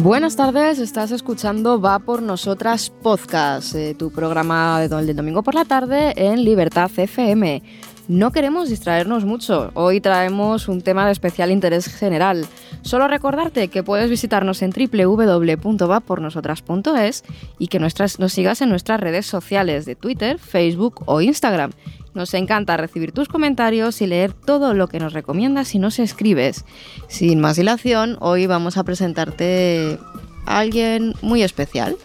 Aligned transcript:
Buenas 0.00 0.36
tardes, 0.36 0.78
estás 0.78 1.10
escuchando 1.10 1.80
Va 1.80 1.98
por 1.98 2.22
Nosotras 2.22 2.88
Podcast, 3.02 3.74
eh, 3.74 3.96
tu 3.98 4.12
programa 4.12 4.78
de- 4.80 5.12
domingo 5.12 5.42
por 5.42 5.56
la 5.56 5.64
tarde 5.64 6.12
en 6.16 6.44
Libertad 6.44 6.88
FM. 6.96 7.64
No 8.06 8.30
queremos 8.30 8.68
distraernos 8.68 9.24
mucho, 9.24 9.72
hoy 9.74 10.00
traemos 10.00 10.68
un 10.68 10.82
tema 10.82 11.04
de 11.04 11.10
especial 11.10 11.50
interés 11.50 11.88
general. 11.88 12.46
Solo 12.82 13.08
recordarte 13.08 13.66
que 13.68 13.82
puedes 13.82 14.08
visitarnos 14.08 14.62
en 14.62 14.70
www.vapornosotras.es 14.70 17.24
y 17.58 17.66
que 17.66 17.80
nuestras, 17.80 18.20
nos 18.20 18.32
sigas 18.32 18.62
en 18.62 18.68
nuestras 18.68 19.00
redes 19.00 19.26
sociales 19.26 19.84
de 19.84 19.96
Twitter, 19.96 20.38
Facebook 20.38 21.02
o 21.06 21.20
Instagram. 21.20 21.72
Nos 22.18 22.34
encanta 22.34 22.76
recibir 22.76 23.12
tus 23.12 23.28
comentarios 23.28 24.02
y 24.02 24.08
leer 24.08 24.32
todo 24.32 24.74
lo 24.74 24.88
que 24.88 24.98
nos 24.98 25.12
recomiendas 25.12 25.76
y 25.76 25.78
nos 25.78 26.00
escribes. 26.00 26.64
Sin 27.06 27.38
más 27.38 27.54
dilación, 27.54 28.16
hoy 28.18 28.48
vamos 28.48 28.76
a 28.76 28.82
presentarte 28.82 29.98
a 30.44 30.58
alguien 30.58 31.14
muy 31.22 31.44
especial. 31.44 31.96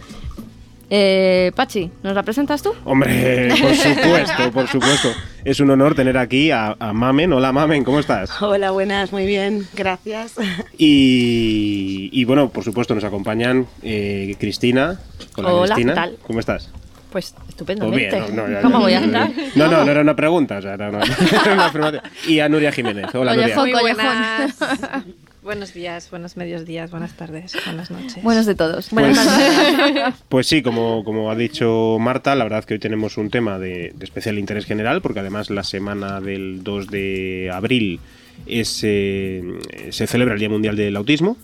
Eh, 0.92 1.52
Pachi, 1.56 1.90
¿nos 2.04 2.14
la 2.14 2.22
presentas 2.22 2.62
tú? 2.62 2.74
Hombre, 2.86 3.56
por 3.60 3.74
supuesto, 3.76 4.52
por 4.52 4.68
supuesto. 4.68 5.10
Es 5.44 5.60
un 5.60 5.72
honor 5.72 5.96
tener 5.96 6.20
aquí 6.20 6.52
a, 6.52 6.76
a 6.78 6.94
Mamen. 6.94 7.34
Hola 7.34 7.52
Mamen, 7.52 7.84
¿cómo 7.84 8.00
estás? 8.00 8.40
Hola, 8.40 8.70
buenas, 8.70 9.12
muy 9.12 9.26
bien, 9.26 9.68
gracias. 9.74 10.36
Y, 10.78 12.12
y, 12.12 12.24
bueno, 12.26 12.50
por 12.50 12.64
supuesto 12.64 12.94
nos 12.94 13.04
acompañan 13.04 13.66
eh, 13.82 14.36
Cristina. 14.40 15.00
Hola, 15.38 15.74
Cristina. 15.74 15.94
¿qué 15.94 16.00
tal? 16.00 16.18
¿Cómo 16.28 16.40
estás? 16.40 16.70
Pues 17.14 17.34
Pues 17.38 17.50
estupendamente. 17.50 18.10
bien, 18.20 18.36
no, 18.36 18.48
no, 18.48 18.52
ya- 18.54 18.62
¿Cómo 18.62 18.78
ya- 18.80 18.84
voy 18.84 18.94
a 18.94 19.00
estar? 19.06 19.32
No, 19.56 19.68
no, 19.70 19.86
no 19.86 19.92
era 19.92 20.02
una 20.02 20.16
pregunta, 20.16 20.58
o 20.58 20.62
sea, 20.64 20.74
era 20.74 20.90
una, 20.90 21.04
era 21.04 21.54
una 21.54 21.66
afirmación. 21.68 22.02
Y 22.28 22.40
a 22.40 22.50
Nuria 22.50 22.72
Jiménez. 22.72 23.06
Hola 23.14 23.34
Oye, 23.34 23.42
Nuria. 23.42 23.56
Muy 23.56 23.72
buenas. 23.94 24.58
buenos 25.44 25.74
días, 25.76 26.10
buenos 26.10 26.38
medios 26.38 26.66
días, 26.66 26.90
buenas 26.90 27.14
tardes, 27.14 27.56
buenas 27.66 27.92
noches. 27.92 28.24
Buenos 28.24 28.48
de 28.48 28.56
todos. 28.56 28.90
Pues, 28.90 29.16
pues 30.30 30.48
sí, 30.48 30.64
como, 30.64 31.04
como 31.04 31.30
ha 31.30 31.36
dicho 31.36 31.98
Marta, 32.00 32.34
la 32.36 32.46
verdad 32.46 32.64
que 32.64 32.74
hoy 32.74 32.80
tenemos 32.80 33.18
un 33.18 33.30
tema 33.30 33.60
de, 33.60 33.94
de 33.96 34.06
especial 34.06 34.40
interés 34.40 34.66
general, 34.66 35.02
porque 35.04 35.20
además 35.20 35.52
la 35.52 35.64
semana 35.64 36.20
del 36.20 36.64
2 36.64 36.88
de 36.88 37.52
abril 37.54 38.00
es, 38.48 38.80
eh, 38.84 39.44
se 39.92 40.08
celebra 40.08 40.34
el 40.34 40.40
Día 40.40 40.50
Mundial 40.50 40.76
del 40.76 40.96
Autismo. 40.96 41.38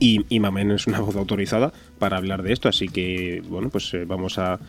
Y, 0.00 0.24
y 0.28 0.38
Mamen 0.40 0.70
es 0.70 0.86
una 0.86 1.00
voz 1.00 1.16
autorizada 1.16 1.72
para 1.98 2.16
hablar 2.18 2.42
de 2.42 2.52
esto, 2.52 2.68
así 2.68 2.88
que 2.88 3.42
bueno, 3.48 3.68
pues 3.68 3.92
eh, 3.94 4.04
vamos 4.06 4.38
a, 4.38 4.60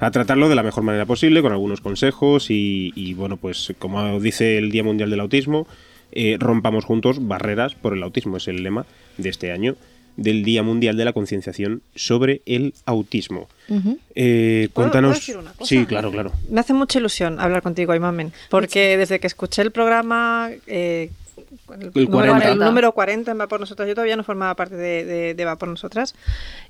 a 0.00 0.10
tratarlo 0.10 0.48
de 0.48 0.54
la 0.54 0.62
mejor 0.62 0.82
manera 0.84 1.06
posible, 1.06 1.40
con 1.42 1.52
algunos 1.52 1.80
consejos 1.80 2.50
y, 2.50 2.92
y, 2.94 3.14
bueno, 3.14 3.36
pues 3.38 3.72
como 3.78 4.20
dice 4.20 4.58
el 4.58 4.70
Día 4.70 4.84
Mundial 4.84 5.08
del 5.10 5.20
Autismo, 5.20 5.66
eh, 6.12 6.36
rompamos 6.38 6.84
juntos 6.84 7.26
barreras 7.26 7.74
por 7.74 7.94
el 7.94 8.02
autismo, 8.02 8.36
es 8.36 8.48
el 8.48 8.62
lema 8.62 8.84
de 9.16 9.28
este 9.30 9.50
año 9.52 9.76
del 10.18 10.44
Día 10.44 10.62
Mundial 10.62 10.96
de 10.96 11.04
la 11.04 11.12
Concienciación 11.12 11.82
sobre 11.94 12.40
el 12.46 12.72
Autismo. 12.86 13.48
Ujú. 13.68 13.98
Eh, 14.14 14.68
¿Puedo- 14.72 14.86
cuéntanos... 14.86 15.10
puedo 15.10 15.20
decir 15.20 15.36
una 15.36 15.52
cosa? 15.52 15.68
Sí, 15.68 15.84
claro, 15.86 16.10
claro. 16.10 16.32
Me 16.50 16.60
hace 16.60 16.72
mucha 16.72 16.98
ilusión 16.98 17.38
hablar 17.40 17.60
contigo, 17.62 17.94
Imamen, 17.94 18.32
porque 18.48 18.96
desde 18.96 19.20
que 19.20 19.26
escuché 19.26 19.60
el 19.62 19.72
programa, 19.72 20.50
eh, 20.66 21.10
el, 21.36 21.92
El 21.94 22.04
número, 22.10 22.32
40. 22.32 22.52
el 22.52 22.58
número 22.58 22.92
40 22.92 23.30
en 23.30 23.40
Va 23.40 23.46
por 23.48 23.60
Nosotras, 23.60 23.88
yo 23.88 23.94
todavía 23.94 24.16
no 24.16 24.24
formaba 24.24 24.54
parte 24.54 24.76
de, 24.76 25.04
de- 25.04 25.34
de 25.34 25.44
Va 25.44 25.56
por 25.56 25.68
Nosotras, 25.68 26.14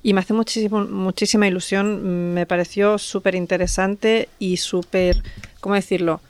y 0.03 0.13
me 0.13 0.19
hace 0.21 0.33
muchísimo, 0.33 0.85
muchísima 0.85 1.47
ilusión, 1.47 2.33
me 2.33 2.45
pareció 2.45 2.97
súper 2.97 3.35
interesante 3.35 4.29
y 4.39 4.57
súper, 4.57 5.23
¿cómo 5.59 5.75
decirlo? 5.75 6.21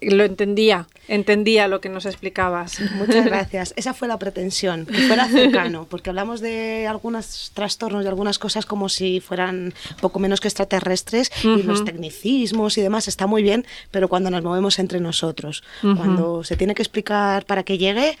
Lo 0.00 0.24
entendía, 0.24 0.88
entendía 1.06 1.68
lo 1.68 1.80
que 1.80 1.88
nos 1.88 2.04
explicabas. 2.04 2.80
Muchas 2.96 3.24
gracias. 3.24 3.72
Esa 3.76 3.94
fue 3.94 4.08
la 4.08 4.18
pretensión, 4.18 4.86
que 4.86 5.06
fuera 5.06 5.28
cercano, 5.28 5.86
porque 5.88 6.10
hablamos 6.10 6.40
de 6.40 6.88
algunos 6.88 7.52
trastornos 7.54 8.04
y 8.04 8.08
algunas 8.08 8.38
cosas 8.38 8.66
como 8.66 8.88
si 8.88 9.20
fueran 9.20 9.72
poco 10.00 10.18
menos 10.18 10.40
que 10.40 10.48
extraterrestres 10.48 11.30
y 11.44 11.62
los 11.62 11.84
tecnicismos 11.84 12.78
y 12.78 12.82
demás 12.82 13.06
está 13.06 13.26
muy 13.26 13.42
bien, 13.42 13.64
pero 13.92 14.08
cuando 14.08 14.30
nos 14.30 14.42
movemos 14.42 14.78
entre 14.80 14.98
nosotros, 14.98 15.62
cuando 15.82 16.42
se 16.42 16.56
tiene 16.56 16.74
que 16.74 16.82
explicar 16.82 17.44
para 17.44 17.62
que 17.62 17.78
llegue, 17.78 18.18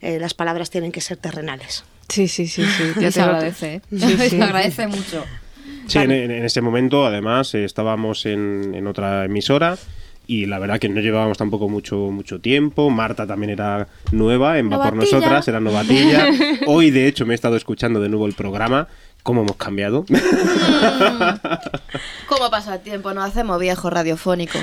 eh, 0.00 0.18
las 0.20 0.34
palabras 0.34 0.70
tienen 0.70 0.92
que 0.92 1.00
ser 1.00 1.16
terrenales. 1.16 1.84
Sí, 2.08 2.28
sí, 2.28 2.46
sí, 2.46 2.64
sí. 2.64 2.84
Ya 3.00 3.10
se 3.10 3.20
te 3.20 3.24
agradece. 3.24 3.74
¿eh? 3.74 3.80
Sí, 4.28 4.40
agradece 4.40 4.86
mucho. 4.86 5.24
Sí, 5.86 5.98
en, 5.98 6.10
en 6.12 6.44
ese 6.44 6.60
momento, 6.60 7.06
además, 7.06 7.54
eh, 7.54 7.64
estábamos 7.64 8.26
en, 8.26 8.72
en 8.74 8.86
otra 8.86 9.24
emisora 9.24 9.78
y 10.32 10.46
la 10.46 10.58
verdad 10.58 10.78
que 10.78 10.88
no 10.88 11.02
llevábamos 11.02 11.36
tampoco 11.36 11.68
mucho, 11.68 12.10
mucho 12.10 12.40
tiempo. 12.40 12.88
Marta 12.88 13.26
también 13.26 13.50
era 13.50 13.88
nueva 14.12 14.58
en 14.58 14.72
Va 14.72 14.82
por. 14.82 14.96
Nosotras, 14.96 15.46
era 15.46 15.60
novatilla. 15.60 16.28
Hoy, 16.66 16.90
de 16.90 17.06
hecho, 17.06 17.26
me 17.26 17.32
he 17.32 17.34
estado 17.34 17.54
escuchando 17.54 18.00
de 18.00 18.08
nuevo 18.08 18.26
el 18.26 18.32
programa. 18.32 18.88
¿Cómo 19.22 19.42
hemos 19.42 19.56
cambiado? 19.56 20.06
¿Cómo 22.28 22.50
pasa 22.50 22.76
el 22.76 22.80
tiempo? 22.80 23.12
Nos 23.12 23.24
hacemos 23.24 23.60
viejo 23.60 23.90
radiofónico. 23.90 24.58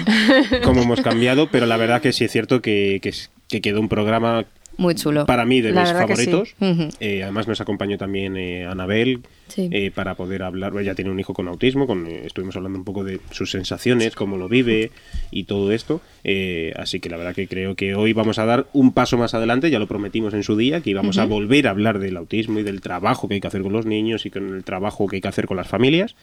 ¿Cómo 0.63 0.81
hemos 0.81 1.01
cambiado? 1.01 1.51
Pero 1.51 1.67
la 1.67 1.77
verdad 1.77 2.01
que 2.01 2.13
sí 2.13 2.25
es 2.25 2.31
cierto 2.31 2.63
que, 2.63 2.99
que 3.47 3.61
quedó 3.61 3.79
un 3.79 3.89
programa 3.89 4.45
Muy 4.79 4.95
chulo. 4.95 5.25
para 5.25 5.45
mí 5.45 5.61
de 5.61 5.71
La 5.71 5.81
mis 5.81 5.89
sí. 5.89 5.95
favoritos. 5.95 6.55
Eh, 6.99 7.21
además 7.23 7.47
nos 7.47 7.61
acompañó 7.61 7.97
también 7.97 8.35
eh, 8.37 8.65
Anabel 8.65 9.19
Sí. 9.47 9.67
eh, 9.71 9.91
para 9.93 10.15
poder 10.15 10.43
hablar. 10.43 10.73
Ella 10.79 10.93
tiene 10.95 11.09
un 11.11 11.19
hijo 11.19 11.33
con 11.33 11.47
autismo, 11.47 11.85
con, 11.87 12.05
eh, 12.07 12.21
estuvimos 12.25 12.55
hablando 12.55 12.77
un 12.79 12.85
poco 12.85 13.03
de 13.03 13.19
sus 13.31 13.49
sensaciones, 13.51 14.15
cómo 14.15 14.37
lo 14.37 14.47
vive 14.47 14.91
y 15.31 15.43
todo 15.45 15.71
esto. 15.71 16.01
Eh, 16.23 16.71
así 16.77 16.99
que 16.99 17.09
la 17.09 17.17
verdad 17.17 17.33
que 17.35 17.47
creo 17.47 17.75
que 17.75 17.95
hoy 17.95 18.13
vamos 18.13 18.39
a 18.39 18.45
dar 18.45 18.67
un 18.73 18.93
paso 18.93 19.17
más 19.17 19.33
adelante, 19.33 19.69
ya 19.71 19.79
lo 19.79 19.87
prometimos 19.87 20.33
en 20.33 20.43
su 20.43 20.55
día, 20.55 20.81
que 20.81 20.91
íbamos 20.91 21.17
a 21.17 21.25
volver 21.25 21.67
a 21.67 21.71
hablar 21.71 21.99
del 21.99 22.15
autismo 22.17 22.59
y 22.59 22.63
del 22.63 22.81
trabajo 22.81 23.27
que 23.27 23.33
hay 23.35 23.41
que 23.41 23.47
hacer 23.47 23.63
con 23.63 23.73
los 23.73 23.85
niños 23.85 24.25
y 24.25 24.29
con 24.29 24.55
el 24.55 24.63
trabajo 24.63 25.07
que 25.07 25.15
hay 25.17 25.21
que 25.21 25.27
hacer 25.27 25.47
con 25.47 25.57
las 25.57 25.67
familias. 25.67 26.15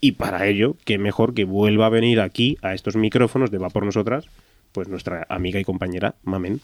Y 0.00 0.12
para 0.12 0.46
ello, 0.48 0.76
qué 0.84 0.98
mejor 0.98 1.32
que 1.32 1.44
vuelva 1.44 1.86
a 1.86 1.90
venir 1.90 2.20
aquí 2.20 2.58
a 2.60 2.74
estos 2.74 2.96
micrófonos 2.96 3.50
de 3.50 3.58
Va 3.58 3.70
por 3.70 3.84
Nosotras, 3.86 4.26
pues 4.72 4.88
nuestra 4.88 5.24
amiga 5.30 5.60
y 5.60 5.64
compañera 5.64 6.16
Mamen. 6.24 6.60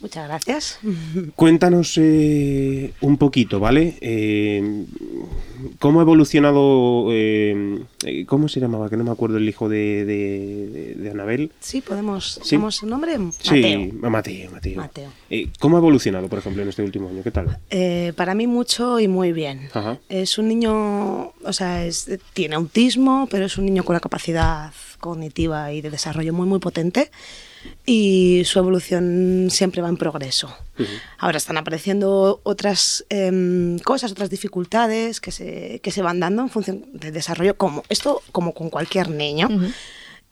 Muchas 0.00 0.28
gracias. 0.28 0.78
Cuéntanos 1.34 1.94
eh, 1.96 2.92
un 3.00 3.16
poquito, 3.16 3.58
¿vale? 3.60 3.96
Eh, 4.02 4.84
¿Cómo 5.78 6.00
ha 6.00 6.02
evolucionado, 6.02 7.06
eh, 7.12 7.78
eh, 8.04 8.26
cómo 8.26 8.46
se 8.48 8.60
llamaba? 8.60 8.90
Que 8.90 8.96
no 8.98 9.04
me 9.04 9.10
acuerdo 9.10 9.38
el 9.38 9.48
hijo 9.48 9.68
de, 9.70 10.04
de, 10.04 11.10
Anabel. 11.10 11.50
Sí, 11.60 11.80
podemos. 11.80 12.40
Sí. 12.44 12.56
¿Damos 12.56 12.74
su 12.76 12.86
nombre? 12.86 13.16
Sí, 13.40 13.90
Mateo. 13.94 14.10
Mateo. 14.10 14.50
Mateo. 14.50 14.76
Mateo. 14.76 15.10
¿Cómo 15.58 15.76
ha 15.76 15.80
evolucionado, 15.80 16.28
por 16.28 16.40
ejemplo, 16.40 16.62
en 16.62 16.68
este 16.68 16.82
último 16.82 17.08
año? 17.08 17.22
¿Qué 17.22 17.30
tal? 17.30 17.58
Eh, 17.70 18.12
para 18.16 18.34
mí 18.34 18.46
mucho 18.46 19.00
y 19.00 19.08
muy 19.08 19.32
bien. 19.32 19.68
Ajá. 19.72 19.98
Es 20.10 20.36
un 20.36 20.48
niño, 20.48 21.28
o 21.42 21.52
sea, 21.52 21.86
es- 21.86 22.10
tiene 22.34 22.54
autismo, 22.56 23.28
pero 23.30 23.46
es 23.46 23.56
un 23.56 23.64
niño 23.64 23.82
con 23.82 23.94
una 23.94 24.00
capacidad 24.00 24.72
cognitiva 25.00 25.72
y 25.72 25.80
de 25.80 25.90
desarrollo 25.90 26.32
muy, 26.34 26.46
muy 26.46 26.58
potente 26.58 27.10
y 27.84 28.42
su 28.44 28.58
evolución 28.58 29.48
siempre 29.50 29.82
va 29.82 29.88
en 29.88 29.96
progreso. 29.96 30.54
Ahora 31.18 31.38
están 31.38 31.56
apareciendo 31.56 32.40
otras 32.42 33.04
em, 33.08 33.78
cosas, 33.78 34.12
otras 34.12 34.28
dificultades 34.30 35.20
que 35.20 35.32
se, 35.32 35.80
que 35.82 35.90
se 35.90 36.02
van 36.02 36.20
dando 36.20 36.42
en 36.42 36.50
función 36.50 36.84
del 36.92 37.12
desarrollo, 37.14 37.56
como 37.56 37.82
esto 37.88 38.22
como 38.32 38.52
con 38.54 38.70
cualquier 38.70 39.08
niño. 39.10 39.48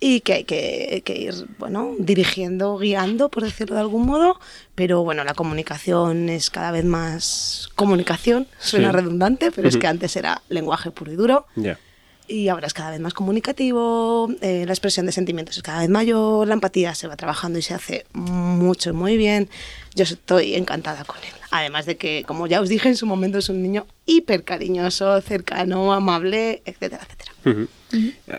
Y 0.00 0.21
que 0.21 0.33
hay 0.34 0.44
que, 0.44 1.03
que 1.05 1.17
ir, 1.17 1.33
bueno, 1.59 1.93
dirigiendo, 1.99 2.77
guiando, 2.77 3.31
por 3.31 3.44
decirlo 3.44 3.77
de 3.77 3.81
algún 3.81 4.05
modo, 4.05 4.39
pero 4.75 5.03
bueno, 5.05 5.25
la 5.25 5.33
comunicación 5.34 6.28
es 6.28 6.50
cada 6.50 6.73
vez 6.73 6.84
más 6.84 7.71
comunicación, 7.77 8.47
suena 8.59 8.91
Sí. 8.91 8.97
redundante, 8.97 9.50
pero 9.53 9.69
es 9.69 9.75
Ujú. 9.77 9.81
que 9.83 9.87
antes 9.87 10.17
era 10.17 10.43
lenguaje 10.50 10.91
puro 10.91 11.12
y 11.12 11.17
duro, 11.17 11.47
Ya. 11.56 11.78
Y 12.27 12.49
ahora 12.49 12.67
es 12.67 12.75
cada 12.75 12.91
vez 12.91 13.01
más 13.01 13.15
comunicativo, 13.15 14.31
eh, 14.41 14.65
la 14.67 14.73
expresión 14.73 15.07
de 15.07 15.12
sentimientos 15.12 15.57
es 15.57 15.62
cada 15.62 15.81
vez 15.81 15.91
mayor, 15.91 16.49
la 16.49 16.55
empatía 16.55 16.95
se 16.95 17.07
va 17.07 17.17
trabajando 17.17 17.59
y 17.59 17.62
se 17.62 17.75
hace 17.75 18.07
mucho 18.12 18.91
y 18.91 18.93
muy 18.93 19.17
bien. 19.17 19.49
Yo 19.95 20.05
estoy 20.05 20.55
encantada 20.55 21.05
con 21.05 21.19
él. 21.19 21.32
Además 21.50 21.87
de 21.87 21.97
que, 21.97 22.25
como 22.26 22.47
ya 22.47 22.61
os 22.61 22.69
dije, 22.69 22.88
en 22.88 22.97
su 22.97 23.06
momento 23.06 23.38
es 23.38 23.49
un 23.49 23.62
niño 23.62 23.87
hiper 24.06 24.43
cariñoso, 24.43 25.21
cercano, 25.21 25.93
amable, 25.93 26.62
etcétera, 26.65 27.03
etcétera. 27.05 27.32
Ujú. 27.44 27.69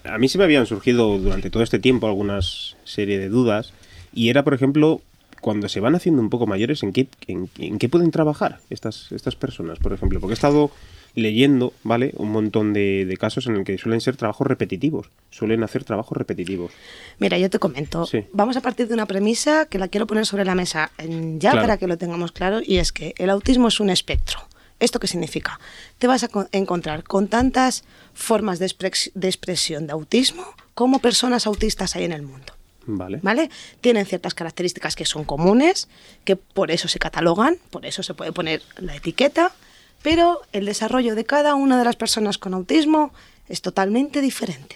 A 0.06 0.16
a 0.16 0.18
mí 0.18 0.28
se 0.28 0.38
me 0.38 0.44
habían 0.44 0.66
surgido 0.66 1.18
durante 1.18 1.50
todo 1.50 1.64
este 1.64 1.80
tiempo 1.80 2.08
algunas 2.08 2.76
serie 2.84 3.20
de 3.20 3.30
dudas 3.30 3.72
y 4.14 4.30
era, 4.30 4.44
por 4.44 4.54
ejemplo, 4.54 5.02
cuando 5.42 5.70
se 5.70 5.80
van 5.80 5.96
haciendo 5.96 6.22
un 6.22 6.30
poco 6.30 6.48
mayores, 6.48 6.82
¿en 6.84 6.92
qué, 6.92 7.08
en, 7.28 7.50
en 7.60 7.78
qué 7.78 7.88
pueden 7.88 8.12
trabajar 8.12 8.60
estas, 8.70 9.12
estas 9.12 9.36
personas, 9.36 9.78
por 9.78 9.94
ejemplo? 9.94 10.20
Porque 10.20 10.34
he 10.34 10.34
estado 10.34 10.72
leyendo, 11.16 11.74
¿vale? 11.84 12.14
Un 12.18 12.32
montón 12.32 12.74
de, 12.74 13.06
de 13.06 13.18
casos 13.18 13.48
en 13.48 13.56
el 13.56 13.64
que 13.64 13.78
suelen 13.78 14.02
ser 14.02 14.16
trabajos 14.18 14.46
repetitivos, 14.46 15.10
suelen 15.32 15.64
hacer 15.64 15.84
trabajos 15.84 16.18
repetitivos. 16.18 16.72
Mira, 17.20 17.38
yo 17.38 17.50
te 17.50 17.58
comento. 17.60 18.06
Sí. 18.06 18.26
Vamos 18.34 18.58
a 18.58 18.62
partir 18.62 18.88
de 18.88 18.94
una 18.94 19.06
premisa 19.06 19.66
que 19.66 19.80
la 19.80 19.88
quiero 19.88 20.06
poner 20.08 20.26
sobre 20.26 20.46
la 20.46 20.56
mesa 20.56 20.92
en- 20.98 21.40
ya 21.40 21.52
Claro. 21.52 21.64
para 21.68 21.78
que 21.78 21.88
lo 21.88 21.98
tengamos 21.98 22.32
claro, 22.32 22.60
y 22.64 22.78
es 22.78 22.92
que 22.92 23.14
el 23.18 23.30
autismo 23.30 23.70
es 23.70 23.80
un 23.80 23.90
espectro. 23.90 24.40
¿Esto 24.80 25.00
qué 25.00 25.08
significa? 25.08 25.58
Te 26.00 26.08
vas 26.08 26.24
a 26.24 26.28
co- 26.28 26.50
encontrar 26.52 27.04
con 27.04 27.30
tantas 27.30 27.86
formas 28.14 28.60
de, 28.60 28.66
expres- 28.68 29.12
de 29.16 29.28
expresión 29.30 29.88
de 29.88 29.94
autismo 29.94 30.44
como 30.74 31.00
personas 31.00 31.48
autistas 31.48 31.96
hay 31.96 32.04
en 32.04 32.12
el 32.12 32.24
mundo. 32.24 32.54
¿Vale? 32.88 33.20
¿Vale? 33.24 33.50
Tienen 33.82 34.06
ciertas 34.06 34.36
características 34.36 34.96
que 34.96 35.06
son 35.06 35.24
comunes, 35.24 35.88
que 36.24 36.36
por 36.36 36.70
eso 36.70 36.88
se 36.88 37.00
catalogan, 37.00 37.58
por 37.72 37.84
eso 37.86 38.04
se 38.04 38.14
puede 38.14 38.32
poner 38.32 38.62
la 38.78 38.96
etiqueta, 38.96 39.54
pero 40.02 40.42
el 40.52 40.66
desarrollo 40.66 41.16
de 41.16 41.26
cada 41.26 41.56
una 41.56 41.78
de 41.78 41.86
las 41.86 41.96
personas 41.96 42.38
con 42.38 42.54
autismo 42.54 43.12
es 43.50 43.62
totalmente 43.62 44.22
diferente. 44.22 44.76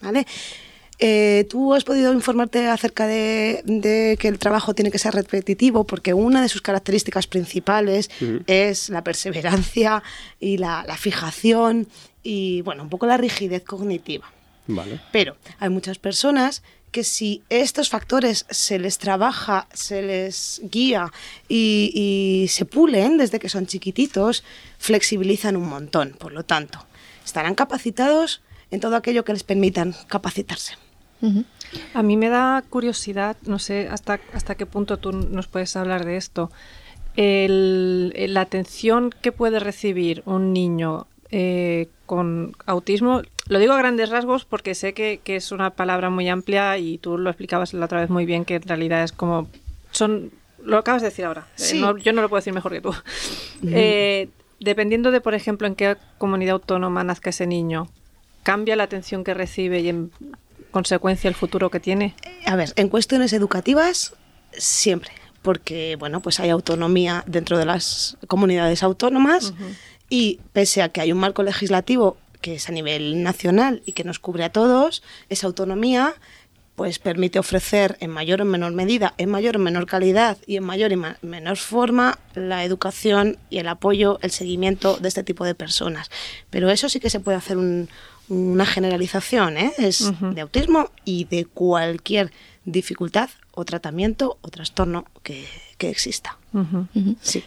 ¿vale? 0.00 0.26
Eh, 0.98 1.46
¿Tú 1.50 1.74
has 1.74 1.82
podido 1.82 2.12
informarte 2.12 2.68
acerca 2.68 3.06
de, 3.06 4.16
que 4.20 4.28
el 4.28 4.38
trabajo 4.38 4.74
tiene 4.74 4.90
que 4.90 4.98
ser 4.98 5.14
repetitivo? 5.14 5.84
Porque 5.84 6.14
una 6.14 6.42
de 6.42 6.48
sus 6.48 6.62
características 6.62 7.26
principales 7.26 8.08
es 8.46 8.88
la 8.88 9.02
perseverancia 9.02 10.02
y 10.38 10.58
la, 10.58 10.84
fijación 10.96 11.88
y, 12.22 12.60
bueno, 12.62 12.84
un 12.84 12.88
poco 12.88 13.06
la 13.06 13.16
rigidez 13.16 13.64
cognitiva. 13.64 14.30
Vale. 14.68 15.00
Pero 15.10 15.36
hay 15.58 15.70
muchas 15.70 15.98
personas 15.98 16.62
que 16.92 17.02
si 17.02 17.42
estos 17.48 17.88
factores 17.88 18.46
se 18.50 18.78
les 18.78 18.98
trabaja, 18.98 19.66
se 19.72 20.02
les 20.02 20.60
guía 20.64 21.10
y, 21.48 21.90
y, 21.94 22.48
se 22.48 22.64
pulen 22.64 23.18
desde 23.18 23.40
que 23.40 23.48
son 23.48 23.66
chiquititos, 23.66 24.44
flexibilizan 24.78 25.56
un 25.56 25.68
montón. 25.68 26.14
Por 26.18 26.32
lo 26.32 26.44
tanto, 26.44 26.84
estarán 27.24 27.54
capacitados 27.54 28.42
en 28.70 28.80
todo 28.80 28.96
aquello 28.96 29.24
que 29.24 29.32
les 29.32 29.42
permitan 29.42 29.94
capacitarse. 30.08 30.74
A 31.94 32.02
mí 32.02 32.16
me 32.16 32.28
da 32.28 32.64
curiosidad, 32.68 33.36
no 33.46 33.60
sé 33.60 33.88
hasta, 33.88 34.18
hasta 34.32 34.56
qué 34.56 34.66
punto 34.66 34.98
tú 34.98 35.12
nos 35.12 35.46
puedes 35.46 35.76
hablar 35.76 36.04
de 36.04 36.16
esto, 36.16 36.50
la 37.16 38.40
atención 38.40 39.14
que 39.22 39.30
puede 39.30 39.60
recibir 39.60 40.22
un 40.26 40.52
niño 40.52 41.06
eh, 41.30 41.88
con 42.06 42.56
autismo, 42.66 43.22
lo 43.48 43.58
digo 43.58 43.72
a 43.72 43.78
grandes 43.78 44.10
rasgos 44.10 44.44
porque 44.44 44.74
sé 44.74 44.94
que, 44.94 45.20
es 45.24 45.52
una 45.52 45.70
palabra 45.70 46.10
muy 46.10 46.28
amplia 46.28 46.78
y 46.78 46.98
tú 46.98 47.18
lo 47.18 47.30
explicabas 47.30 47.74
la 47.74 47.86
otra 47.86 48.00
vez 48.00 48.10
muy 48.10 48.24
bien, 48.24 48.44
que 48.44 48.56
en 48.56 48.62
realidad 48.62 49.02
es 49.02 49.12
como... 49.12 49.48
son 49.90 50.30
Lo 50.62 50.78
acabas 50.78 51.02
de 51.02 51.08
decir 51.08 51.24
ahora, 51.24 51.46
eh, 51.58 51.80
yo 52.02 52.12
no 52.12 52.22
lo 52.22 52.28
puedo 52.28 52.38
decir 52.40 52.52
mejor 52.52 52.72
que 52.72 52.80
tú. 52.80 52.94
Eh, 53.64 54.28
dependiendo 54.60 55.10
de, 55.10 55.20
por 55.20 55.34
ejemplo, 55.34 55.66
en 55.66 55.74
qué 55.74 55.96
comunidad 56.18 56.54
autónoma 56.54 57.04
nazca 57.04 57.30
ese 57.30 57.46
niño, 57.46 57.88
¿cambia 58.42 58.76
la 58.76 58.84
atención 58.84 59.24
que 59.24 59.34
recibe 59.34 59.80
y 59.80 59.88
en 59.88 60.10
consecuencia 60.70 61.28
el 61.28 61.34
futuro 61.34 61.70
que 61.70 61.80
tiene? 61.80 62.14
A 62.46 62.56
ver, 62.56 62.72
en 62.76 62.88
cuestiones 62.88 63.32
educativas, 63.32 64.14
siempre, 64.52 65.10
porque 65.42 65.96
bueno, 65.96 66.20
pues 66.20 66.40
hay 66.40 66.50
autonomía 66.50 67.24
dentro 67.26 67.58
de 67.58 67.66
las 67.66 68.16
comunidades 68.26 68.82
autónomas 68.82 69.52
y 70.08 70.40
pese 70.52 70.82
a 70.82 70.88
que 70.90 71.00
hay 71.00 71.12
un 71.12 71.18
marco 71.18 71.42
legislativo 71.42 72.16
que 72.42 72.56
es 72.56 72.68
a 72.68 72.72
nivel 72.72 73.22
nacional 73.22 73.82
y 73.86 73.92
que 73.92 74.04
nos 74.04 74.18
cubre 74.18 74.44
a 74.44 74.52
todos, 74.52 75.02
esa 75.30 75.46
autonomía 75.46 76.14
pues 76.76 76.98
permite 76.98 77.38
ofrecer 77.38 77.96
en 78.00 78.10
mayor 78.10 78.40
o 78.40 78.44
menor 78.44 78.72
medida, 78.72 79.14
en 79.18 79.30
mayor 79.30 79.56
o 79.56 79.58
menor 79.58 79.86
calidad 79.86 80.38
y 80.46 80.56
en 80.56 80.64
mayor 80.64 80.90
y 80.92 80.98
menor 81.22 81.56
forma 81.56 82.18
la 82.34 82.64
educación 82.64 83.36
y 83.50 83.58
el 83.58 83.68
apoyo, 83.68 84.18
el 84.22 84.30
seguimiento 84.30 84.96
de 84.96 85.08
este 85.08 85.22
tipo 85.22 85.44
de 85.44 85.54
personas. 85.54 86.10
Pero 86.50 86.70
eso 86.70 86.88
sí 86.88 86.98
que 86.98 87.10
se 87.10 87.20
puede 87.20 87.36
hacer 87.36 87.58
un, 87.58 87.88
una 88.28 88.66
generalización, 88.66 89.58
¿eh? 89.58 89.72
es 89.78 90.12
de 90.20 90.40
autismo 90.40 90.90
y 91.04 91.24
de 91.24 91.44
cualquier 91.44 92.32
dificultad 92.64 93.28
o 93.52 93.64
tratamiento 93.64 94.38
o 94.40 94.48
trastorno 94.48 95.04
que, 95.22 95.46
exista. 95.78 96.38
Sí. 97.20 97.42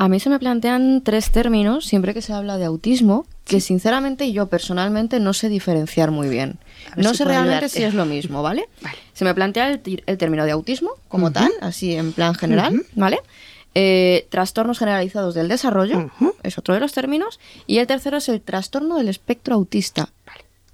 A 0.00 0.08
mí 0.08 0.18
se 0.18 0.30
me 0.30 0.38
plantean 0.38 1.02
tres 1.02 1.30
términos 1.30 1.84
siempre 1.84 2.14
que 2.14 2.22
se 2.22 2.32
habla 2.32 2.56
de 2.56 2.64
autismo 2.64 3.26
que 3.44 3.60
sinceramente 3.60 4.32
yo 4.32 4.46
personalmente 4.46 5.20
no 5.20 5.34
sé 5.34 5.50
diferenciar 5.50 6.10
muy 6.10 6.30
bien. 6.30 6.58
No 6.96 7.12
sé 7.12 7.26
realmente 7.26 7.68
si 7.68 7.82
es 7.82 7.92
lo 7.92 8.06
mismo, 8.06 8.42
¿vale? 8.42 8.66
Se 9.12 9.26
me 9.26 9.34
plantea 9.34 9.68
el, 9.68 9.82
término 10.16 10.46
de 10.46 10.52
autismo 10.52 10.92
como 11.08 11.32
tal, 11.32 11.52
así 11.60 11.94
en 11.94 12.14
plan 12.14 12.34
general, 12.34 12.86
¿vale? 12.94 13.20
Eh, 13.74 14.26
trastornos 14.30 14.78
generalizados 14.78 15.34
del 15.34 15.48
desarrollo, 15.48 16.10
es 16.42 16.56
otro 16.56 16.72
de 16.72 16.80
los 16.80 16.92
términos, 16.94 17.38
y 17.66 17.76
el 17.76 17.86
tercero 17.86 18.16
es 18.16 18.30
el 18.30 18.40
trastorno 18.40 18.96
del 18.96 19.10
espectro 19.10 19.54
autista. 19.54 20.08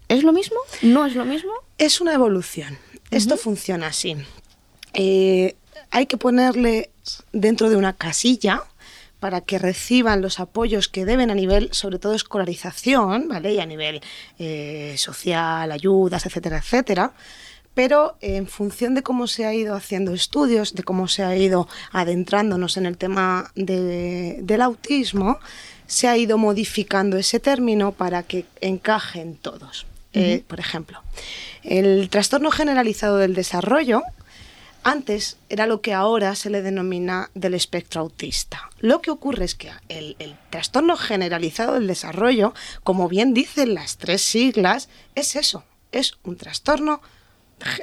¿Es 0.06 0.22
lo 0.22 0.32
mismo? 0.32 0.58
¿No 0.82 1.04
es 1.04 1.16
lo 1.16 1.24
mismo? 1.24 1.50
Es 1.78 2.00
una 2.00 2.14
evolución. 2.14 2.78
Esto 3.10 3.36
funciona 3.36 3.88
así. 3.88 4.16
Eh, 4.94 5.56
hay 5.90 6.06
que 6.06 6.16
ponerle 6.16 6.90
dentro 7.32 7.70
de 7.70 7.76
una 7.76 7.92
casilla 7.92 8.62
para 9.20 9.40
que 9.40 9.58
reciban 9.58 10.22
los 10.22 10.40
apoyos 10.40 10.88
que 10.88 11.04
deben 11.04 11.30
a 11.30 11.34
nivel, 11.34 11.68
sobre 11.72 11.98
todo, 11.98 12.14
escolarización, 12.14 13.28
¿vale? 13.28 13.54
Y 13.54 13.60
a 13.60 13.66
nivel 13.66 14.00
eh, 14.38 14.94
social, 14.98 15.72
ayudas, 15.72 16.26
etcétera, 16.26 16.58
etcétera 16.58 17.12
pero 17.76 18.16
en 18.22 18.46
función 18.46 18.94
de 18.94 19.02
cómo 19.02 19.26
se 19.26 19.44
ha 19.44 19.52
ido 19.52 19.74
haciendo 19.74 20.14
estudios, 20.14 20.74
de 20.74 20.82
cómo 20.82 21.08
se 21.08 21.24
ha 21.24 21.36
ido 21.36 21.68
adentrándonos 21.92 22.78
en 22.78 22.86
el 22.86 22.96
tema 22.96 23.52
del 23.54 24.62
autismo, 24.62 25.38
se 25.86 26.08
ha 26.08 26.16
ido 26.16 26.38
modificando 26.38 27.18
ese 27.18 27.38
término 27.38 27.92
para 27.92 28.22
que 28.22 28.46
encajen 28.62 29.36
todos. 29.36 29.86
Eh, 30.14 30.42
por 30.48 30.58
ejemplo, 30.58 31.02
el 31.62 32.08
trastorno 32.08 32.50
generalizado 32.50 33.18
del 33.18 33.34
desarrollo 33.34 34.02
antes 34.86 35.36
era 35.48 35.66
lo 35.66 35.80
que 35.80 35.92
ahora 35.92 36.36
se 36.36 36.48
le 36.48 36.62
denomina 36.62 37.30
del 37.34 37.54
espectro 37.54 38.00
autista. 38.00 38.70
Lo 38.78 39.02
que 39.02 39.10
ocurre 39.10 39.44
es 39.44 39.56
que 39.56 39.72
el, 39.88 40.14
el, 40.20 40.36
trastorno 40.48 40.96
generalizado 40.96 41.74
del 41.74 41.88
desarrollo, 41.88 42.54
como 42.84 43.08
bien 43.08 43.34
dicen 43.34 43.74
las 43.74 43.96
tres 43.96 44.22
siglas, 44.22 44.88
es 45.16 45.34
eso, 45.34 45.64
es 45.90 46.18
un 46.22 46.36
trastorno 46.36 47.00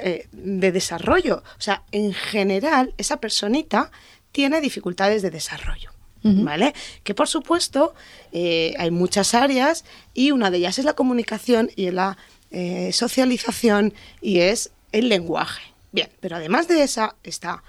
eh, 0.00 0.28
de 0.32 0.72
desarrollo. 0.72 1.42
O 1.58 1.60
sea, 1.60 1.82
en 1.92 2.14
general, 2.14 2.94
esa 2.96 3.18
personita 3.20 3.90
tiene 4.32 4.62
dificultades 4.62 5.20
de 5.22 5.30
desarrollo. 5.30 5.90
¿Vale? 6.26 6.72
Que 7.02 7.14
por 7.14 7.28
supuesto 7.28 7.94
eh, 8.32 8.72
hay 8.78 8.90
muchas 8.90 9.34
áreas 9.34 9.84
y 10.14 10.30
una 10.30 10.50
de 10.50 10.56
ellas 10.56 10.78
es 10.78 10.86
la 10.86 10.94
comunicación 10.94 11.70
y 11.76 11.90
la 11.90 12.16
eh, 12.50 12.92
socialización 12.94 13.92
y 14.22 14.38
es 14.38 14.70
el 14.92 15.10
lenguaje. 15.10 15.73
Bien, 15.94 16.10
pero 16.18 16.34
además 16.36 16.66
de 16.66 16.82
esa 16.82 17.14
está 17.22 17.62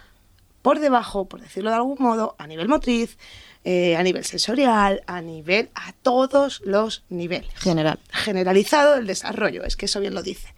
por 0.63 0.79
debajo, 0.79 1.25
por 1.25 1.41
decirlo 1.41 1.69
de 1.69 1.75
algún 1.75 1.97
modo, 1.99 2.35
a 2.39 2.47
nivel 2.47 2.67
motriz, 2.67 3.19
a 3.63 4.01
nivel 4.01 4.25
sensorial, 4.25 5.03
a 5.05 5.21
nivel, 5.21 5.69
a 5.75 5.93
todos 5.93 6.61
los 6.65 7.03
niveles. 7.09 7.51
General. 7.55 7.99
Generalizado 8.09 8.95
el 8.95 9.05
desarrollo, 9.05 9.63
es 9.63 9.75
que 9.75 9.85
eso 9.85 9.99
bien 9.99 10.15
lo 10.15 10.23
dice. 10.23 10.55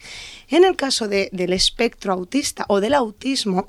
En 0.47 0.63
el 0.63 0.77
caso 0.77 1.09
del 1.09 1.51
espectro 1.51 2.13
autista 2.13 2.63
o 2.69 2.79
del 2.79 2.93
autismo, 2.93 3.67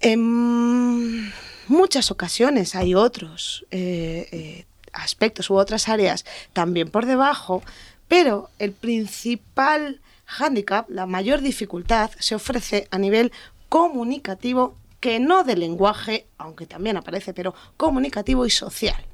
en 0.00 1.32
muchas 1.68 2.10
ocasiones 2.10 2.74
hay 2.74 2.94
otros 2.94 3.64
eh, 3.70 4.28
eh, 4.32 4.66
aspectos 4.92 5.50
u 5.50 5.54
otras 5.54 5.88
áreas 5.88 6.24
también 6.52 6.90
por 6.90 7.06
debajo, 7.06 7.62
pero 8.08 8.50
el 8.58 8.72
principal 8.72 10.00
hándicap, 10.26 10.88
la 10.90 11.06
mayor 11.06 11.40
dificultad, 11.40 12.10
se 12.18 12.34
ofrece 12.34 12.88
a 12.90 12.98
nivel 12.98 13.32
comunicativo, 13.68 14.76
que 15.00 15.20
no 15.20 15.44
de 15.44 15.56
lenguaje, 15.56 16.26
aunque 16.38 16.66
también 16.66 16.96
aparece, 16.96 17.34
pero 17.34 17.54
comunicativo 17.76 18.46
y 18.46 18.50
social. 18.50 19.04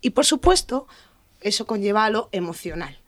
Y 0.00 0.10
por 0.10 0.24
supuesto, 0.24 0.86
eso 1.40 1.66
conlleva 1.66 2.04
a 2.04 2.10
lo 2.10 2.28
emocional. 2.32 2.98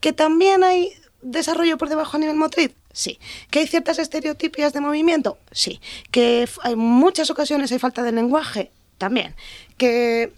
Que 0.00 0.12
también 0.12 0.62
hay 0.64 0.92
desarrollo 1.22 1.78
por 1.78 1.88
debajo 1.88 2.16
a 2.16 2.20
nivel 2.20 2.36
motriz? 2.36 2.72
Sí. 2.92 3.18
¿Que 3.50 3.60
hay 3.60 3.66
ciertas 3.66 3.98
estereotipias 3.98 4.72
de 4.72 4.80
movimiento? 4.80 5.38
Sí. 5.52 5.80
¿Que 6.10 6.48
hay 6.62 6.76
muchas 6.76 7.30
ocasiones 7.30 7.72
hay 7.72 7.78
falta 7.78 8.02
de 8.02 8.12
lenguaje? 8.12 8.70
También. 8.98 9.34
Que. 9.76 10.32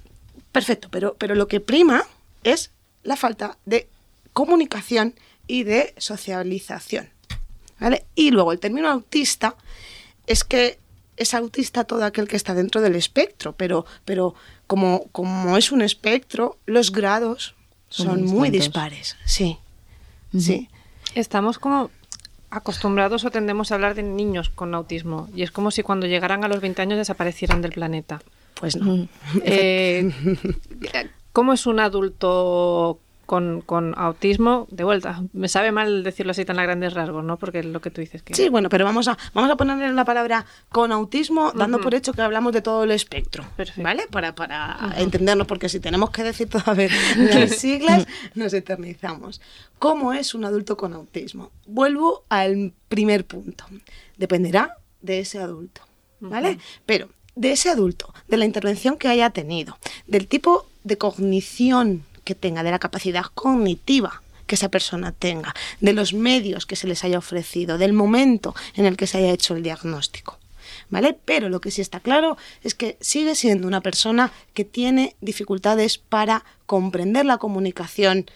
Perfecto, 0.53 0.89
pero, 0.91 1.15
pero 1.19 1.35
lo 1.35 1.49
que 1.49 1.61
prima 1.61 2.05
es 2.45 2.71
la 3.05 3.17
falta 3.17 3.57
de 3.65 3.89
comunicación 4.35 5.15
y 5.53 5.65
de 5.65 5.93
socialización. 5.99 7.11
¿Vale? 7.79 8.07
Y 8.15 8.31
luego 8.31 8.53
el 8.53 8.59
término 8.59 8.89
autista 8.89 9.55
es 10.27 10.45
que 10.45 10.79
es 11.19 11.35
autista 11.35 11.85
todo 11.85 12.07
aquel 12.07 12.27
que 12.27 12.37
está 12.37 12.55
dentro 12.55 12.81
del 12.81 12.95
espectro, 12.97 13.53
pero, 13.53 13.85
pero 14.07 14.35
como, 14.67 15.09
como 15.13 15.59
es 15.59 15.71
un 15.71 15.83
espectro, 15.83 16.57
los 16.65 16.91
grados 16.91 17.55
son, 17.91 18.25
muy 18.25 18.49
dispares. 18.49 19.19
Sí. 19.27 19.59
Sí. 20.39 20.71
Estamos 21.15 21.59
como 21.59 21.91
acostumbrados 22.49 23.27
o 23.27 23.31
tendemos 23.31 23.73
a 23.73 23.75
hablar 23.75 23.95
de 23.95 24.05
niños 24.05 24.49
con 24.49 24.75
autismo 24.75 25.29
y 25.35 25.43
es 25.43 25.51
como 25.51 25.71
si 25.71 25.83
cuando 25.83 26.07
llegaran 26.07 26.45
a 26.45 26.49
los 26.49 26.63
20 26.63 26.81
años 26.81 26.97
desaparecieran 26.97 27.61
del 27.61 27.73
planeta. 27.73 28.23
Pues 28.55 28.77
no. 28.77 29.07
Eh, 29.45 30.11
¿Cómo 31.35 31.53
es 31.53 31.67
un 31.67 31.79
adulto 31.79 33.01
con, 33.65 33.95
autismo, 33.97 34.67
de 34.71 34.85
vuelta, 34.85 35.23
me 35.33 35.49
sabe 35.49 35.73
mal 35.73 36.05
decirlo 36.05 36.33
así 36.33 36.45
tan 36.45 36.59
a 36.59 36.65
grandes 36.65 36.93
rasgos, 36.93 37.25
¿no? 37.25 37.39
Porque 37.39 37.61
es 37.61 37.65
lo 37.65 37.81
que 37.81 37.91
tú 37.91 38.03
dices 38.03 38.23
que... 38.23 38.35
Sí, 38.35 38.51
bueno, 38.51 38.69
pero 38.69 38.85
vamos 38.85 39.09
a, 39.09 39.17
vamos 39.33 39.51
a 39.51 39.57
ponerle 39.57 39.91
la 39.95 40.05
palabra 40.05 40.45
con 40.69 40.93
autismo, 40.93 41.51
dando 41.53 41.81
por 41.81 41.95
hecho 41.95 42.13
que 42.13 42.21
hablamos 42.21 42.53
de 42.53 42.61
todo 42.61 42.85
el 42.85 42.91
espectro, 42.91 43.47
¿vale? 43.79 44.07
Para, 44.11 44.35
para 44.35 44.93
entendernos, 44.99 45.47
porque 45.47 45.71
si 45.71 45.81
tenemos 45.81 46.11
que 46.11 46.25
decir 46.25 46.49
vez 46.77 46.93
las 47.17 47.57
siglas, 47.57 48.07
nos 48.35 48.53
eternizamos. 48.53 49.41
¿Cómo 49.79 50.13
es 50.13 50.35
un 50.35 50.45
adulto 50.45 50.77
con 50.77 50.93
autismo? 50.93 51.53
Vuelvo 51.67 52.25
al 52.29 52.75
primer 52.89 53.25
punto. 53.25 53.65
Dependerá 54.19 54.77
de 55.01 55.21
ese 55.21 55.39
adulto, 55.39 55.81
¿vale? 56.21 56.59
Pero 56.85 57.09
de 57.35 57.53
ese 57.53 57.71
adulto, 57.71 58.13
de 58.29 58.37
la 58.37 58.45
intervención 58.45 58.99
que 58.99 59.09
haya 59.09 59.31
tenido, 59.31 59.79
del 60.07 60.29
tipo 60.29 60.67
de 60.85 60.99
cognición 60.99 62.05
que 62.25 62.35
tenga, 62.35 62.63
de 62.63 62.71
la 62.71 62.79
capacidad 62.79 63.25
cognitiva 63.35 64.23
que 64.47 64.57
esa 64.57 64.69
persona 64.69 65.13
tenga, 65.13 65.55
de 65.81 65.93
los 65.93 66.13
medios 66.13 66.67
que 66.67 66.77
se 66.77 66.87
les 66.87 67.05
haya 67.05 67.19
ofrecido, 67.19 67.79
del 67.79 67.93
momento 67.93 68.55
en 68.75 68.87
el 68.87 68.97
que 68.97 69.07
se 69.07 69.19
haya 69.19 69.33
hecho 69.33 69.57
el 69.57 69.63
diagnóstico. 69.63 70.39
¿Vale? 70.91 71.17
Pero 71.25 71.49
lo 71.49 71.61
que 71.61 71.71
sí 71.71 71.81
está 71.81 72.01
claro 72.01 72.37
es 72.63 72.75
que 72.75 72.97
sigue 73.01 73.35
siendo 73.35 73.67
una 73.67 73.81
persona 73.81 74.31
que 74.53 74.65
tiene 74.65 75.17
dificultades 75.21 75.99
para 75.99 76.45
comprender 76.67 77.25
la 77.25 77.39
comunicación, 77.39 78.27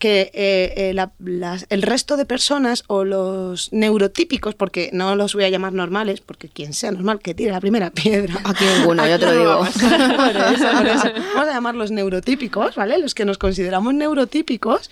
que 0.00 0.32
eh, 0.34 0.72
eh, 0.76 0.92
la- 0.94 1.12
las- 1.20 1.66
el 1.68 1.82
resto 1.82 2.16
de 2.16 2.24
personas 2.24 2.82
o 2.88 3.04
los 3.04 3.72
neurotípicos, 3.72 4.56
porque 4.56 4.90
no 4.92 5.14
los 5.14 5.34
voy 5.34 5.44
a 5.44 5.48
llamar 5.50 5.72
normales, 5.74 6.20
porque 6.20 6.48
quien 6.48 6.72
sea 6.72 6.90
normal 6.90 7.20
que 7.20 7.34
tire 7.34 7.52
la 7.52 7.60
primera 7.60 7.90
piedra. 7.90 8.34
Aquí 8.44 8.64
ninguno, 8.78 9.06
ya 9.06 9.18
te 9.18 9.26
lo 9.26 9.32
digo. 9.38 9.44
vamos. 9.60 9.74
Por 9.74 10.36
eso, 10.54 10.66
por 10.76 10.86
eso. 10.88 11.08
Vamos 11.34 11.48
a 11.48 11.52
llamarlos 11.52 11.90
neurotípicos, 11.92 12.74
¿vale? 12.74 12.98
Los 12.98 13.14
que 13.14 13.24
nos 13.24 13.38
consideramos 13.38 13.94
neurotípicos 13.94 14.90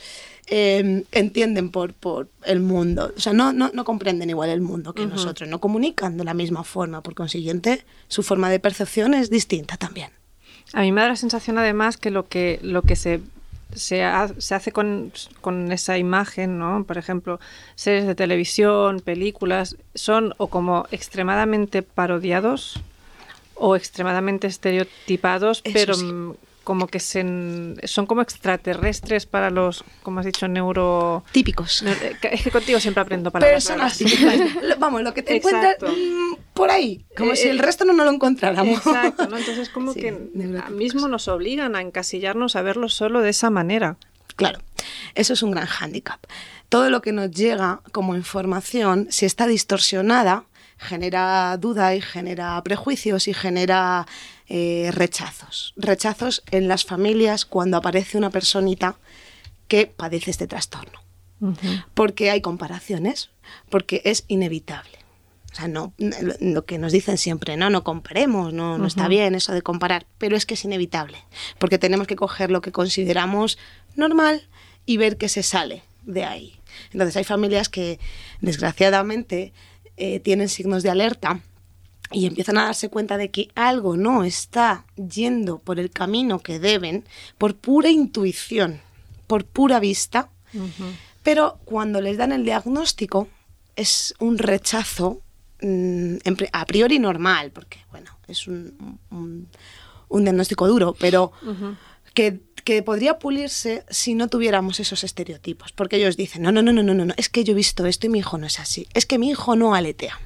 eh, 0.51 1.05
entienden 1.13 1.71
por, 1.71 1.93
por 1.93 2.29
el 2.45 2.61
mundo. 2.61 3.13
O 3.17 3.21
sea, 3.21 3.33
no, 3.33 3.53
no, 3.53 3.71
no 3.75 3.85
comprenden 3.85 4.31
igual 4.31 4.49
el 4.51 4.61
mundo 4.61 4.95
que 4.95 5.05
nosotros, 5.07 5.49
no 5.49 5.59
comunican 5.61 6.17
de 6.17 6.25
la 6.25 6.33
misma 6.35 6.65
forma. 6.65 7.03
Por 7.03 7.15
consiguiente, 7.15 7.85
su 8.09 8.23
forma 8.23 8.49
de 8.51 8.59
percepción 8.61 9.13
es 9.15 9.29
distinta 9.31 9.77
también. 9.77 10.11
A 10.73 10.83
mí 10.83 10.93
me 10.93 11.01
da 11.01 11.09
la 11.09 11.17
sensación 11.17 11.59
además 11.59 11.97
que 11.97 12.11
lo 12.11 12.29
que, 12.29 12.59
lo 12.63 12.83
que 12.83 12.95
se, 12.97 13.21
se, 13.75 14.03
ha- 14.05 14.29
se 14.39 14.55
hace 14.55 14.73
con, 14.73 15.13
con 15.41 15.71
esa 15.73 15.99
imagen, 15.99 16.59
¿no? 16.59 16.85
Por 16.85 16.99
ejemplo, 16.99 17.39
series 17.75 18.07
de 18.07 18.15
televisión, 18.15 19.01
películas, 19.01 19.77
son 19.95 20.35
o 20.39 20.49
como 20.49 20.87
extremadamente 20.91 21.83
parodiados 21.83 22.81
o 23.55 23.77
extremadamente 23.77 24.47
estereotipados, 24.47 25.61
Eso 25.65 25.73
pero 25.75 25.95
sí. 25.95 26.11
Como 26.69 26.87
que 26.87 27.01
se, 27.01 27.25
son 27.85 28.05
como 28.05 28.21
extraterrestres 28.21 29.25
para 29.25 29.49
los, 29.49 29.85
como 30.03 30.21
has 30.21 30.27
dicho, 30.27 30.49
neuro... 30.49 31.25
Típicos. 31.33 31.83
eh, 31.83 32.15
Es 32.31 32.43
que 32.43 32.51
contigo 32.51 32.79
siempre 32.79 33.01
aprendo 33.01 33.31
palabras. 33.31 33.65
Personas 33.65 33.97
típicas. 33.97 34.39
Vamos, 34.79 35.01
lo 35.01 35.15
que 35.15 35.23
te 35.23 35.37
encuentras 35.37 35.77
mm, 35.81 36.35
por 36.53 36.71
ahí, 36.71 37.07
como 37.17 37.33
Eh, 37.33 37.37
si 37.37 37.49
el 37.49 37.59
eh, 37.59 37.63
resto 37.63 37.87
no, 37.87 37.95
no 37.95 38.05
lo 38.05 38.11
encontráramos. 38.11 38.77
Exacto, 38.87 39.29
¿no? 39.29 39.39
Entonces 39.39 39.71
como 39.75 39.95
Sí, 39.95 40.01
que 40.03 40.13
neurotípicos. 40.13 40.71
mismo 40.77 41.09
nos 41.09 41.27
obligan 41.29 41.75
a 41.75 41.81
encasillarnos 41.81 42.55
a 42.55 42.61
verlo 42.61 42.91
solo 42.91 43.23
de 43.23 43.31
esa 43.31 43.49
manera. 43.49 43.97
Claro, 44.37 44.59
eso 45.15 45.33
es 45.33 45.43
un 45.43 45.53
gran 45.53 45.65
hándicap. 45.65 46.21
Todo 46.69 46.91
lo 46.91 47.01
que 47.01 47.13
nos 47.13 47.31
llega 47.31 47.81
como 47.93 48.15
información, 48.15 49.07
si 49.09 49.25
está 49.25 49.47
distorsionada, 49.47 50.45
genera 50.77 51.57
duda 51.57 51.95
y 51.95 52.03
genera 52.03 52.63
prejuicios 52.63 53.27
y 53.27 53.33
genera 53.33 54.07
eh, 54.49 54.91
rechazos. 54.93 55.75
Rechazos 55.77 56.43
en 56.51 56.69
las 56.69 56.85
familias 56.85 57.45
cuando 57.45 57.77
aparece 57.77 58.17
una 58.19 58.31
personita 58.31 58.97
que 59.69 59.87
padece 59.87 60.31
este 60.31 60.47
trastorno. 60.47 61.01
Porque 61.95 62.31
hay 62.31 62.41
comparaciones, 62.41 63.31
porque 63.71 64.03
es 64.05 64.25
inevitable. 64.29 64.99
O 65.53 65.55
sea, 65.55 65.69
no, 65.69 65.93
lo- 66.41 66.65
que 66.67 66.79
nos 66.79 66.93
dicen 66.93 67.17
siempre, 67.17 67.57
no, 67.57 67.71
no 67.71 67.85
comparemos, 67.85 68.53
no, 68.53 68.77
no 68.77 68.87
está 68.87 69.07
bien 69.09 69.35
eso 69.35 69.53
de 69.53 69.63
comparar, 69.63 70.05
pero 70.19 70.37
es 70.37 70.45
que 70.47 70.55
es 70.55 70.65
inevitable, 70.65 71.19
porque 71.59 71.79
tenemos 71.79 72.07
que 72.07 72.17
coger 72.17 72.51
lo 72.51 72.61
que 72.61 72.71
consideramos 72.73 73.57
normal 73.97 74.47
y 74.85 74.97
ver 74.99 75.17
qué 75.17 75.29
se 75.29 75.43
sale 75.43 75.83
de 76.05 76.25
ahí. 76.25 76.61
Entonces 76.93 77.17
hay 77.17 77.25
familias 77.25 77.69
que 77.69 77.99
desgraciadamente 78.41 79.53
eh, 79.97 80.21
tienen 80.21 80.49
signos 80.49 80.83
de 80.83 80.91
alerta 80.91 81.41
y 82.11 82.27
empiezan 82.27 82.59
a 82.59 82.65
darse 82.65 82.89
cuenta 82.89 83.17
de 83.17 83.31
que 83.31 83.49
algo 83.55 83.97
no 83.97 84.25
está 84.25 84.85
yendo 84.97 85.59
por 85.59 85.79
el 85.79 85.91
camino 85.91 86.39
que 86.41 86.59
deben 86.59 87.05
por 87.37 87.55
pura 87.57 87.91
intuición, 87.91 88.81
por 89.27 89.45
pura 89.45 89.79
vista, 89.81 90.31
pero 91.23 91.59
cuando 91.65 92.01
les 92.01 92.17
dan 92.17 92.33
el 92.33 92.45
diagnóstico 92.45 93.29
es 93.77 94.15
un 94.19 94.39
rechazo 94.39 95.21
mm, 95.61 96.17
a 96.53 96.65
priori 96.67 96.99
normal, 96.99 97.51
porque 97.53 97.79
bueno, 97.91 98.11
es 98.27 98.47
un, 98.47 98.99
un- 99.11 99.49
un 100.09 100.23
diagnóstico 100.25 100.67
duro, 100.67 100.97
pero 100.99 101.33
que, 102.15 102.41
que 102.65 102.83
podría 102.83 103.19
pulirse 103.19 103.85
si 103.91 104.15
no 104.15 104.29
tuviéramos 104.29 104.81
esos 104.81 105.05
estereotipos, 105.05 105.73
porque 105.73 105.97
ellos 105.97 106.17
dicen, 106.17 106.41
no, 106.43 106.51
no, 106.51 106.63
no, 106.63 106.73
no, 106.73 106.83
no, 106.83 106.95
no, 106.95 107.05
no, 107.05 107.15
es 107.19 107.29
que 107.29 107.45
yo 107.45 107.53
he 107.53 107.55
visto 107.55 107.85
esto 107.85 108.07
y 108.07 108.09
mi 108.11 108.21
hijo 108.21 108.39
no 108.39 108.47
es 108.47 108.59
así, 108.59 108.87
es 108.95 109.05
que 109.05 109.19
mi 109.19 109.29
hijo 109.29 109.55
no 109.55 109.75
aletea, 109.75 110.19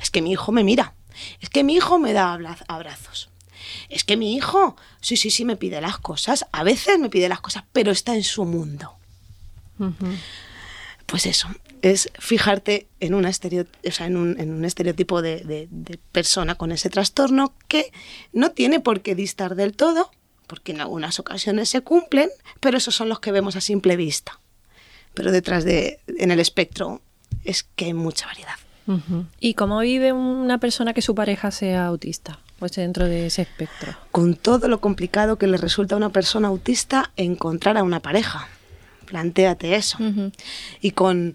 es 0.00 0.10
que 0.10 0.22
mi 0.22 0.32
hijo 0.32 0.52
me 0.52 0.64
mira, 0.64 0.94
es 1.40 1.50
que 1.50 1.64
mi 1.64 1.74
hijo 1.74 1.98
me 1.98 2.12
da 2.12 2.32
abra- 2.32 2.64
abrazos. 2.68 3.28
Es 3.88 4.04
que 4.04 4.16
mi 4.16 4.34
hijo, 4.34 4.76
sí, 5.00 5.16
sí, 5.16 5.30
sí, 5.30 5.44
me 5.44 5.56
pide 5.56 5.80
las 5.80 5.98
cosas. 5.98 6.46
A 6.52 6.62
veces 6.64 6.98
me 6.98 7.10
pide 7.10 7.28
las 7.28 7.40
cosas, 7.40 7.64
pero 7.72 7.90
está 7.92 8.14
en 8.14 8.24
su 8.24 8.44
mundo. 8.44 8.94
Pues 11.06 11.26
eso, 11.26 11.48
es 11.82 12.10
fijarte 12.18 12.86
en, 13.00 13.14
una 13.14 13.28
estereo- 13.30 13.66
o 13.86 13.90
sea, 13.90 14.06
en, 14.06 14.16
un, 14.16 14.38
en 14.40 14.52
un 14.52 14.64
estereotipo 14.64 15.22
de, 15.22 15.40
de- 15.40 15.68
de 15.70 15.98
persona 16.12 16.54
con 16.54 16.70
ese 16.72 16.88
trastorno 16.90 17.54
que 17.68 17.92
no 18.32 18.52
tiene 18.52 18.80
por 18.80 19.00
qué 19.02 19.14
distar 19.14 19.56
del 19.56 19.72
todo, 19.74 20.10
porque 20.46 20.72
en 20.72 20.80
algunas 20.80 21.18
ocasiones 21.18 21.68
se 21.68 21.80
cumplen, 21.80 22.30
pero 22.60 22.78
esos 22.78 22.94
son 22.94 23.08
los 23.08 23.20
que 23.20 23.32
vemos 23.32 23.56
a 23.56 23.60
simple 23.60 23.96
vista. 23.96 24.40
Pero 25.14 25.32
detrás 25.32 25.64
de, 25.64 26.00
en 26.18 26.30
el 26.30 26.38
espectro, 26.40 27.02
es 27.44 27.64
que 27.64 27.86
hay 27.86 27.94
mucha 27.94 28.26
variedad. 28.26 28.54
¿Y 29.38 29.54
cómo 29.54 29.78
vive 29.80 30.12
una 30.12 30.58
persona 30.58 30.92
que 30.94 31.02
su 31.02 31.14
pareja 31.14 31.50
sea 31.50 31.86
autista? 31.86 32.38
Pues 32.58 32.72
dentro 32.72 33.06
de 33.06 33.26
ese 33.26 33.42
espectro. 33.42 33.94
con 34.10 34.34
todo 34.34 34.68
lo 34.68 34.80
complicado 34.80 35.36
que 35.36 35.46
le 35.46 35.56
resulta 35.56 35.94
a 35.94 35.98
una 35.98 36.10
persona 36.10 36.48
autista 36.48 37.10
encontrar 37.16 37.78
a 37.78 37.82
una 37.82 38.00
pareja. 38.00 38.48
Plantéate 39.06 39.76
eso. 39.76 39.96
Ujú. 39.98 40.30
Y 40.82 40.90
con, 40.90 41.34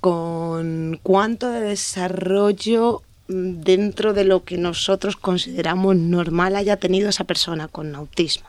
con 0.00 1.00
cuánto 1.02 1.50
de 1.50 1.60
desarrollo 1.60 3.02
mm, 3.28 3.62
dentro 3.62 4.12
de 4.12 4.24
lo 4.24 4.44
que 4.44 4.58
nosotros 4.58 5.16
consideramos 5.16 5.96
normal 5.96 6.54
haya 6.54 6.76
tenido 6.76 7.08
esa 7.08 7.24
persona 7.24 7.66
con 7.66 7.94
autismo. 7.96 8.46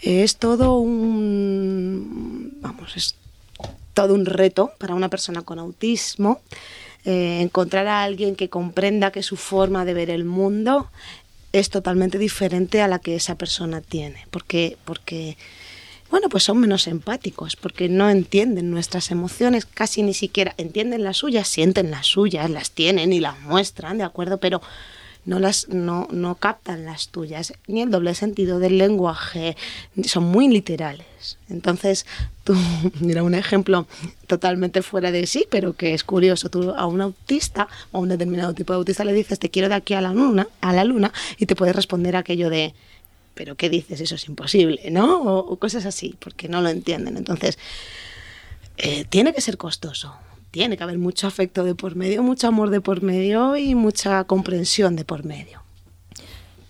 Es 0.00 0.36
todo 0.36 0.78
un, 0.78 2.58
vamos, 2.60 2.96
es 2.96 3.16
todo 3.94 4.14
un 4.14 4.26
reto 4.26 4.72
para 4.78 4.94
una 4.94 5.08
persona 5.08 5.42
con 5.42 5.58
autismo. 5.58 6.40
Eh, 7.04 7.40
encontrar 7.40 7.86
a 7.88 8.02
alguien 8.02 8.36
que 8.36 8.48
comprenda 8.48 9.10
que 9.10 9.22
su 9.22 9.36
forma 9.36 9.84
de 9.84 9.94
ver 9.94 10.10
el 10.10 10.24
mundo 10.24 10.88
es 11.52 11.68
totalmente 11.68 12.18
diferente 12.18 12.80
a 12.80 12.88
la 12.88 12.98
que 12.98 13.16
esa 13.16 13.36
persona 13.36 13.80
tiene. 13.80 14.26
Porque, 14.30 14.76
porque 14.84 15.36
bueno, 16.12 16.28
pues 16.28 16.44
son 16.44 16.58
menos 16.58 16.86
empáticos, 16.88 17.56
porque 17.56 17.88
no 17.88 18.10
entienden 18.10 18.70
nuestras 18.70 19.10
emociones, 19.10 19.64
casi 19.64 20.02
ni 20.02 20.12
siquiera 20.12 20.54
entienden 20.58 21.04
las 21.04 21.16
suyas, 21.16 21.48
sienten 21.48 21.90
las 21.90 22.06
suyas, 22.06 22.50
las 22.50 22.70
tienen 22.70 23.14
y 23.14 23.20
las 23.20 23.40
muestran, 23.40 23.96
¿de 23.96 24.04
acuerdo? 24.04 24.38
Pero 24.38 24.60
no 25.24 25.38
las 25.38 25.68
no, 25.68 26.08
no 26.10 26.34
captan 26.34 26.84
las 26.84 27.08
tuyas, 27.08 27.52
ni 27.66 27.82
el 27.82 27.90
doble 27.90 28.14
sentido 28.14 28.58
del 28.58 28.78
lenguaje, 28.78 29.56
son 30.04 30.24
muy 30.24 30.48
literales. 30.48 31.38
Entonces, 31.48 32.06
tú, 32.44 32.54
mira, 33.00 33.22
un 33.22 33.34
ejemplo 33.34 33.86
totalmente 34.26 34.82
fuera 34.82 35.12
de 35.12 35.26
sí, 35.26 35.46
pero 35.50 35.74
que 35.74 35.94
es 35.94 36.04
curioso, 36.04 36.48
tú 36.48 36.70
a 36.70 36.86
un 36.86 37.00
autista 37.00 37.68
o 37.92 37.98
a 37.98 38.00
un 38.00 38.08
determinado 38.08 38.54
tipo 38.54 38.72
de 38.72 38.78
autista 38.78 39.04
le 39.04 39.12
dices, 39.12 39.38
te 39.38 39.50
quiero 39.50 39.68
de 39.68 39.76
aquí 39.76 39.94
a 39.94 40.00
la 40.00 40.12
luna, 40.12 40.48
a 40.60 40.72
la 40.72 40.84
luna, 40.84 41.12
y 41.38 41.46
te 41.46 41.54
puede 41.54 41.72
responder 41.72 42.16
aquello 42.16 42.50
de, 42.50 42.74
pero 43.34 43.54
¿qué 43.54 43.70
dices? 43.70 44.00
Eso 44.00 44.16
es 44.16 44.28
imposible, 44.28 44.90
¿no? 44.90 45.22
O, 45.22 45.38
o 45.38 45.56
cosas 45.56 45.86
así, 45.86 46.16
porque 46.18 46.48
no 46.48 46.60
lo 46.60 46.68
entienden. 46.68 47.16
Entonces, 47.16 47.58
eh, 48.76 49.04
tiene 49.08 49.32
que 49.32 49.40
ser 49.40 49.56
costoso. 49.56 50.14
Tiene 50.52 50.76
que 50.76 50.84
haber 50.84 50.98
mucho 50.98 51.26
afecto 51.26 51.64
de 51.64 51.74
por 51.74 51.96
medio, 51.96 52.22
mucho 52.22 52.46
amor 52.46 52.68
de 52.68 52.82
por 52.82 53.02
medio 53.02 53.56
y 53.56 53.74
mucha 53.74 54.22
comprensión 54.24 54.96
de 54.96 55.04
por 55.06 55.24
medio. 55.24 55.62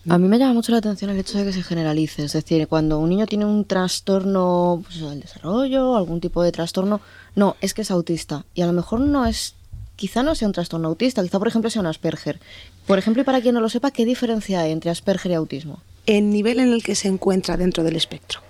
A 0.09 0.19
mí 0.19 0.29
me 0.29 0.39
llama 0.39 0.55
mucho 0.55 0.71
la 0.71 0.79
atención 0.79 1.11
el 1.11 1.19
hecho 1.19 1.37
de 1.37 1.45
que 1.45 1.53
se 1.53 1.65
generalice. 1.65 2.25
Es 2.25 2.33
decir, 2.33 2.69
cuando 2.69 3.01
un 3.01 3.09
niño 3.09 3.27
tiene 3.27 3.45
un 3.45 3.65
trastorno 3.65 4.85
pues, 4.85 5.01
del 5.01 5.21
desarrollo, 5.21 5.97
algún 5.97 6.21
tipo 6.21 6.45
de 6.45 6.53
trastorno, 6.53 7.01
no, 7.35 7.57
es 7.61 7.75
que 7.75 7.83
es 7.83 7.91
autista. 7.91 8.45
Y 8.55 8.63
a 8.63 8.67
lo 8.67 8.73
mejor 8.73 9.01
no 9.01 9.27
es, 9.27 9.57
quizá 9.97 10.23
no 10.23 10.37
sea 10.37 10.47
un 10.47 10.55
trastorno 10.55 10.87
autista, 10.87 11.21
quizá 11.21 11.41
por 11.41 11.49
ejemplo 11.49 11.69
sea 11.69 11.83
un 11.83 11.87
Asperger. 11.87 12.39
Por 12.87 13.01
ejemplo, 13.01 13.23
y 13.23 13.25
para 13.25 13.41
quien 13.41 13.55
no 13.55 13.61
lo 13.61 13.69
sepa, 13.69 13.91
¿qué 13.91 14.05
diferencia 14.05 14.61
hay 14.61 14.71
entre 14.71 14.93
Asperger 14.93 15.33
y 15.33 15.35
autismo? 15.35 15.81
El 16.07 16.31
nivel 16.31 16.61
en 16.61 16.73
el 16.73 16.85
que 16.85 16.95
se 16.95 17.09
encuentra 17.09 17.57
dentro 17.57 17.83
del 17.83 17.97
espectro. 17.97 18.41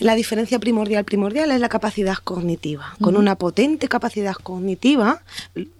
La 0.00 0.16
diferencia 0.16 0.58
primordial 0.58 1.04
primordial 1.04 1.50
es 1.52 1.60
la 1.60 1.68
capacidad 1.68 2.16
cognitiva. 2.16 2.96
Con 3.00 3.16
una 3.16 3.36
potente 3.36 3.88
capacidad 3.88 4.34
cognitiva, 4.34 5.22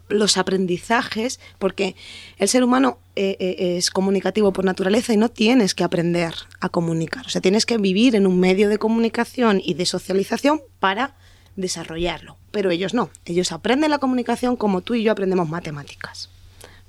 los 0.09 0.37
aprendizajes, 0.37 1.41
porque 1.59 1.97
el 2.39 2.49
ser 2.49 2.63
humano 2.63 2.99
eh, 3.17 3.37
eh, 3.41 3.77
es 3.77 3.91
comunicativo 3.91 4.53
por 4.53 4.65
naturaleza 4.65 5.13
y 5.13 5.17
no 5.17 5.31
tienes 5.31 5.75
que 5.75 5.83
aprender 5.83 6.35
a 6.61 6.69
comunicar. 6.69 7.27
O 7.27 7.29
sea, 7.29 7.41
tienes 7.41 7.67
que 7.67 7.77
vivir 7.77 8.15
en 8.15 8.27
un 8.27 8.39
medio 8.39 8.69
de 8.69 8.79
comunicación 8.79 9.61
y 9.63 9.75
de 9.75 9.87
socialización 9.87 10.63
para 10.79 11.15
desarrollarlo. 11.57 12.37
Pero 12.53 12.71
ellos 12.71 12.95
no. 12.95 13.11
Ellos 13.25 13.51
aprenden 13.51 13.91
la 13.91 13.99
comunicación 13.99 14.57
como 14.57 14.81
tú 14.81 14.95
y 14.95 15.03
yo 15.03 15.13
aprendemos 15.13 15.49
matemáticas. 15.49 16.31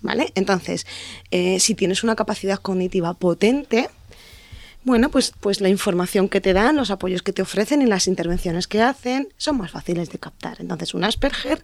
¿Vale? 0.01 0.31
Entonces, 0.35 0.85
eh, 1.31 1.59
si 1.59 1.73
tienes 1.73 2.03
una 2.03 2.15
capacidad 2.15 2.59
cognitiva 2.59 3.15
potente, 3.15 3.89
bueno, 4.85 5.09
pues, 5.09 5.33
pues 5.41 5.59
la 5.61 5.67
información 5.69 6.29
que 6.29 6.39
te 6.39 6.53
dan, 6.53 6.77
los 6.77 6.91
apoyos 6.91 7.21
que 7.21 7.33
te 7.33 7.41
ofrecen 7.41 7.81
y 7.81 7.85
las 7.85 8.07
intervenciones 8.07 8.67
que 8.67 8.81
hacen 8.81 9.27
son 9.37 9.57
más 9.57 9.71
fáciles 9.71 10.09
de 10.11 10.19
captar. 10.19 10.57
Entonces, 10.61 10.93
un 10.93 11.03
Asperger 11.03 11.63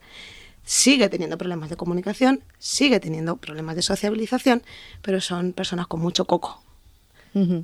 sigue 0.66 1.08
teniendo 1.10 1.38
problemas 1.38 1.70
de 1.70 1.76
comunicación, 1.78 2.44
sigue 2.60 3.00
teniendo 3.00 3.38
problemas 3.38 3.76
de 3.76 3.82
sociabilización, 3.82 4.62
pero 5.02 5.22
son 5.22 5.54
personas 5.54 5.88
con 5.88 6.02
mucho 6.02 6.26
coco. 6.26 6.62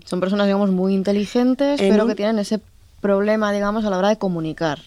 Son 0.05 0.19
personas, 0.21 0.47
digamos, 0.47 0.71
muy 0.71 0.93
inteligentes, 0.93 1.81
En 1.81 1.89
pero 1.89 2.03
un- 2.03 2.09
que 2.09 2.15
tienen 2.15 2.39
ese 2.39 2.61
problema, 3.01 3.51
digamos, 3.51 3.83
a 3.85 3.89
la 3.89 3.97
hora 3.97 4.09
de 4.09 4.17
comunicar. 4.17 4.79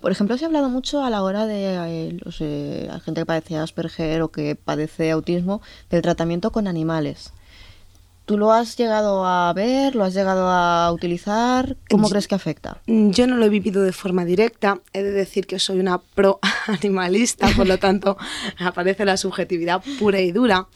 Por 0.00 0.10
ejemplo, 0.10 0.38
se 0.38 0.44
ha 0.44 0.48
hablado 0.48 0.68
mucho 0.70 1.04
a 1.04 1.10
la 1.10 1.22
hora 1.22 1.46
de 1.46 1.74
eh, 2.08 2.18
los, 2.24 2.38
eh, 2.40 2.86
la 2.88 2.98
gente 3.00 3.20
que 3.20 3.26
padece 3.26 3.56
Asperger 3.58 4.22
o 4.22 4.30
que 4.30 4.56
padece 4.56 5.10
autismo 5.10 5.60
del 5.90 6.00
tratamiento 6.02 6.50
con 6.50 6.66
animales. 6.66 7.32
¿Tú 8.30 8.38
lo 8.38 8.52
has 8.52 8.76
llegado 8.76 9.26
a 9.26 9.52
ver? 9.54 9.96
¿Lo 9.96 10.04
has 10.04 10.14
llegado 10.14 10.46
a 10.48 10.92
utilizar? 10.92 11.76
¿Cómo 11.90 12.04
Yo- 12.06 12.10
crees 12.10 12.28
que 12.28 12.36
afecta? 12.36 12.80
Mm, 12.86 13.10
Yo 13.10 13.26
no 13.26 13.34
lo 13.36 13.44
he 13.44 13.48
vivido 13.48 13.82
de 13.82 13.90
forma 13.90 14.24
directa, 14.24 14.80
he 14.92 15.02
de 15.02 15.10
decir 15.10 15.48
que 15.48 15.58
soy 15.58 15.80
una 15.80 15.98
pro 15.98 16.38
animalista, 16.68 17.48
por 17.56 17.66
lo 17.66 17.78
tanto 17.80 18.16
aparece 18.60 19.04
la 19.04 19.16
subjetividad 19.16 19.82
pura 19.98 20.20
y 20.20 20.30
dura. 20.30 20.68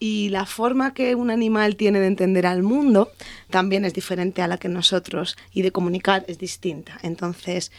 Y 0.00 0.30
la 0.30 0.46
forma 0.46 0.94
que 0.94 1.14
un 1.14 1.30
animal 1.30 1.76
tiene 1.76 2.00
de 2.00 2.08
entender 2.08 2.44
al 2.44 2.64
mundo 2.64 3.12
también 3.50 3.84
es 3.84 3.94
diferente 3.94 4.42
a 4.42 4.48
la 4.48 4.58
que 4.58 4.68
nosotros 4.68 5.36
y 5.52 5.62
de 5.62 5.70
comunicar 5.70 6.24
es 6.26 6.38
distinta. 6.38 6.98
Entonces, 7.04 7.70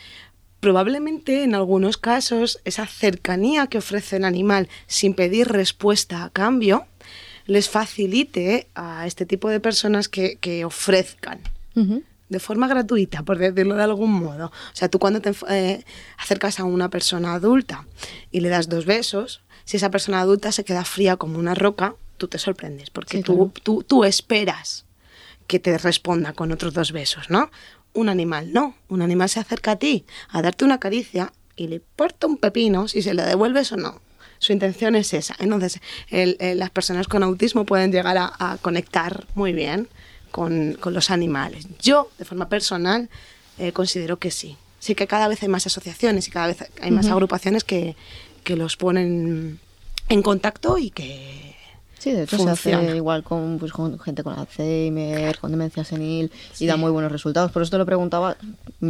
probablemente 0.61 1.43
en 1.43 1.53
algunos 1.53 1.97
casos 1.97 2.61
esa 2.63 2.87
cercanía 2.87 3.67
que 3.67 3.77
ofrece 3.79 4.15
el 4.15 4.23
animal 4.23 4.69
sin 4.87 5.13
pedir 5.15 5.49
respuesta 5.49 6.23
a 6.23 6.29
cambio 6.29 6.85
les 7.47 7.69
facilite 7.69 8.67
a 8.75 9.07
este 9.07 9.25
tipo 9.25 9.49
de 9.49 9.59
personas 9.59 10.07
que, 10.09 10.37
que 10.37 10.65
ofrezcan 10.65 11.39
de 12.29 12.39
forma 12.39 12.67
gratuita, 12.67 13.23
por 13.23 13.37
decirlo 13.37 13.75
de 13.75 13.83
algún 13.83 14.11
modo. 14.11 14.47
O 14.47 14.75
sea, 14.75 14.89
tú 14.89 14.99
cuando 14.99 15.21
te 15.21 15.31
eh, 15.49 15.83
acercas 16.17 16.59
a 16.59 16.63
una 16.65 16.89
persona 16.89 17.33
adulta 17.33 17.85
y 18.31 18.41
le 18.41 18.49
das 18.49 18.67
dos 18.67 18.85
besos, 18.85 19.41
si 19.63 19.77
esa 19.77 19.89
persona 19.91 20.19
adulta 20.21 20.51
se 20.51 20.65
queda 20.65 20.83
fría 20.83 21.15
como 21.17 21.39
una 21.39 21.53
roca, 21.55 21.95
tú 22.17 22.27
te 22.27 22.37
sorprendes, 22.39 22.89
porque 22.89 23.17
Sí, 23.17 23.23
tú, 23.23 23.35
claro. 23.35 23.51
tú, 23.63 23.83
tú 23.83 24.03
esperas 24.03 24.85
que 25.45 25.59
te 25.59 25.77
responda 25.77 26.33
con 26.33 26.51
otros 26.51 26.73
dos 26.73 26.91
besos, 26.91 27.29
¿no? 27.29 27.49
Un 27.93 28.09
animal 28.09 28.51
no, 28.51 28.75
un 28.89 29.01
animal 29.01 29.29
se 29.29 29.39
acerca 29.39 29.71
a 29.71 29.75
ti 29.77 30.05
a 30.29 30.41
darte 30.41 30.65
una 30.65 30.79
caricia 30.79 31.31
y 31.55 31.67
le 31.67 31.75
importa 31.75 32.27
un 32.27 32.37
pepino 32.37 32.87
si 32.87 33.01
se 33.01 33.13
le 33.13 33.23
devuelves 33.23 33.71
o 33.71 33.77
no. 33.77 34.01
Su 34.47 34.53
intención 34.53 34.95
es 34.95 35.13
esa. 35.13 35.35
Entonces, 35.39 35.81
el- 36.09 36.37
el- 36.39 36.57
las 36.59 36.69
personas 36.69 37.09
con 37.09 37.21
autismo 37.21 37.65
pueden 37.65 37.91
llegar 37.91 38.17
a, 38.17 38.31
a 38.39 38.57
conectar 38.57 39.25
muy 39.35 39.51
bien 39.51 39.89
con, 40.31 40.77
con 40.79 40.93
los 40.93 41.11
animales. 41.11 41.67
Yo, 41.81 42.09
de 42.17 42.23
forma 42.23 42.47
personal, 42.47 43.09
eh, 43.57 43.73
considero 43.73 44.15
que 44.19 44.31
sí. 44.31 44.55
Sí 44.79 44.95
que 44.95 45.05
cada 45.05 45.27
vez 45.27 45.43
hay 45.43 45.49
más 45.49 45.65
asociaciones 45.67 46.29
y 46.29 46.31
cada 46.31 46.47
vez 46.47 46.59
hay 46.81 46.91
más 46.91 47.07
agrupaciones 47.07 47.65
que, 47.65 47.97
que 48.45 48.55
los 48.55 48.77
ponen 48.77 49.59
en 50.07 50.21
contacto 50.21 50.77
y 50.77 50.91
que 50.91 51.53
Sí, 51.99 52.11
de 52.13 52.23
hecho 52.23 52.37
se 52.37 52.43
funciona. 52.45 52.77
hace 52.87 52.95
igual 52.95 53.23
con, 53.23 53.57
pues, 53.59 53.73
con 53.73 53.99
gente 53.99 54.23
con 54.23 54.39
Alzheimer, 54.39 55.37
con 55.39 55.51
demencia 55.51 55.83
senil 55.83 56.31
y 56.57 56.67
da 56.67 56.77
muy 56.77 56.91
buenos 56.91 57.11
resultados. 57.11 57.51
Por 57.51 57.63
eso 57.63 57.71
te 57.71 57.79
lo 57.79 57.85
preguntaba. 57.85 58.37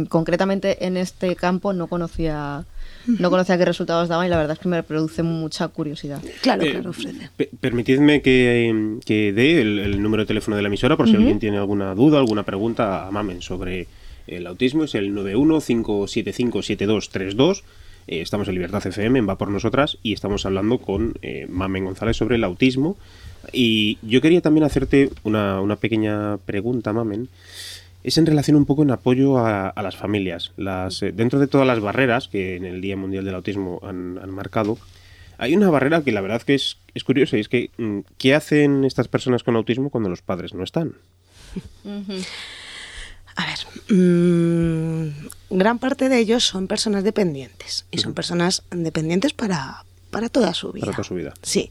Concretamente 0.08 0.86
en 0.86 0.96
este 0.96 1.34
campo 1.34 1.72
no 1.72 1.88
conocía, 1.88 2.64
no 3.18 3.30
conocía 3.30 3.58
qué 3.58 3.64
resultados 3.64 4.08
daban 4.08 4.26
y 4.26 4.30
la 4.30 4.36
verdad 4.36 4.54
es 4.54 4.58
que 4.60 4.68
me 4.68 4.82
produce 4.82 5.22
mucha 5.22 5.68
curiosidad. 5.68 6.20
Claro, 6.42 6.62
Eh, 6.64 6.72
claro, 6.72 6.90
ofrece. 6.90 7.30
pe- 7.36 7.50
permitidme 7.60 8.22
que, 8.22 8.96
que 9.04 9.32
dé 9.32 9.60
el, 9.60 9.78
el 9.78 10.02
número 10.02 10.22
de 10.22 10.26
teléfono 10.28 10.56
de 10.56 10.62
la 10.62 10.68
emisora 10.68 10.96
por 10.96 11.08
si 11.08 11.16
alguien 11.16 11.38
tiene 11.38 11.58
alguna 11.58 11.94
duda, 11.94 12.18
alguna 12.18 12.42
pregunta 12.44 13.06
a 13.06 13.10
Mamen 13.10 13.42
sobre 13.42 13.86
el 14.26 14.46
autismo. 14.46 14.84
Es 14.84 14.94
el 14.94 15.12
91-575-7232. 15.14 17.62
Eh, 18.06 18.20
estamos 18.22 18.48
en 18.48 18.54
Libertad 18.54 18.86
FM, 18.86 19.18
en 19.18 19.28
Va 19.28 19.36
por 19.36 19.50
Nosotras, 19.50 19.98
y 20.02 20.12
estamos 20.14 20.46
hablando 20.46 20.78
con 20.78 21.14
eh, 21.22 21.46
Mamen 21.48 21.84
González 21.84 22.16
sobre 22.16 22.36
el 22.36 22.44
autismo. 22.44 22.96
Y 23.52 23.98
yo 24.02 24.20
quería 24.20 24.40
también 24.40 24.64
hacerte 24.64 25.10
una, 25.24 25.60
una 25.60 25.76
pequeña 25.76 26.38
pregunta, 26.38 26.92
Mamen. 26.92 27.28
Es 28.04 28.16
en 28.16 28.26
relación 28.26 28.56
un 28.56 28.64
poco 28.64 28.82
en 28.82 28.90
apoyo 28.90 29.38
a, 29.38 29.68
a 29.68 29.82
las 29.82 29.96
familias. 29.96 30.52
Las, 30.56 31.02
eh, 31.02 31.12
dentro 31.12 31.38
de 31.38 31.48
todas 31.48 31.66
las 31.66 31.80
barreras 31.80 32.28
que 32.28 32.56
en 32.56 32.64
el 32.64 32.80
Día 32.80 32.96
Mundial 32.96 33.24
del 33.24 33.34
Autismo 33.34 33.80
han, 33.82 34.18
han 34.18 34.30
marcado, 34.30 34.78
hay 35.38 35.54
una 35.54 35.70
barrera 35.70 36.02
que 36.02 36.12
la 36.12 36.20
verdad 36.20 36.42
que 36.42 36.54
es, 36.54 36.78
es 36.94 37.04
curiosa 37.04 37.36
y 37.36 37.40
es 37.40 37.48
que 37.48 37.70
mm, 37.78 38.00
¿qué 38.18 38.34
hacen 38.34 38.84
estas 38.84 39.08
personas 39.08 39.44
con 39.44 39.56
autismo 39.56 39.88
cuando 39.88 40.10
los 40.10 40.20
padres 40.20 40.52
no 40.52 40.64
están? 40.64 40.94
A 43.36 43.46
ver, 43.46 43.96
mm, 43.96 45.28
gran 45.50 45.78
parte 45.78 46.08
de 46.08 46.18
ellos 46.18 46.44
son 46.44 46.66
personas 46.66 47.04
dependientes 47.04 47.86
y 47.92 47.98
son 47.98 48.14
personas 48.14 48.64
dependientes 48.70 49.32
para, 49.32 49.84
para 50.10 50.28
toda 50.28 50.54
su 50.54 50.72
vida. 50.72 50.86
Para 50.86 50.96
toda 50.96 51.04
su 51.08 51.14
vida. 51.14 51.34
Sí. 51.42 51.70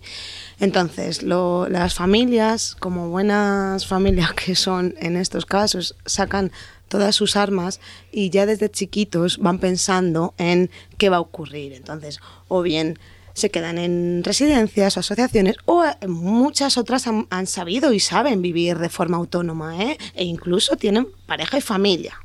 Entonces, 0.60 1.24
lo- 1.24 1.68
las 1.70 1.94
familias, 1.94 2.76
como 2.80 3.10
buenas 3.10 3.86
familias 3.88 4.34
que 4.34 4.56
son 4.56 4.96
en 5.00 5.18
estos 5.18 5.46
casos, 5.46 5.96
sacan 6.06 6.52
todas 6.88 7.16
sus 7.16 7.36
armas 7.36 7.80
y 8.12 8.30
ya 8.30 8.46
desde 8.46 8.70
chiquitos 8.72 9.38
van 9.40 9.60
pensando 9.60 10.34
en 10.38 10.70
qué 10.98 11.10
va 11.10 11.18
a 11.18 11.22
ocurrir. 11.22 11.74
Entonces, 11.74 12.20
o 12.48 12.62
bien 12.62 12.98
se 13.34 13.52
quedan 13.52 13.78
en 13.78 14.24
residencias 14.24 14.98
o 14.98 15.02
asociaciones, 15.02 15.58
o 15.66 15.84
muchas 16.08 16.78
otras 16.78 17.06
han, 17.06 17.28
han 17.30 17.46
sabido 17.46 17.94
y 17.94 18.00
saben 18.00 18.42
vivir 18.42 18.80
de 18.80 18.90
forma 18.90 19.18
autónoma, 19.18 19.84
¿eh? 19.84 19.98
e 20.16 20.24
incluso 20.24 20.76
tienen 20.76 21.08
pareja 21.28 21.58
y 21.58 21.62
familia. 21.62 22.16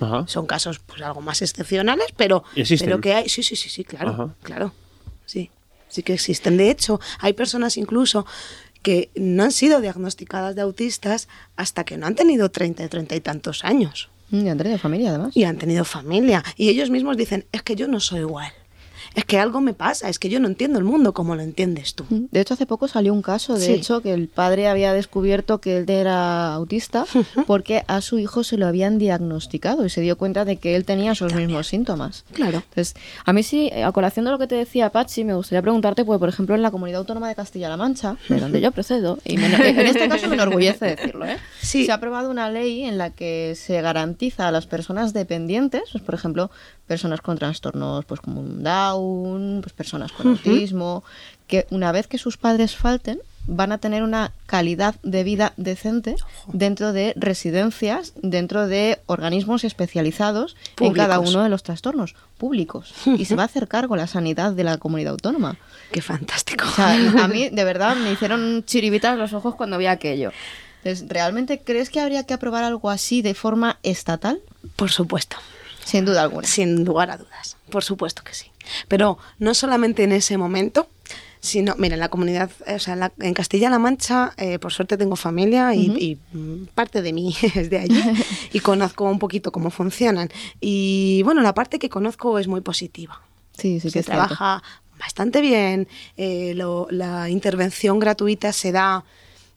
Ajá. 0.00 0.24
Son 0.26 0.46
casos 0.46 0.78
pues 0.78 1.02
algo 1.02 1.20
más 1.20 1.42
excepcionales, 1.42 2.06
pero, 2.16 2.42
pero 2.80 3.00
que 3.02 3.12
hay. 3.14 3.28
Sí, 3.28 3.42
sí, 3.42 3.54
sí, 3.54 3.68
sí, 3.68 3.84
claro. 3.84 4.10
Ajá. 4.10 4.34
Claro. 4.42 4.72
Sí, 5.92 6.02
que 6.02 6.14
existen. 6.14 6.56
De 6.56 6.70
hecho, 6.70 7.00
hay 7.18 7.34
personas 7.34 7.76
incluso 7.76 8.24
que 8.80 9.10
no 9.14 9.42
han 9.42 9.52
sido 9.52 9.82
diagnosticadas 9.82 10.54
de 10.56 10.62
autistas 10.62 11.28
hasta 11.54 11.84
que 11.84 11.98
no 11.98 12.06
han 12.06 12.14
tenido 12.14 12.50
30, 12.50 12.88
30 12.88 13.14
y 13.14 13.20
tantos 13.20 13.62
años. 13.62 14.08
Y 14.30 14.48
han 14.48 14.56
tenido 14.56 14.78
familia 14.78 15.10
además. 15.10 15.36
Y 15.36 15.44
han 15.44 15.58
tenido 15.58 15.84
familia. 15.84 16.42
Y 16.56 16.70
ellos 16.70 16.88
mismos 16.88 17.18
dicen, 17.18 17.44
es 17.52 17.62
que 17.62 17.76
yo 17.76 17.88
no 17.88 18.00
soy 18.00 18.20
igual. 18.20 18.50
Es 19.14 19.24
que 19.24 19.38
algo 19.38 19.60
me 19.60 19.74
pasa, 19.74 20.08
es 20.08 20.18
que 20.18 20.28
yo 20.28 20.40
no 20.40 20.48
entiendo 20.48 20.78
el 20.78 20.84
mundo 20.84 21.12
como 21.12 21.36
lo 21.36 21.42
entiendes 21.42 21.94
tú. 21.94 22.04
De 22.08 22.40
hecho, 22.40 22.54
hace 22.54 22.66
poco 22.66 22.88
salió 22.88 23.12
un 23.12 23.22
caso, 23.22 23.54
de 23.54 23.66
Sí. 23.66 23.72
hecho, 23.72 24.00
que 24.00 24.12
el 24.14 24.28
padre 24.28 24.68
había 24.68 24.92
descubierto 24.92 25.58
que 25.60 25.78
él 25.78 25.90
era 25.90 26.52
autista 26.54 27.04
porque 27.46 27.84
a 27.88 28.00
su 28.00 28.18
hijo 28.18 28.42
se 28.44 28.56
lo 28.56 28.66
habían 28.66 28.98
diagnosticado 28.98 29.84
y 29.84 29.90
se 29.90 30.00
dio 30.00 30.16
cuenta 30.16 30.44
de 30.44 30.56
que 30.56 30.76
él 30.76 30.84
tenía 30.84 31.12
esos 31.12 31.34
mismos 31.34 31.66
síntomas. 31.66 32.24
Claro. 32.32 32.58
Entonces, 32.68 32.94
a 33.24 33.32
mí 33.32 33.42
sí, 33.42 33.70
a 33.70 33.92
colación 33.92 34.24
de 34.24 34.30
lo 34.30 34.38
que 34.38 34.46
te 34.46 34.54
decía 34.54 34.90
Pachi, 34.90 35.24
me 35.24 35.34
gustaría 35.34 35.62
preguntarte, 35.62 36.04
pues, 36.04 36.18
por 36.18 36.28
ejemplo, 36.28 36.54
en 36.54 36.62
la 36.62 36.70
Comunidad 36.70 37.00
Autónoma 37.00 37.28
de 37.28 37.34
Castilla-La 37.34 37.76
Mancha, 37.76 38.16
de 38.28 38.40
donde 38.40 38.60
yo 38.60 38.72
procedo, 38.72 39.18
y 39.24 39.36
me- 39.36 39.46
en 39.68 39.80
este 39.86 40.08
caso 40.08 40.28
me 40.28 40.34
enorgullece 40.34 40.84
decirlo, 40.96 41.26
¿eh? 41.26 41.36
Sí. 41.60 41.84
se 41.84 41.92
ha 41.92 41.96
aprobado 41.96 42.30
una 42.30 42.50
ley 42.50 42.84
en 42.84 42.98
la 42.98 43.10
que 43.10 43.54
se 43.56 43.80
garantiza 43.82 44.48
a 44.48 44.50
las 44.50 44.66
personas 44.66 45.12
dependientes, 45.12 45.82
pues, 45.92 46.02
por 46.02 46.14
ejemplo, 46.14 46.50
personas 46.92 47.22
con 47.22 47.38
trastornos 47.38 48.04
pues 48.04 48.20
como 48.20 48.42
un 48.42 48.62
Down, 48.62 49.60
pues 49.62 49.72
personas 49.72 50.12
con 50.12 50.28
autismo, 50.28 51.02
que 51.46 51.66
una 51.70 51.90
vez 51.90 52.06
que 52.06 52.18
sus 52.18 52.36
padres 52.36 52.76
falten, 52.76 53.18
van 53.46 53.72
a 53.72 53.78
tener 53.78 54.02
una 54.02 54.32
calidad 54.44 54.94
de 55.02 55.24
vida 55.24 55.54
decente 55.56 56.16
dentro 56.52 56.92
de 56.92 57.14
residencias, 57.16 58.12
dentro 58.20 58.66
de 58.66 58.98
organismos 59.06 59.64
especializados 59.64 60.54
en 60.78 60.92
cada 60.92 61.16
Públicos. 61.16 61.34
uno 61.34 61.44
de 61.44 61.48
los 61.48 61.62
trastornos 61.62 62.14
públicos. 62.36 62.92
Y 63.06 63.24
se 63.24 63.36
va 63.36 63.44
a 63.44 63.46
hacer 63.46 63.68
cargo 63.68 63.96
la 63.96 64.06
sanidad 64.06 64.52
de 64.52 64.64
la 64.64 64.76
comunidad 64.76 65.12
autónoma. 65.12 65.56
Qué 65.92 66.02
fantástico. 66.02 66.66
O 66.68 66.72
sea, 66.72 66.92
a 67.24 67.26
mí, 67.26 67.48
de 67.48 67.64
verdad, 67.72 67.96
me 67.96 68.12
hicieron 68.12 68.64
chiribitas 68.66 69.16
los 69.16 69.32
ojos 69.32 69.54
cuando 69.54 69.78
vi 69.78 69.86
aquello. 69.86 70.30
Entonces, 70.84 71.08
¿realmente 71.08 71.62
crees 71.64 71.88
que 71.88 72.00
habría 72.00 72.26
que 72.26 72.34
aprobar 72.34 72.64
algo 72.64 72.90
así 72.90 73.22
de 73.22 73.32
forma 73.32 73.78
estatal? 73.82 74.42
Por 74.76 74.90
supuesto. 74.90 75.38
Sin 75.84 76.04
duda 76.04 76.22
alguna. 76.22 76.46
Sin 76.46 76.84
lugar 76.84 77.10
a 77.10 77.16
dudas, 77.16 77.56
por 77.70 77.84
supuesto 77.84 78.22
que 78.24 78.34
sí. 78.34 78.46
Pero 78.88 79.18
no 79.38 79.54
solamente 79.54 80.04
en 80.04 80.12
ese 80.12 80.38
momento, 80.38 80.88
sino, 81.40 81.74
mira, 81.76 81.94
en 81.94 82.00
la 82.00 82.08
comunidad, 82.08 82.50
eh, 82.66 82.76
o 82.76 82.78
sea, 82.78 82.94
en, 82.94 83.00
la- 83.00 83.12
en 83.18 83.34
Castilla-La 83.34 83.78
Mancha, 83.80 84.32
eh, 84.36 84.58
por 84.60 84.72
suerte 84.72 84.96
tengo 84.96 85.16
familia 85.16 85.74
y, 85.74 85.86
y, 86.34 86.66
parte 86.74 87.02
de 87.02 87.12
mí 87.12 87.34
es 87.56 87.68
de 87.68 87.78
allí 87.80 88.00
y 88.52 88.60
conozco 88.70 89.04
un 89.04 89.18
poquito 89.18 89.50
cómo 89.50 89.70
funcionan. 89.70 90.28
Y 90.60 91.22
bueno, 91.24 91.40
la 91.42 91.52
parte 91.54 91.78
que 91.80 91.88
conozco 91.88 92.38
es 92.38 92.46
muy 92.46 92.60
positiva. 92.60 93.20
Sí, 93.58 93.80
sí 93.80 93.88
que 93.88 93.90
se 93.90 94.02
cierto. 94.04 94.12
trabaja 94.12 94.62
bastante 95.00 95.40
bien, 95.40 95.88
eh, 96.16 96.52
lo- 96.54 96.86
la 96.90 97.28
intervención 97.28 97.98
gratuita 97.98 98.52
se 98.52 98.70
da 98.70 99.04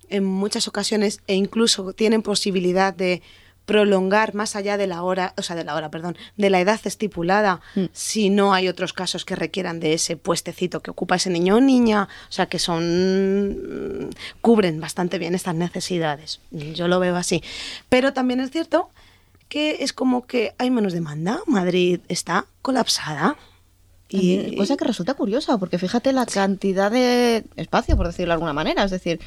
en 0.10 0.24
muchas 0.26 0.68
ocasiones 0.68 1.20
e 1.28 1.36
incluso 1.36 1.94
tienen 1.94 2.24
posibilidad 2.24 2.94
de 2.96 3.22
prolongar 3.66 4.36
más 4.36 4.56
allá 4.56 4.78
de 4.78 4.88
la 4.88 5.02
hora, 5.04 5.34
o 5.38 5.42
sea, 5.42 5.56
de 5.56 5.64
la 5.64 5.76
hora, 5.76 5.90
perdón, 5.90 6.16
de 6.38 6.50
la 6.50 6.60
edad 6.60 6.80
estipulada, 6.84 7.62
Mm. 7.76 7.86
si 7.94 8.30
no 8.30 8.54
hay 8.54 8.68
otros 8.68 8.94
casos 8.94 9.26
que 9.26 9.36
requieran 9.36 9.80
de 9.80 9.94
ese 9.94 10.18
puestecito 10.18 10.82
que 10.82 10.92
ocupa 10.92 11.16
ese 11.16 11.30
niño 11.30 11.56
o 11.56 11.60
niña, 11.62 12.08
o 12.30 12.32
sea, 12.32 12.46
que 12.46 12.60
son 12.60 14.10
cubren 14.42 14.80
bastante 14.80 15.18
bien 15.18 15.36
estas 15.36 15.56
necesidades. 15.56 16.40
Yo 16.52 16.88
lo 16.88 17.00
veo 17.00 17.16
así. 17.16 17.44
Pero 17.90 18.14
también 18.14 18.40
es 18.40 18.52
cierto 18.52 18.90
que 19.50 19.78
es 19.84 19.94
como 19.94 20.26
que 20.26 20.54
hay 20.58 20.70
menos 20.72 20.94
demanda. 20.94 21.40
Madrid 21.48 22.00
está 22.08 22.46
colapsada. 22.62 23.36
Y 24.08 24.56
cosa 24.56 24.78
que 24.78 24.86
resulta 24.86 25.16
curiosa, 25.16 25.58
porque 25.58 25.78
fíjate 25.80 26.14
la 26.14 26.26
cantidad 26.26 26.92
de 26.92 27.44
espacio, 27.58 27.98
por 27.98 28.06
decirlo 28.08 28.30
de 28.30 28.34
alguna 28.34 28.54
manera, 28.54 28.84
es 28.84 28.92
decir, 28.92 29.20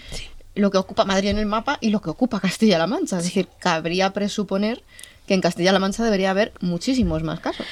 lo 0.59 0.71
que 0.71 0.79
ocupa 0.79 1.05
Madrid 1.05 1.31
en 1.31 1.39
el 1.39 1.47
mapa 1.47 1.79
y 1.81 1.91
lo 1.91 2.01
que 2.01 2.11
ocupa 2.11 2.41
Castilla-La 2.49 2.87
Mancha. 2.87 3.19
Es 3.19 3.25
decir, 3.25 3.49
cabría 3.59 4.13
presuponer 4.13 4.83
que 5.27 5.35
en 5.35 5.41
Castilla-La 5.41 5.79
Mancha 5.79 6.05
debería 6.05 6.31
haber 6.31 6.53
muchísimos 6.61 7.23
más 7.23 7.41
casos. 7.41 7.67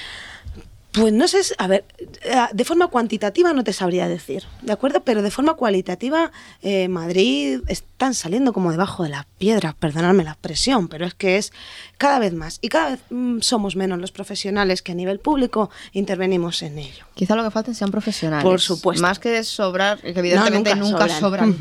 Pues 0.97 1.13
no 1.13 1.29
sé, 1.29 1.43
a 1.59 1.67
ver, 1.67 1.85
eh, 1.99 2.37
de 2.53 2.65
forma 2.65 2.89
cuantitativa 2.89 3.53
no 3.53 3.63
te 3.65 3.75
sabría 3.75 4.09
decir, 4.09 4.45
¿de 4.63 4.73
acuerdo? 4.73 5.03
Pero 5.03 5.21
de 5.21 5.31
forma 5.31 5.53
cualitativa, 5.55 6.33
eh, 6.63 6.89
Madrid 6.89 7.61
están 7.69 8.15
saliendo 8.15 8.55
como 8.55 8.71
debajo 8.71 9.03
de 9.03 9.11
la 9.11 9.27
piedra, 9.37 9.77
perdonadme 9.79 10.25
la 10.25 10.31
expresión, 10.31 10.89
pero 10.89 11.05
es 11.05 11.13
que 11.13 11.37
es 11.37 11.53
cada 11.99 12.19
vez 12.19 12.33
más 12.33 12.59
y 12.63 12.69
cada 12.71 12.91
vez 12.91 13.01
mm, 13.11 13.41
somos 13.41 13.77
menos 13.77 13.99
los 13.99 14.11
profesionales 14.11 14.81
que 14.81 14.93
a 14.93 14.95
nivel 14.95 15.21
público 15.21 15.69
intervenimos 15.93 16.63
en 16.63 16.79
ello. 16.79 17.05
Quizá 17.15 17.37
lo 17.37 17.45
que 17.45 17.51
falten 17.51 17.75
sean 17.75 17.91
profesionales. 17.91 18.45
Por 18.45 18.61
supuesto. 18.61 19.03
Más 19.03 19.19
que 19.19 19.45
sobrar, 19.45 20.01
que 20.01 20.19
evidentemente 20.19 20.75
nunca 20.77 21.07
nunca, 21.07 21.21
sobran. 21.21 21.57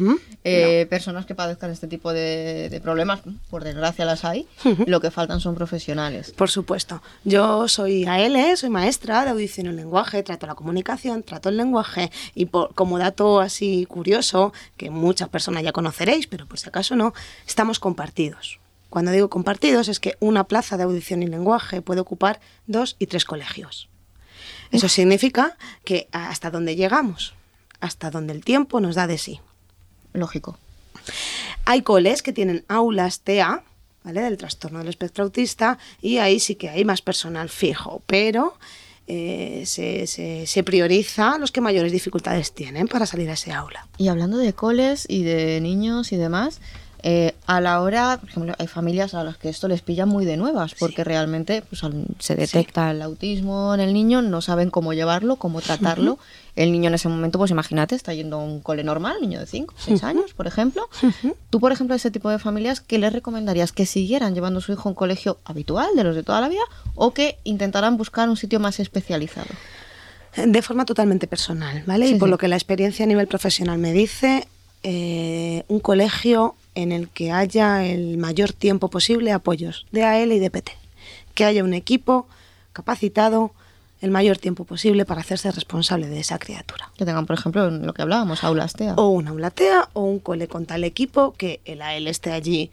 eh, 0.45 0.87
personas 0.89 1.25
que 1.25 1.35
padezcan 1.35 1.71
este 1.71 1.87
tipo 1.87 2.13
de, 2.13 2.69
de 2.69 2.79
problemas, 2.79 3.19
por 3.49 3.65
desgracia 3.65 4.05
las 4.05 4.23
hay, 4.23 4.47
lo 4.85 5.01
que 5.01 5.11
faltan 5.11 5.41
son 5.41 5.55
profesionales. 5.55 6.31
Por 6.31 6.49
supuesto. 6.49 7.01
Yo 7.25 7.67
soy 7.67 8.05
AL, 8.05 8.55
soy 8.55 8.69
maestra 8.69 9.24
de 9.25 9.31
audición 9.31 9.67
y 9.67 9.73
lenguaje, 9.73 10.23
trato 10.23 10.47
la 10.47 10.55
comunicación, 10.55 11.23
trato 11.23 11.49
el 11.49 11.57
lenguaje 11.57 12.11
y 12.33 12.45
por, 12.45 12.73
como 12.73 12.97
dato 12.97 13.39
así 13.41 13.85
curioso, 13.85 14.53
que 14.77 14.89
muchas 14.89 15.29
personas 15.29 15.63
ya 15.63 15.71
conoceréis, 15.71 16.27
pero 16.27 16.45
por 16.45 16.59
si 16.59 16.69
acaso 16.69 16.95
no, 16.95 17.13
estamos 17.45 17.79
compartidos. 17.79 18.59
Cuando 18.89 19.11
digo 19.11 19.29
compartidos 19.29 19.89
es 19.89 19.99
que 19.99 20.15
una 20.21 20.45
plaza 20.45 20.77
de 20.77 20.83
audición 20.83 21.21
y 21.21 21.27
lenguaje 21.27 21.81
puede 21.81 21.99
ocupar 22.01 22.39
dos 22.67 22.95
y 22.99 23.07
tres 23.07 23.25
colegios. 23.25 23.89
Eso 24.71 24.87
significa 24.89 25.57
que 25.83 26.07
hasta 26.11 26.49
donde 26.49 26.75
llegamos, 26.75 27.33
hasta 27.79 28.09
donde 28.09 28.33
el 28.33 28.43
tiempo 28.43 28.79
nos 28.79 28.95
da 28.95 29.07
de 29.07 29.17
sí. 29.17 29.41
Lógico. 30.13 30.57
Hay 31.65 31.81
coles 31.81 32.23
que 32.23 32.33
tienen 32.33 32.63
aulas 32.67 33.19
TEA, 33.19 33.63
¿vale? 34.03 34.21
Del 34.21 34.37
trastorno 34.37 34.79
del 34.79 34.87
espectro 34.87 35.23
autista, 35.23 35.77
y 36.01 36.17
ahí 36.17 36.39
sí 36.39 36.55
que 36.55 36.69
hay 36.69 36.85
más 36.85 37.01
personal 37.01 37.49
fijo, 37.49 38.01
pero 38.05 38.57
eh, 39.07 39.63
se, 39.65 40.07
se- 40.07 40.45
se 40.47 40.63
prioriza 40.63 41.37
los 41.37 41.51
que 41.51 41.61
mayores 41.61 41.91
dificultades 41.91 42.53
tienen 42.53 42.87
para 42.87 43.05
salir 43.05 43.29
a 43.29 43.33
ese 43.33 43.51
aula. 43.51 43.87
Y 43.97 44.07
hablando 44.07 44.37
de 44.37 44.53
coles 44.53 45.05
y 45.07 45.23
de 45.23 45.59
niños 45.61 46.11
y 46.11 46.17
demás, 46.17 46.59
eh, 47.07 47.35
a 47.45 47.61
la 47.61 47.81
hora, 47.81 48.17
por 48.19 48.29
ejemplo, 48.29 48.55
hay 48.57 48.65
familias 48.65 49.13
a 49.13 49.23
las 49.23 49.37
que 49.37 49.49
esto 49.49 49.67
les 49.67 49.81
pilla 49.83 50.07
muy 50.07 50.25
de 50.25 50.37
nuevas, 50.37 50.73
porque 50.73 51.03
realmente 51.03 51.61
pues, 51.61 51.81
se 52.17 52.35
detecta 52.35 52.89
el 52.89 53.01
autismo 53.03 53.75
en 53.75 53.79
el 53.81 53.93
niño, 53.93 54.23
no 54.23 54.41
saben 54.41 54.71
cómo 54.71 54.91
llevarlo, 54.93 55.35
cómo 55.35 55.61
tratarlo. 55.61 56.17
El 56.55 56.71
niño 56.71 56.87
en 56.87 56.93
ese 56.93 57.09
momento, 57.09 57.37
pues 57.37 57.51
imagínate, 57.51 57.95
está 57.95 58.13
yendo 58.13 58.37
a 58.37 58.39
un 58.39 58.61
cole 58.61 58.83
normal, 58.83 59.17
niño 59.19 59.39
de 59.39 59.45
5, 59.45 59.73
6 59.77 60.03
años, 60.03 60.33
por 60.33 60.47
ejemplo. 60.47 60.87
Tú, 61.49 61.59
por 61.59 61.71
ejemplo, 61.71 61.93
a 61.93 61.97
ese 61.97 62.11
tipo 62.11 62.29
de 62.29 62.39
familias, 62.39 62.79
¿qué 62.79 62.97
les 62.97 63.11
recomendarías? 63.11 63.73
¿Que 63.73 63.85
siguieran 63.85 64.33
llevando 64.33 64.59
a 64.59 64.61
su 64.61 64.71
hijo 64.71 64.87
a 64.87 64.91
un 64.91 64.95
colegio 64.95 65.37
habitual, 65.43 65.89
de 65.95 66.03
los 66.05 66.15
de 66.15 66.23
toda 66.23 66.39
la 66.39 66.47
vida, 66.47 66.63
o 66.95 67.13
que 67.13 67.37
intentaran 67.43 67.97
buscar 67.97 68.29
un 68.29 68.37
sitio 68.37 68.59
más 68.61 68.79
especializado? 68.79 69.49
De 70.37 70.61
forma 70.61 70.85
totalmente 70.85 71.27
personal, 71.27 71.83
¿vale? 71.85 72.07
Sí, 72.07 72.15
y 72.15 72.19
por 72.19 72.29
sí. 72.29 72.31
lo 72.31 72.37
que 72.37 72.47
la 72.47 72.55
experiencia 72.55 73.03
a 73.03 73.07
nivel 73.07 73.27
profesional 73.27 73.77
me 73.77 73.91
dice, 73.91 74.47
eh, 74.83 75.63
un 75.67 75.79
colegio 75.79 76.55
en 76.75 76.91
el 76.91 77.09
que 77.09 77.31
haya 77.31 77.85
el 77.85 78.17
mayor 78.17 78.53
tiempo 78.53 78.89
posible 78.89 79.31
apoyos 79.31 79.87
de 79.91 80.03
AL 80.03 80.31
y 80.31 80.39
de 80.39 80.51
PT. 80.51 80.73
Que 81.33 81.45
haya 81.45 81.63
un 81.63 81.73
equipo 81.73 82.27
capacitado 82.71 83.51
el 84.05 84.11
mayor 84.11 84.37
tiempo 84.37 84.63
posible 84.65 85.03
para 85.03 85.21
hacerse 85.21 85.51
responsable 85.51 86.07
de 86.07 86.19
esa 86.19 86.37
criatura. 86.39 86.91
Que 86.95 87.05
tengan, 87.05 87.25
por 87.25 87.37
ejemplo, 87.37 87.69
lo 87.69 87.93
que 87.93 88.03
hablábamos, 88.03 88.43
aulas 88.43 88.73
TEA. 88.73 88.93
O 88.95 89.09
una 89.09 89.31
aulatea 89.31 89.89
o 89.93 90.03
un 90.03 90.19
cole 90.19 90.47
con 90.47 90.65
tal 90.65 90.83
equipo 90.83 91.33
que 91.33 91.59
el 91.65 91.81
AL 91.81 92.07
esté 92.07 92.31
allí 92.31 92.71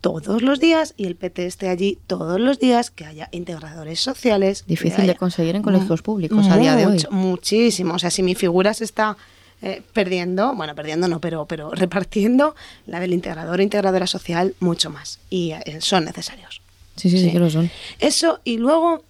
todos 0.00 0.42
los 0.42 0.60
días 0.60 0.94
y 0.96 1.06
el 1.06 1.16
PT 1.16 1.46
esté 1.46 1.68
allí 1.68 1.98
todos 2.06 2.38
los 2.40 2.60
días, 2.60 2.90
que 2.92 3.04
haya 3.04 3.28
integradores 3.32 3.98
sociales. 3.98 4.64
Difícil 4.68 5.06
de 5.06 5.16
conseguir 5.16 5.56
en 5.56 5.62
colegios 5.62 6.02
públicos 6.02 6.46
a 6.48 6.56
día 6.56 6.76
de 6.76 6.86
hoy. 6.86 7.04
Muchísimo. 7.10 7.94
O 7.94 7.98
sea, 7.98 8.10
si 8.10 8.22
mi 8.22 8.36
figura 8.36 8.72
se 8.72 8.84
está 8.84 9.16
eh, 9.60 9.82
perdiendo, 9.92 10.54
bueno, 10.54 10.76
perdiendo 10.76 11.08
no, 11.08 11.20
pero, 11.20 11.46
pero 11.46 11.70
repartiendo, 11.72 12.54
la 12.86 13.00
del 13.00 13.12
integrador 13.12 13.58
o 13.58 13.62
integradora 13.62 14.06
social, 14.06 14.54
mucho 14.60 14.90
más. 14.90 15.18
Y 15.28 15.50
eh, 15.50 15.80
son 15.80 16.04
necesarios. 16.04 16.62
Sí, 16.94 17.10
sí, 17.10 17.18
sí, 17.18 17.24
Sí. 17.24 17.32
que 17.32 17.40
lo 17.40 17.50
son. 17.50 17.68
Eso, 17.98 18.40
y 18.44 18.58
luego 18.58 19.02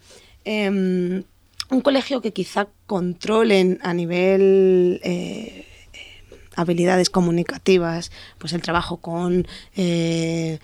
em, 0.47 1.25
un 1.71 1.81
colegio 1.81 2.21
que 2.21 2.33
quizá 2.33 2.69
controlen 2.87 3.79
a 3.83 3.95
nivel 3.95 5.01
eh, 5.03 5.67
habilidades 6.57 7.11
comunicativas, 7.11 8.11
pues 8.39 8.53
el 8.53 8.63
trabajo 8.63 8.99
con 8.99 9.47
eh, 9.77 10.59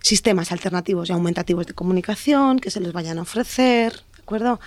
sistemas 0.00 0.52
alternativos 0.52 1.08
y 1.08 1.12
aumentativos 1.12 1.66
de 1.66 1.74
comunicación 1.74 2.58
que 2.58 2.70
se 2.70 2.80
les 2.80 2.92
vayan 2.92 3.18
a 3.18 3.22
ofrecer, 3.22 3.92
¿de 3.92 4.22
acuerdo? 4.22 4.60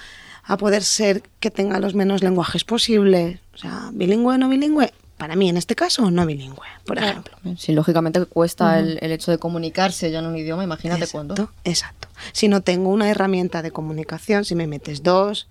A 0.44 0.58
poder 0.58 0.84
ser 0.84 1.24
que 1.40 1.52
tenga 1.52 1.80
los 1.80 1.96
menos 1.96 2.22
lenguajes 2.22 2.64
posibles, 2.64 3.40
o 3.54 3.58
sea, 3.58 3.90
bilingüe 3.92 4.36
o 4.36 4.38
no 4.38 4.50
bilingüe, 4.50 4.94
para 5.18 5.36
mí 5.36 5.50
en 5.50 5.58
este 5.58 5.76
caso 5.76 6.12
no 6.12 6.26
bilingüe, 6.26 6.68
por 6.86 7.00
ejemplo. 7.00 7.36
Si 7.58 7.74
lógicamente 7.74 8.24
cuesta 8.26 8.80
el, 8.80 9.00
el 9.02 9.12
hecho 9.12 9.32
de 9.32 9.40
comunicarse 9.40 10.12
ya 10.12 10.20
en 10.20 10.28
un 10.28 10.38
idioma, 10.38 10.64
imagínate 10.64 11.06
exacto, 11.06 11.34
cuándo. 11.36 11.52
Exacto. 11.64 12.08
Si 12.34 12.48
no 12.48 12.62
tengo 12.62 12.90
una 12.90 13.10
herramienta 13.10 13.62
de 13.62 13.72
comunicación, 13.72 14.46
si 14.46 14.54
me 14.54 14.68
metes 14.68 15.02
dos, 15.02 15.48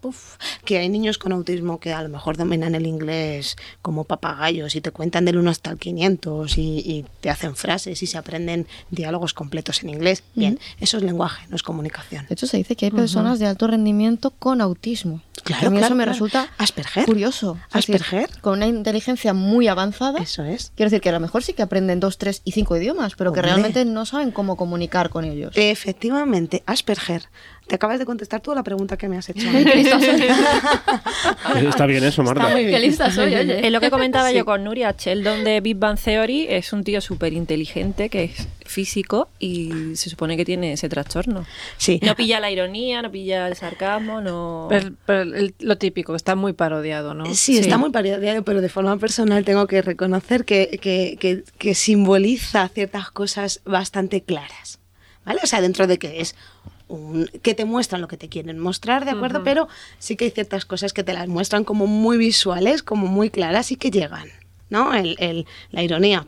puf, 0.00 0.36
que 0.64 0.78
hay 0.78 0.88
niños 0.88 1.18
con 1.18 1.32
autismo 1.32 1.78
que 1.80 1.92
a 1.92 2.02
lo 2.02 2.08
mejor 2.08 2.36
dominan 2.36 2.74
el 2.74 2.86
inglés 2.86 3.56
como 3.82 4.04
papagayos 4.04 4.74
y 4.76 4.80
te 4.80 4.90
cuentan 4.90 5.24
del 5.24 5.38
1 5.38 5.50
hasta 5.50 5.70
el 5.70 5.78
500 5.78 6.58
y, 6.58 6.62
y 6.78 7.06
te 7.20 7.30
hacen 7.30 7.56
frases 7.56 8.02
y 8.02 8.06
se 8.06 8.18
aprenden 8.18 8.66
diálogos 8.90 9.34
completos 9.34 9.82
en 9.82 9.90
inglés. 9.90 10.22
Bien, 10.34 10.58
eso 10.80 10.96
es 10.96 11.02
lenguaje, 11.02 11.46
no 11.48 11.56
es 11.56 11.62
comunicación. 11.62 12.26
De 12.28 12.34
hecho, 12.34 12.46
se 12.46 12.56
dice 12.56 12.76
que 12.76 12.86
hay 12.86 12.90
personas 12.90 13.38
de 13.38 13.46
alto 13.46 13.66
rendimiento 13.66 14.30
con 14.30 14.60
autismo. 14.60 15.20
Claro, 15.42 15.60
Que 15.60 15.66
a 15.66 15.70
mí 15.70 15.76
claro, 15.78 15.86
eso 15.86 15.94
me 15.96 16.04
claro. 16.04 16.12
resulta 16.12 16.48
Asperger. 16.58 17.06
curioso. 17.06 17.56
Es 17.68 17.86
decir, 17.86 17.94
Asperger. 17.96 18.40
con 18.42 18.54
una 18.58 18.66
inteligencia 18.66 19.32
muy 19.32 19.68
avanzada. 19.68 20.18
Eso 20.20 20.44
es. 20.44 20.72
Quiero 20.76 20.90
decir 20.90 21.00
que 21.00 21.08
a 21.08 21.12
lo 21.12 21.20
mejor 21.20 21.42
sí 21.42 21.54
que 21.54 21.62
aprenden 21.62 21.98
dos, 21.98 22.18
tres 22.18 22.42
y 22.44 22.52
cinco 22.52 22.76
idiomas, 22.76 23.14
pero 23.16 23.32
que 23.32 23.40
Hombre. 23.40 23.52
realmente 23.52 23.84
no 23.86 24.04
saben 24.04 24.32
cómo 24.32 24.56
comunicar 24.56 25.08
con 25.08 25.24
ellos. 25.24 25.52
Efectivamente, 25.56 26.62
Asperger. 26.66 27.24
Te 27.70 27.76
acabas 27.76 28.00
de 28.00 28.04
contestar 28.04 28.40
tú 28.40 28.50
a 28.50 28.56
la 28.56 28.64
pregunta 28.64 28.96
que 28.96 29.08
me 29.08 29.16
has 29.16 29.28
hecho. 29.28 29.46
Está 31.56 31.86
bien 31.86 32.02
eso, 32.02 32.24
Marta. 32.24 32.48
muy 32.48 32.62
bien. 32.64 32.72
Qué 32.74 32.80
lista 32.80 33.12
soy, 33.12 33.32
oye. 33.32 33.64
Es 33.64 33.70
lo 33.72 33.78
que 33.80 33.90
comentaba 33.90 34.28
Sí. 34.30 34.36
yo 34.38 34.44
con 34.44 34.64
Nuria. 34.64 34.92
Sheldon 34.98 35.44
de 35.44 35.60
Big 35.60 35.76
Bang 35.76 35.96
Theory 35.96 36.46
es 36.48 36.72
un 36.72 36.82
tío 36.82 37.00
súper 37.00 37.32
inteligente 37.32 38.08
que 38.08 38.24
es 38.24 38.48
físico 38.66 39.28
y 39.38 39.94
se 39.94 40.10
supone 40.10 40.36
que 40.36 40.44
tiene 40.44 40.72
ese 40.72 40.88
trastorno. 40.88 41.46
Sí. 41.76 42.00
No 42.02 42.16
pilla 42.16 42.40
la 42.40 42.50
ironía, 42.50 43.02
no 43.02 43.10
pilla 43.12 43.46
el 43.46 43.54
sarcasmo, 43.54 44.20
no. 44.20 44.66
Pero, 44.68 44.90
pero 45.06 45.22
el- 45.22 45.54
lo 45.60 45.78
típico, 45.78 46.12
que 46.12 46.16
está 46.16 46.34
muy 46.34 46.52
parodiado, 46.52 47.14
¿no? 47.14 47.32
Sí, 47.36 47.56
está 47.58 47.78
muy 47.78 47.90
parodiado, 47.90 48.42
pero 48.42 48.60
de 48.60 48.68
forma 48.68 48.96
personal 48.96 49.44
tengo 49.44 49.68
que 49.68 49.80
reconocer 49.80 50.44
que, 50.44 50.80
que- 50.82 51.16
que- 51.20 51.44
que 51.56 51.74
simboliza 51.76 52.66
ciertas 52.68 53.12
cosas 53.12 53.60
bastante 53.64 54.22
claras. 54.22 54.80
¿Vale? 55.24 55.38
O 55.44 55.46
sea, 55.46 55.60
dentro 55.60 55.86
de 55.86 55.98
que 55.98 56.20
es 56.22 56.34
un, 56.90 57.30
que 57.42 57.54
te 57.54 57.64
muestran 57.64 58.00
lo 58.02 58.08
que 58.08 58.16
te 58.18 58.28
quieren 58.28 58.58
mostrar, 58.58 59.04
¿de 59.04 59.12
acuerdo? 59.12 59.42
Pero 59.44 59.68
sí 59.98 60.16
que 60.16 60.26
hay 60.26 60.30
ciertas 60.30 60.64
cosas 60.66 60.92
que 60.92 61.02
te 61.04 61.12
las 61.14 61.28
muestran 61.28 61.64
como 61.64 61.86
muy 61.86 62.18
visuales, 62.18 62.82
como 62.82 63.06
muy 63.06 63.30
claras 63.30 63.70
y 63.72 63.76
que 63.76 63.90
llegan. 63.90 64.28
¿No? 64.68 64.94
El, 64.94 65.16
el- 65.18 65.46
la 65.72 65.82
ironía. 65.82 66.26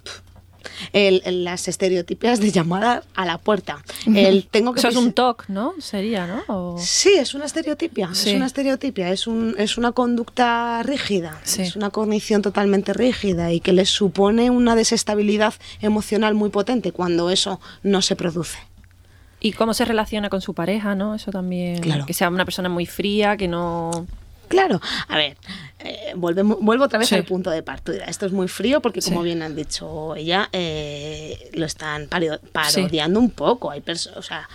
El- 0.92 1.22
el- 1.25 1.42
las 1.44 1.66
estereotipias 1.66 2.38
de 2.40 2.53
llamada 2.53 3.03
a 3.16 3.25
la 3.25 3.38
puerta. 3.38 3.83
El 4.07 4.46
tengo 4.48 4.72
que 4.72 4.79
Eso 4.81 4.88
es 4.88 4.96
un 4.96 5.12
TOC, 5.12 5.48
¿no? 5.48 5.75
Sería, 5.81 6.27
¿no? 6.27 6.42
O- 6.46 6.79
Sí, 6.79 7.12
es 7.14 7.35
una 7.35 7.46
estereotipia, 7.46 8.11
Sí. 8.14 8.31
es 8.31 8.37
una 8.37 8.46
estereotipia, 8.46 9.11
es, 9.11 9.27
un, 9.27 9.57
es 9.59 9.77
una 9.77 9.90
conducta 9.92 10.83
rígida, 10.85 11.40
Sí. 11.44 11.62
es 11.62 11.75
una 11.77 11.90
cognición 11.90 12.42
totalmente 12.42 12.92
rígida 12.92 13.53
y 13.53 13.59
que 13.61 13.72
les 13.72 13.90
supone 13.90 14.51
una 14.51 14.77
desestabilidad 14.77 15.55
emocional 15.81 16.35
muy 16.35 16.51
potente 16.51 16.92
cuando 16.92 17.31
eso 17.31 17.61
no 17.83 18.01
se 18.03 18.14
produce. 18.14 18.59
Y 19.42 19.52
cómo 19.52 19.74
se 19.74 19.85
relaciona 19.85 20.28
con 20.28 20.40
su 20.40 20.55
pareja, 20.55 20.94
¿no? 20.94 21.14
Eso 21.16 21.31
también. 21.33 21.81
Claro. 21.81 22.07
Que 22.07 22.14
sea 22.14 22.28
una 22.28 22.44
persona 22.44 22.68
muy 22.68 22.87
fría, 22.87 23.37
que 23.37 23.48
no. 23.48 24.07
Claro, 24.48 24.81
a 25.09 25.16
ver, 25.16 25.37
eh, 25.78 26.12
volvemos, 26.14 26.59
vuelvo 26.61 26.85
otra 26.85 26.98
vez 26.98 27.09
Sí. 27.09 27.14
al 27.14 27.24
punto 27.24 27.50
de 27.50 27.62
partida. 27.62 28.05
Esto 28.05 28.26
es 28.26 28.33
muy 28.33 28.48
frío 28.48 28.81
porque, 28.83 29.00
como 29.00 29.20
Sí. 29.22 29.24
bien 29.24 29.42
han 29.42 29.57
dicho 29.57 30.14
ella, 30.14 30.48
eh, 30.52 31.50
lo 31.55 31.64
están 31.64 32.07
paro- 32.07 32.38
parodiando 32.52 33.18
un 33.18 33.31
poco. 33.31 33.70
Hay 33.70 33.83
o 34.14 34.22
sea, 34.22 34.48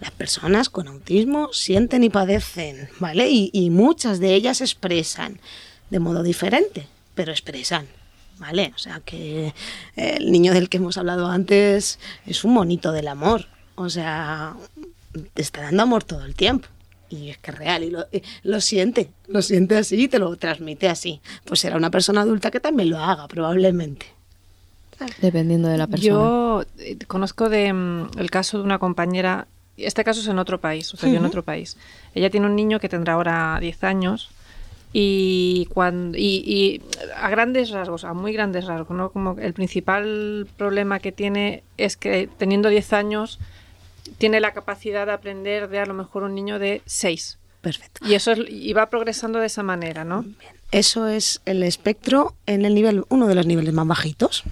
las 0.00 0.10
personas 0.10 0.68
con 0.70 0.88
autismo 0.88 1.50
sienten 1.52 2.02
y 2.02 2.10
padecen, 2.10 2.88
¿vale? 2.98 3.30
Y, 3.30 3.50
y 3.52 3.70
muchas 3.70 4.18
de 4.18 4.34
ellas 4.34 4.60
expresan 4.60 5.38
de 5.88 6.00
modo 6.00 6.22
diferente, 6.24 6.88
pero 7.14 7.30
expresan. 7.32 7.86
¿Vale? 8.36 8.72
O 8.74 8.78
sea 8.78 9.00
que 9.04 9.54
el 9.94 10.32
niño 10.32 10.52
del 10.52 10.68
que 10.68 10.78
hemos 10.78 10.98
hablado 10.98 11.28
antes 11.28 12.00
es 12.26 12.42
un 12.42 12.52
monito 12.54 12.90
del 12.90 13.06
amor. 13.06 13.46
O 13.76 13.88
sea, 13.88 14.54
te 15.34 15.42
está 15.42 15.62
dando 15.62 15.82
amor 15.82 16.04
todo 16.04 16.24
el 16.24 16.34
tiempo. 16.34 16.68
Y 17.10 17.30
es 17.30 17.38
que 17.38 17.50
es 17.50 17.58
real, 17.58 17.84
y 17.84 17.90
lo, 17.90 18.06
y 18.10 18.22
lo 18.42 18.60
siente, 18.60 19.10
lo 19.28 19.40
siente 19.42 19.76
así 19.76 20.02
y 20.02 20.08
te 20.08 20.18
lo 20.18 20.34
transmite 20.36 20.88
así. 20.88 21.20
Pues 21.44 21.60
será 21.60 21.76
una 21.76 21.90
persona 21.90 22.22
adulta 22.22 22.50
que 22.50 22.60
también 22.60 22.90
lo 22.90 22.98
haga, 22.98 23.28
probablemente. 23.28 24.06
Dependiendo 25.20 25.68
de 25.68 25.76
la 25.78 25.86
persona. 25.86 26.08
Yo 26.08 26.64
eh, 26.78 26.96
conozco 27.06 27.48
de, 27.48 27.72
mm, 27.72 28.18
el 28.18 28.30
caso 28.30 28.58
de 28.58 28.64
una 28.64 28.78
compañera, 28.78 29.46
este 29.76 30.02
caso 30.02 30.20
es 30.20 30.26
en 30.28 30.38
otro 30.38 30.60
país, 30.60 30.86
sucedió 30.86 31.16
en 31.16 31.22
Ujú. 31.22 31.28
otro 31.28 31.42
país. 31.42 31.76
Ella 32.14 32.30
tiene 32.30 32.46
un 32.46 32.56
niño 32.56 32.80
que 32.80 32.88
tendrá 32.88 33.14
ahora 33.14 33.58
10 33.60 33.84
años 33.84 34.30
y, 34.92 35.68
cuando, 35.74 36.16
y, 36.16 36.42
y 36.46 36.82
a 37.16 37.28
grandes 37.28 37.70
rasgos, 37.70 38.04
a 38.04 38.14
muy 38.14 38.32
grandes 38.32 38.64
rasgos, 38.64 38.96
¿no? 38.96 39.10
Como 39.10 39.36
el 39.38 39.52
principal 39.52 40.46
problema 40.56 41.00
que 41.00 41.12
tiene 41.12 41.64
es 41.76 41.96
que 41.96 42.28
teniendo 42.38 42.68
10 42.68 42.92
años 42.92 43.38
tiene 44.18 44.40
la 44.40 44.52
capacidad 44.52 45.06
de 45.06 45.12
aprender 45.12 45.68
de 45.68 45.78
a 45.78 45.86
lo 45.86 45.94
mejor 45.94 46.22
un 46.22 46.34
niño 46.34 46.58
de 46.58 46.82
6. 46.86 47.38
Perfecto. 47.60 48.06
Y 48.06 48.14
eso 48.14 48.32
es, 48.32 48.40
y 48.48 48.72
va 48.74 48.90
progresando 48.90 49.38
de 49.38 49.46
esa 49.46 49.62
manera, 49.62 50.04
¿no? 50.04 50.24
Eso 50.70 51.08
es 51.08 51.40
el 51.46 51.62
espectro 51.62 52.34
en 52.46 52.64
el 52.64 52.74
nivel, 52.74 53.04
uno 53.08 53.26
de 53.26 53.34
los 53.34 53.46
niveles 53.46 53.72
más 53.72 53.86
bajitos. 53.86 54.44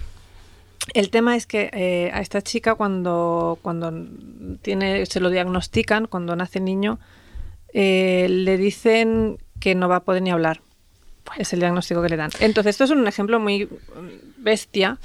El 0.93 1.09
tema 1.09 1.35
es 1.35 1.45
que 1.45 1.69
eh, 1.73 2.11
a 2.13 2.21
esta 2.21 2.41
chica 2.41 2.75
cuando, 2.75 3.59
cuando 3.61 3.93
tiene, 4.61 5.05
se 5.05 5.19
lo 5.19 5.29
diagnostican, 5.29 6.07
cuando 6.07 6.35
nace 6.35 6.59
niño, 6.59 6.99
eh, 7.73 8.27
le 8.29 8.57
dicen 8.57 9.37
que 9.59 9.75
no 9.75 9.87
va 9.87 9.97
a 9.97 10.03
poder 10.03 10.21
ni 10.21 10.31
hablar. 10.31 10.61
Es 11.37 11.53
el 11.53 11.59
diagnóstico 11.59 12.01
que 12.01 12.09
le 12.09 12.17
dan. 12.17 12.31
Entonces, 12.39 12.71
esto 12.71 12.83
es 12.83 12.91
un 12.91 13.07
ejemplo 13.07 13.39
muy 13.39 13.65
mm, 13.65 14.43
bestia, 14.43 14.97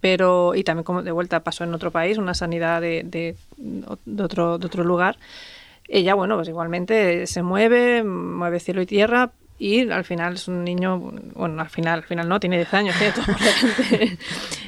pero 0.00 0.54
y 0.54 0.64
también 0.64 0.84
como 0.84 1.02
de 1.02 1.10
vuelta 1.10 1.40
pasó 1.40 1.64
en 1.64 1.74
otro 1.74 1.90
país, 1.90 2.18
una 2.18 2.34
sanidad 2.34 2.80
de, 2.80 3.02
de, 3.04 3.36
de 3.56 4.22
otro, 4.22 4.58
de 4.58 4.66
otro 4.66 4.84
lugar. 4.84 5.18
Ella, 5.88 6.14
bueno, 6.14 6.36
pues 6.36 6.48
igualmente 6.48 7.26
se 7.26 7.42
mueve, 7.42 8.02
mueve 8.02 8.60
cielo 8.60 8.80
y 8.82 8.86
tierra 8.86 9.32
y 9.58 9.88
al 9.90 10.04
final 10.04 10.34
es 10.34 10.48
un 10.48 10.64
niño, 10.64 10.98
bueno, 11.34 11.62
al 11.62 11.70
final, 11.70 11.94
al 12.00 12.02
final 12.04 12.28
no, 12.28 12.38
tiene 12.40 12.56
10 12.56 12.74
años, 12.74 12.94
tiene 12.98 13.12
todo 13.14 13.24
por 13.26 13.38
delante. 13.38 14.18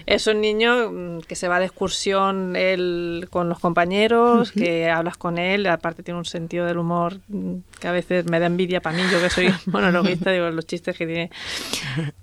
Es 0.07 0.27
un 0.27 0.41
niño 0.41 0.91
mm, 0.91 1.21
que 1.21 1.35
se 1.37 1.49
va 1.49 1.59
de 1.59 1.67
excursión 1.67 2.57
él 2.57 3.29
con 3.31 3.49
los 3.51 3.59
compañeros, 3.59 4.51
que 4.53 4.89
hablas 4.91 5.17
con 5.19 5.37
él, 5.39 5.67
aparte 5.67 6.03
tiene 6.03 6.19
un 6.19 6.25
sentido 6.25 6.65
del 6.65 6.79
humor 6.79 7.19
mm, 7.29 7.55
que 7.81 7.89
a 7.89 7.93
veces 7.93 8.25
me 8.25 8.41
da 8.41 8.47
envidia 8.47 8.81
para 8.81 8.97
mí, 8.97 9.03
yo 9.13 9.21
que 9.21 9.29
soy 9.31 9.53
monologuista, 9.67 10.31
digo, 10.31 10.49
los 10.51 10.67
chistes 10.67 10.97
que 10.97 11.07
tiene. 11.07 11.31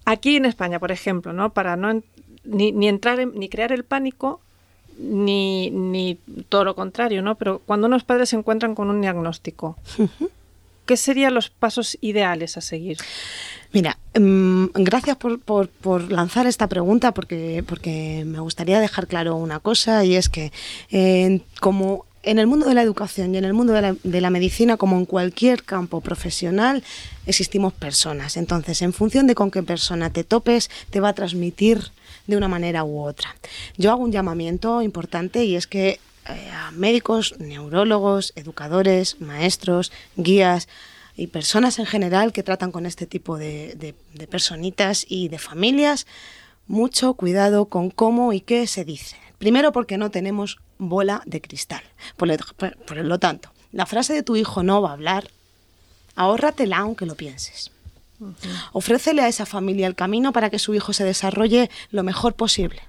Aquí 0.06 0.38
en 0.38 0.46
España, 0.46 0.80
por 0.80 0.92
ejemplo, 0.92 1.34
¿no? 1.34 1.52
Para 1.52 1.76
no 1.76 2.02
ni, 2.44 2.72
ni 2.72 2.88
entrar 2.88 3.20
en- 3.20 3.34
ni 3.36 3.50
crear 3.50 3.72
el 3.72 3.84
pánico, 3.84 4.42
ni, 4.98 5.70
ni 5.72 6.18
todo 6.50 6.64
lo 6.64 6.74
contrario, 6.76 7.22
¿no? 7.22 7.36
Pero 7.36 7.62
cuando 7.66 7.86
unos 7.88 8.04
padres 8.04 8.30
se 8.30 8.36
encuentran 8.38 8.74
con 8.76 8.90
un 8.90 9.02
diagnóstico, 9.02 9.78
¿qué 10.86 10.98
serían 10.98 11.34
los 11.34 11.50
pasos 11.50 11.98
ideales 12.02 12.58
a 12.58 12.62
seguir? 12.62 12.98
Mira, 13.74 13.98
mm, 14.18 14.68
gracias 14.76 15.18
por, 15.18 15.40
por- 15.40 16.12
lanzar 16.12 16.48
esta 16.48 16.68
pregunta 16.68 17.14
porque, 17.14 17.64
porque 17.68 18.24
me 18.26 18.40
gustaría 18.40 18.80
dejar 18.80 19.08
claro 19.08 19.36
una 19.36 19.60
cosa 19.60 20.06
y 20.06 20.16
es 20.16 20.30
que 20.30 20.52
como 21.60 22.06
en 22.24 22.40
el 22.40 22.48
mundo 22.48 22.68
de 22.68 22.74
la 22.74 22.82
educación 22.82 23.36
y 23.36 23.38
en 23.38 23.46
el 23.46 23.54
mundo 23.54 23.74
de 23.74 23.82
la, 23.82 23.96
de 24.04 24.22
la 24.22 24.32
medicina, 24.32 24.78
como 24.78 24.98
en 24.98 25.06
cualquier 25.06 25.64
campo 25.64 26.02
profesional, 26.02 26.84
existimos 27.28 27.72
personas. 27.74 28.36
Entonces, 28.38 28.82
en 28.82 28.94
función 28.94 29.28
de 29.28 29.36
con 29.36 29.52
qué 29.52 29.62
persona 29.62 30.10
te 30.10 30.24
topes, 30.24 30.72
te 30.90 31.00
va 31.02 31.10
a 31.10 31.14
transmitir 31.14 31.92
de 32.26 32.36
una 32.36 32.48
manera 32.48 32.84
u 32.84 33.00
otra. 33.04 33.36
Yo 33.78 33.92
hago 33.92 34.02
un 34.04 34.12
llamamiento 34.12 34.82
importante 34.82 35.46
y 35.46 35.56
es 35.56 35.68
que 35.68 36.00
eh, 36.28 36.50
a 36.52 36.72
médicos, 36.72 37.36
neurólogos, 37.40 38.34
educadores, 38.36 39.20
maestros, 39.22 39.92
guías 40.16 40.68
y 41.16 41.28
personas 41.28 41.80
en 41.80 41.86
general 41.86 42.34
que 42.34 42.44
tratan 42.44 42.72
con 42.72 42.86
este 42.86 43.06
tipo 43.06 43.38
de, 43.38 43.76
de- 43.76 43.96
de 44.14 44.28
personitas 44.28 45.06
y 45.08 45.28
de 45.30 45.40
familias, 45.40 46.08
mucho 46.68 47.14
cuidado 47.14 47.66
con 47.66 47.90
cómo 47.90 48.34
y 48.34 48.42
qué 48.42 48.68
se 48.68 48.84
dice. 48.86 49.16
Primero 49.38 49.72
porque 49.72 49.98
no 49.98 50.12
tenemos 50.12 50.58
bola 50.78 51.22
de 51.26 51.42
cristal. 51.42 51.84
Por 52.18 52.28
lo, 52.28 52.36
por- 52.58 52.76
por 52.78 52.98
lo 52.98 53.20
tanto, 53.20 53.52
la 53.72 53.86
frase 53.86 54.14
de 54.14 54.24
tu 54.24 54.36
hijo 54.36 54.64
no 54.64 54.82
va 54.82 54.90
a 54.90 54.94
hablar, 54.94 55.30
ahórratela 56.16 56.78
aunque 56.80 57.06
lo 57.06 57.16
pienses. 57.16 57.72
Ofrécele 58.72 59.22
a 59.22 59.28
esa 59.28 59.46
familia 59.46 59.88
el 59.88 59.96
camino 59.96 60.32
para 60.32 60.50
que 60.50 60.58
su 60.60 60.74
hijo 60.74 60.94
se 60.94 61.04
desarrolle 61.04 61.70
lo 61.92 62.02
mejor 62.04 62.34
posible 62.34 62.82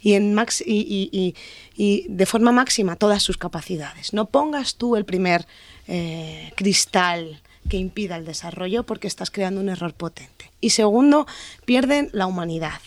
y, 0.00 0.14
en 0.14 0.34
max- 0.34 0.62
y, 0.66 1.08
y- 1.12 1.34
y- 1.76 2.06
de 2.08 2.26
forma 2.26 2.52
máxima 2.52 2.96
todas 2.96 3.22
sus 3.22 3.36
capacidades. 3.36 4.12
No 4.12 4.26
pongas 4.26 4.76
tú 4.76 4.96
el 4.96 5.04
primer 5.04 5.46
eh, 5.88 6.52
cristal 6.56 7.42
que 7.68 7.76
impida 7.76 8.16
el 8.16 8.24
desarrollo 8.24 8.84
porque 8.84 9.06
estás 9.08 9.30
creando 9.30 9.60
un 9.60 9.68
error 9.68 9.94
potente. 9.94 10.50
Y 10.60 10.70
segundo, 10.70 11.26
pierden 11.64 12.08
la 12.12 12.26
humanidad. 12.26 12.80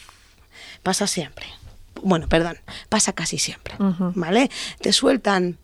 Pasa 0.83 1.07
siempre. 1.07 1.45
Bueno, 2.03 2.27
perdón, 2.27 2.57
pasa 2.89 3.13
casi 3.13 3.37
siempre. 3.37 3.75
¿Vale? 4.15 4.49
Te 4.81 4.91
sueltan 4.93 5.57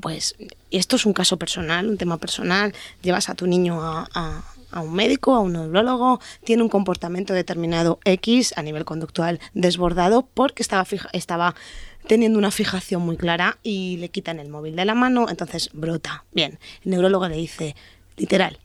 pues 0.00 0.36
y 0.70 0.78
esto 0.78 0.96
es 0.96 1.04
un 1.04 1.12
caso 1.12 1.36
personal, 1.38 1.86
un 1.88 1.98
tema 1.98 2.16
personal, 2.16 2.72
llevas 3.02 3.28
a 3.28 3.34
tu 3.34 3.46
niño 3.46 3.82
a, 3.82 4.08
a- 4.14 4.42
a 4.72 4.80
un 4.80 4.92
médico, 4.94 5.34
a 5.34 5.40
un 5.40 5.52
neurólogo, 5.52 6.20
tiene 6.44 6.62
un 6.62 6.68
comportamiento 6.68 7.32
determinado 7.34 7.98
X 8.04 8.54
a 8.56 8.62
nivel 8.62 8.84
conductual 8.84 9.38
desbordado 9.54 10.26
porque 10.34 10.62
estaba, 10.62 10.84
fija- 10.84 11.08
estaba 11.12 11.54
teniendo 12.06 12.38
una 12.38 12.50
fijación 12.50 13.02
muy 13.02 13.16
clara 13.16 13.58
y 13.62 13.96
le 13.98 14.08
quitan 14.08 14.40
el 14.40 14.48
móvil 14.48 14.74
de 14.76 14.84
la 14.84 14.94
mano, 14.94 15.28
entonces 15.28 15.70
brota. 15.72 16.24
Bien, 16.32 16.58
el 16.84 16.90
neurólogo 16.90 17.28
le 17.28 17.36
dice, 17.36 17.76
literal, 18.16 18.58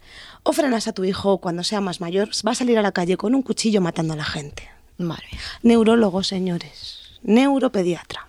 o 0.44 0.54
frenas 0.54 0.88
a 0.88 0.94
tu 0.94 1.04
hijo 1.04 1.38
cuando 1.40 1.64
sea 1.64 1.82
más 1.82 2.02
mayor, 2.02 2.30
va 2.48 2.52
a 2.52 2.56
salir 2.56 2.78
a 2.80 2.82
la 2.82 2.92
calle 2.94 3.18
con 3.18 3.36
un 3.36 3.42
cuchillo 3.44 3.82
matando 3.82 4.14
a 4.14 4.18
la 4.18 4.24
gente. 4.26 4.70
Mía. 4.98 5.18
Neurólogo, 5.62 6.24
señores, 6.24 7.20
neuropediatra. 7.22 8.26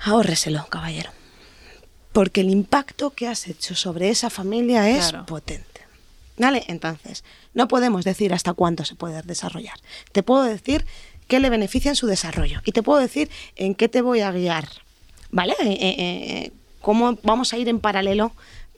Ahórreselo, 0.00 0.66
caballero. 0.68 1.10
Porque 2.12 2.40
el 2.40 2.50
impacto 2.50 3.10
que 3.10 3.28
has 3.28 3.46
hecho 3.48 3.74
sobre 3.74 4.10
esa 4.10 4.30
familia 4.30 4.88
es 4.90 5.08
Claro. 5.10 5.26
potente. 5.26 5.77
¿Vale? 6.38 6.64
Entonces, 6.68 7.24
no 7.54 7.68
podemos 7.68 8.04
decir 8.04 8.32
hasta 8.32 8.52
cuánto 8.54 8.84
se 8.84 8.94
puede 8.94 9.22
desarrollar. 9.22 9.74
Te 10.12 10.22
puedo 10.22 10.44
decir 10.44 10.84
qué 11.26 11.40
le 11.40 11.50
beneficia 11.50 11.90
en 11.90 11.96
su 11.96 12.06
desarrollo 12.06 12.60
y 12.64 12.72
te 12.72 12.82
puedo 12.82 13.00
decir 13.00 13.28
en 13.56 13.74
qué 13.74 13.88
te 13.88 14.02
voy 14.02 14.20
a 14.20 14.30
guiar. 14.32 14.68
¿Vale? 15.30 15.54
Eh, 15.60 15.66
eh, 15.80 15.96
eh, 15.98 16.52
cómo 16.80 17.18
vamos 17.22 17.52
a 17.52 17.58
ir 17.58 17.68
en 17.68 17.80
paralelo 17.80 18.32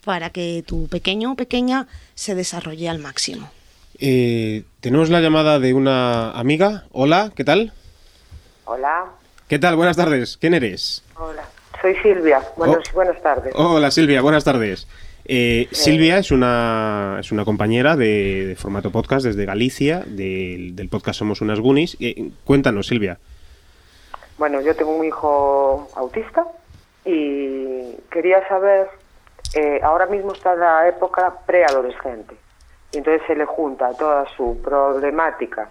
para 0.05 0.31
que 0.31 0.65
tu 0.67 0.89
pequeño 0.89 1.33
o 1.33 1.35
pequeña 1.37 1.87
se 2.15 2.35
desarrolle 2.35 2.89
al 2.89 2.99
máximo. 2.99 3.51
Eh, 3.99 4.65
tenemos 4.81 5.11
la 5.11 5.21
llamada 5.21 5.59
de 5.59 5.75
una 5.75 6.31
amiga. 6.33 6.87
Hola, 6.93 7.31
¿qué 7.37 7.45
tal? 7.45 7.73
Hola, 8.65 9.05
¿Qué 9.49 9.59
tal? 9.59 9.77
Buenas 9.77 9.97
tardes. 9.97 10.37
¿Quién 10.37 10.55
eres? 10.55 11.03
hola. 11.17 11.45
Soy 11.83 11.95
Silvia. 12.03 12.41
Buenos, 12.57 12.85
Oh. 12.91 12.95
Buenas 12.95 13.23
tardes. 13.23 13.53
Hola 13.57 13.91
Silvia, 13.91 14.21
buenas 14.23 14.45
tardes. 14.45 14.87
Eh, 15.33 15.69
Silvia 15.71 16.19
es 16.19 16.33
una, 16.33 17.19
es 17.21 17.31
una 17.31 17.45
compañera 17.45 17.95
de, 17.95 18.47
de 18.47 18.57
formato 18.57 18.91
podcast 18.91 19.25
desde 19.25 19.47
Galicia, 19.47 20.03
del, 20.05 20.75
del 20.75 20.89
podcast 20.89 21.21
Somos 21.21 21.41
unas 21.41 21.61
Goonies. 21.61 21.97
Eh, 22.01 22.33
cuéntanos, 22.45 22.89
Silvia. 22.89 23.17
Bueno, 24.39 24.61
yo 24.61 24.75
tengo 24.75 24.91
un 24.91 25.07
hijo 25.07 25.89
autista 25.95 26.45
y 27.05 27.95
quería 28.11 28.45
saber, 28.49 28.89
eh, 29.55 29.79
ahora 29.85 30.07
mismo 30.07 30.33
está 30.33 30.55
en 30.55 30.61
la 30.61 30.89
época 30.89 31.33
preadolescente. 31.47 32.35
Y 32.91 32.99
entonces 32.99 33.23
se 33.29 33.37
le 33.37 33.45
junta 33.45 33.95
toda 33.97 34.27
su 34.37 34.61
problemática 34.61 35.69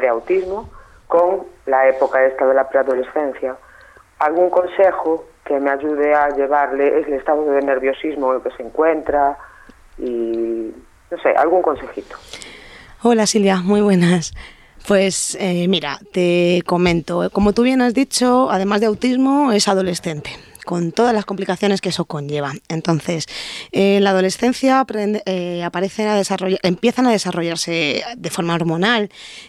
de 0.00 0.06
autismo 0.06 0.70
con 1.08 1.46
la 1.66 1.88
época 1.88 2.24
esta 2.24 2.46
de 2.46 2.54
la 2.54 2.68
preadolescencia. 2.68 3.56
¿Algún 4.18 4.50
consejo 4.50 5.26
que 5.44 5.60
me 5.60 5.70
ayude 5.70 6.14
a 6.14 6.30
llevarle 6.30 7.00
el 7.00 7.12
estado 7.12 7.44
de 7.50 7.60
nerviosismo 7.62 8.30
en 8.32 8.36
el 8.36 8.42
que 8.42 8.56
se 8.56 8.62
encuentra? 8.62 9.38
Y 9.98 10.72
no 11.10 11.18
sé, 11.22 11.30
algún 11.36 11.62
consejito. 11.62 12.16
Hola 13.02 13.26
Silvia, 13.26 13.56
muy 13.56 13.80
buenas. 13.80 14.32
Pues 14.88 15.36
eh, 15.40 15.66
mira, 15.68 15.98
te 16.12 16.62
comento, 16.64 17.28
como 17.30 17.52
tú 17.52 17.62
bien 17.62 17.82
has 17.82 17.92
dicho, 17.92 18.50
además 18.50 18.80
de 18.80 18.86
autismo, 18.86 19.52
es 19.52 19.68
adolescente. 19.68 20.30
Con 20.66 20.90
todas 20.90 21.14
las 21.14 21.24
complicaciones 21.24 21.80
que 21.80 21.90
eso 21.90 22.04
conlleva. 22.06 22.52
Entonces, 22.68 23.26
en 23.70 24.02
la 24.02 24.10
adolescencia 24.10 24.84
eh, 25.24 25.62
aparecen 25.62 26.08
a 26.08 26.16
desarrollar, 26.16 26.58
empiezan 26.64 27.06
a 27.06 27.12
desarrollarse 27.12 28.02
de 28.16 28.30
forma 28.30 28.54
hormonal 28.54 29.08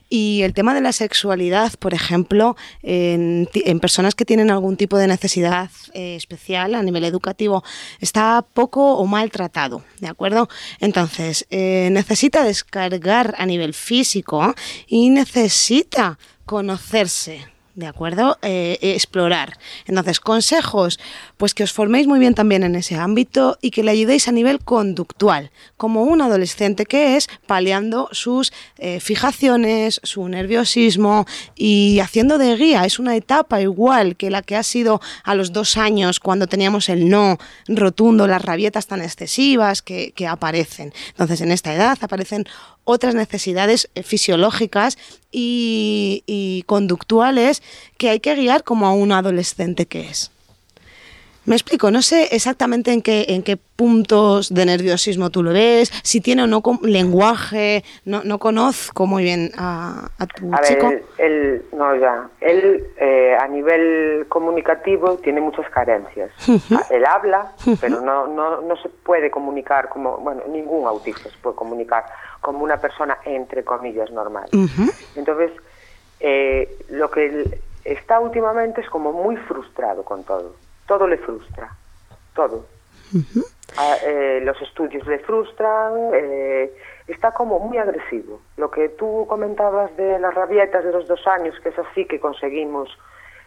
y 0.10 0.44
el 0.44 0.54
tema 0.54 0.76
de 0.76 0.82
la 0.82 0.94
sexualidad, 0.94 1.74
por 1.80 1.96
ejemplo, 1.96 2.56
en, 2.84 3.50
personas 3.82 4.14
que 4.14 4.26
tienen 4.26 4.52
algún 4.52 4.78
tipo 4.78 4.98
de 4.98 5.08
necesidad 5.08 5.72
eh, 5.94 6.16
especial 6.16 6.76
a 6.76 6.84
nivel 6.84 7.04
educativo, 7.04 7.64
está 8.00 8.46
poco 8.54 8.94
o 8.98 9.06
mal 9.08 9.32
tratado, 9.32 9.84
¿de 10.00 10.08
acuerdo? 10.08 10.48
Entonces, 10.80 11.48
eh, 11.50 11.90
necesita 11.92 12.44
descargar 12.44 13.34
a 13.40 13.48
nivel 13.48 13.74
físico 13.74 14.54
y 14.86 15.10
necesita 15.10 16.20
conocerse. 16.46 17.57
¿De 17.78 17.86
acuerdo? 17.86 18.40
Eh, 18.42 18.80
explorar. 18.82 19.60
Entonces, 19.86 20.20
consejos, 20.20 21.00
pues 21.38 21.54
que 21.54 21.64
os 21.64 21.72
forméis 21.72 22.08
muy 22.08 22.18
bien 22.18 22.34
también 22.34 22.64
en 22.64 22.74
ese 22.74 22.96
ámbito 22.96 23.60
y 23.62 23.70
que 23.70 23.84
le 23.84 23.92
ayudéis 23.92 24.28
a 24.28 24.32
nivel 24.32 24.62
conductual, 24.62 25.52
como 25.78 26.02
un 26.02 26.24
adolescente 26.24 26.88
que 26.88 27.18
es 27.18 27.30
paliando 27.46 28.10
sus 28.14 28.52
eh, 28.80 29.00
fijaciones, 29.00 30.02
su 30.02 30.28
nerviosismo 30.28 31.28
y 31.56 32.00
haciendo 32.00 32.40
de 32.40 32.56
guía. 32.56 32.84
Es 32.84 32.98
una 32.98 33.16
etapa 33.16 33.62
igual 33.62 34.16
que 34.16 34.32
la 34.32 34.42
que 34.42 34.56
ha 34.56 34.64
sido 34.64 35.00
a 35.24 35.36
los 35.36 35.54
dos 35.54 35.78
años 35.78 36.20
cuando 36.20 36.48
teníamos 36.48 36.90
el 36.90 37.08
no 37.08 37.38
rotundo, 37.68 38.26
las 38.26 38.42
rabietas 38.42 38.88
tan 38.88 39.04
excesivas 39.04 39.84
que 39.84 40.28
aparecen. 40.28 40.94
Entonces, 41.10 41.42
en 41.42 41.52
esta 41.52 41.76
edad 41.76 41.96
aparecen 42.02 42.48
otras 42.88 43.16
necesidades 43.16 43.90
eh, 43.96 44.02
fisiológicas 44.02 44.98
y, 45.30 46.24
y 46.26 46.64
conductuales 46.68 47.62
que 47.98 48.10
hay 48.10 48.22
que 48.22 48.34
guiar 48.36 48.64
como 48.64 48.88
a 48.88 48.94
un 48.94 49.12
adolescente 49.12 49.86
que 49.86 50.10
es. 50.10 50.32
Me 51.48 51.56
explico, 51.56 51.92
no 51.92 52.02
sé 52.02 52.36
exactamente 52.36 52.92
en 52.92 53.02
qué, 53.02 53.26
en 53.30 53.42
qué 53.42 53.56
puntos 53.58 54.54
de 54.54 54.66
nerviosismo 54.66 55.30
tú 55.30 55.44
lo 55.44 55.54
ves, 55.54 55.90
si 56.04 56.20
tiene 56.20 56.44
o 56.44 56.48
no 56.48 56.62
lenguaje, 56.82 57.84
no, 58.04 58.22
no 58.26 58.38
conozco 58.38 59.08
muy 59.08 59.24
bien 59.24 59.52
a, 59.58 60.10
a 60.20 60.26
tu 60.28 60.54
A 60.54 60.62
chico. 60.62 60.90
ver, 60.90 61.06
él, 61.18 61.32
él- 61.32 61.66
no 61.72 61.96
ya, 61.96 62.30
él 62.42 62.86
eh, 63.00 63.38
a 63.40 63.48
nivel 63.48 64.26
comunicativo 64.28 65.16
tiene 65.24 65.40
muchas 65.40 65.70
carencias. 65.70 66.32
Ah, 66.72 66.86
Él 66.90 67.06
habla, 67.06 67.54
pero 67.80 68.02
no, 68.02 68.28
no, 68.28 68.60
no 68.62 68.76
se 68.78 68.90
puede 68.90 69.32
comunicar 69.32 69.88
como, 69.88 70.18
bueno, 70.18 70.42
ningún 70.50 70.86
autista 70.86 71.30
se 71.30 71.38
puede 71.42 71.56
comunicar 71.56 72.04
como 72.42 72.64
una 72.64 72.76
persona 72.82 73.20
entre 73.24 73.64
comillas 73.64 74.12
normal. 74.12 74.50
Entonces, 75.16 75.52
eh, 76.20 76.70
lo 76.90 77.10
que 77.10 77.26
él 77.26 77.62
está 77.86 78.20
últimamente 78.20 78.82
es 78.82 78.90
como 78.90 79.14
muy 79.14 79.38
frustrado 79.38 80.04
con 80.04 80.26
todo. 80.26 80.56
Todo 80.88 81.08
le 81.08 81.18
frustra, 81.18 81.70
todo. 82.34 82.66
Ah, 83.78 83.96
eh, 84.04 84.40
los 84.44 84.60
estudios 84.62 85.06
le 85.06 85.20
frustran, 85.20 85.94
eh, 86.14 86.72
está 87.08 87.32
como 87.34 87.60
muy 87.60 87.78
agresivo. 87.78 88.40
Lo 88.58 88.72
que 88.72 88.90
tú 88.90 89.26
comentabas 89.28 89.96
de 89.98 90.18
las 90.20 90.34
rabietas 90.34 90.84
de 90.84 90.92
los 90.92 91.08
dos 91.08 91.26
años, 91.28 91.56
que 91.62 91.70
es 91.70 91.80
así 91.80 92.06
que 92.06 92.20
conseguimos 92.20 92.90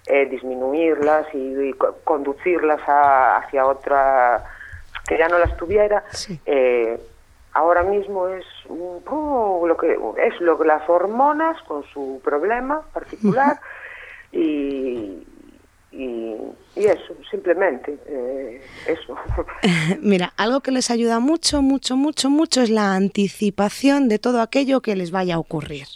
eh, 0.07 0.27
disminuirlas 0.27 1.27
y, 1.35 1.39
y 1.69 1.73
co- 1.75 1.97
conducirlas 2.05 2.81
a- 2.89 3.37
hacia 3.39 3.67
otra, 3.67 4.45
que 5.07 5.19
ya 5.19 5.29
no 5.29 5.39
las 5.39 5.57
tuviera, 5.59 6.05
Sí. 6.13 6.41
eh, 6.47 6.99
ahora 7.53 7.83
mismo 7.83 8.29
es 8.29 8.45
un- 8.69 9.03
oh, 9.09 9.65
lo 9.67 9.77
que 9.77 9.99
es 10.19 10.41
lo 10.41 10.59
que 10.59 10.65
las 10.67 10.89
hormonas 10.89 11.61
con 11.65 11.85
su 11.85 12.21
problema 12.25 12.81
particular 12.95 13.59
y, 14.33 15.27
y, 15.93 16.37
eso, 16.77 17.15
simplemente, 17.31 17.99
eh, 18.07 18.61
eso. 18.87 19.17
Mira, 20.01 20.33
algo 20.37 20.61
que 20.61 20.71
les 20.71 20.91
ayuda 20.91 21.19
mucho, 21.19 21.63
mucho, 21.63 21.97
mucho, 21.97 22.31
mucho 22.31 22.63
es 22.63 22.71
la 22.71 22.95
anticipación 22.95 24.09
de 24.09 24.19
todo 24.19 24.41
aquello 24.41 24.81
que 24.81 24.97
les 24.97 25.11
vaya 25.11 25.35
a 25.35 25.39
ocurrir. 25.39 25.87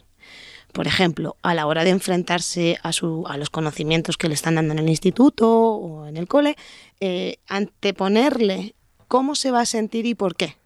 Por 0.73 0.89
ejemplo, 0.89 1.37
a 1.43 1.55
la 1.55 1.67
hora 1.67 1.85
de 1.85 1.91
enfrentarse 1.91 2.79
a, 2.83 2.91
su, 2.91 3.25
a 3.29 3.37
los 3.37 3.49
conocimientos 3.49 4.17
que 4.17 4.27
le 4.27 4.35
están 4.35 4.57
dando 4.57 4.73
en 4.73 4.81
el 4.81 4.89
instituto 4.89 5.49
o 5.49 6.09
en 6.09 6.17
el 6.17 6.27
cole, 6.27 6.57
eh, 6.99 7.37
anteponerle 7.47 8.75
cómo 9.07 9.37
se 9.37 9.53
va 9.53 9.61
a 9.61 9.67
sentir 9.67 10.07
y 10.07 10.17
por 10.17 10.35
qué. 10.35 10.57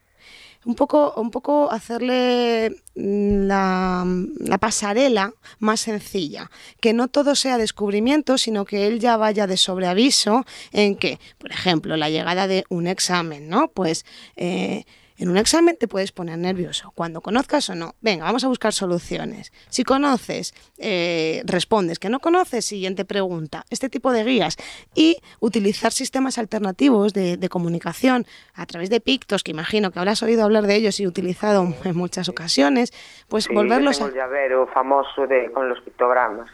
Un 0.68 0.74
poco, 0.74 1.14
un 1.16 1.30
poco 1.30 1.70
hacerle 1.70 2.82
mm, 2.94 3.46
la, 3.46 4.04
la 4.38 4.58
pasarela 4.58 5.32
más 5.60 5.80
sencilla, 5.80 6.50
que 6.78 6.92
no 6.92 7.08
todo 7.08 7.34
sea 7.36 7.56
descubrimiento, 7.56 8.36
sino 8.36 8.66
que 8.66 8.86
él 8.86 9.00
ya 9.00 9.16
vaya 9.16 9.46
de 9.46 9.56
sobreaviso 9.56 10.44
en 10.72 10.96
que, 10.96 11.20
por 11.38 11.52
ejemplo, 11.52 11.96
la 11.96 12.10
llegada 12.10 12.46
de 12.46 12.66
un 12.68 12.86
examen, 12.86 13.48
¿no? 13.48 13.68
Pues 13.68 14.04
eh, 14.36 14.84
en 15.18 15.28
un 15.28 15.36
examen 15.36 15.76
te 15.76 15.88
puedes 15.88 16.12
poner 16.12 16.38
nervioso. 16.38 16.92
Cuando 16.94 17.20
conozcas 17.20 17.68
o 17.70 17.74
no, 17.74 17.94
venga, 18.00 18.24
vamos 18.24 18.44
a 18.44 18.48
buscar 18.48 18.72
soluciones. 18.72 19.52
Si 19.68 19.84
conoces, 19.84 20.54
eh, 20.78 21.42
respondes. 21.44 21.98
Que 21.98 22.08
no 22.08 22.20
conoces, 22.20 22.64
siguiente 22.64 23.04
pregunta. 23.04 23.64
Este 23.68 23.88
tipo 23.88 24.12
de 24.12 24.24
guías. 24.24 24.56
Y 24.94 25.18
utilizar 25.40 25.92
sistemas 25.92 26.38
alternativos 26.38 27.12
de, 27.12 27.36
de 27.36 27.48
comunicación 27.48 28.26
a 28.54 28.64
través 28.66 28.90
de 28.90 29.00
pictos, 29.00 29.42
que 29.42 29.50
imagino 29.50 29.90
que 29.90 29.98
habrás 29.98 30.22
oído 30.22 30.44
hablar 30.44 30.66
de 30.66 30.76
ellos 30.76 31.00
y 31.00 31.06
utilizado 31.06 31.74
en 31.84 31.96
muchas 31.96 32.28
ocasiones, 32.28 32.92
pues 33.28 33.44
Sí, 33.44 33.54
volverlos 33.54 33.98
yo 33.98 34.04
a... 34.06 34.08
el 34.08 34.14
llavero 34.14 34.66
famoso 34.72 35.26
de, 35.26 35.50
con 35.52 35.68
los 35.68 35.80
pictogramas. 35.80 36.48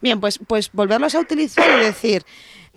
Bien, 0.00 0.20
pues, 0.20 0.38
pues 0.46 0.70
volverlos 0.72 1.14
a 1.14 1.20
utilizar 1.20 1.64
y 1.80 1.84
decir, 1.84 2.24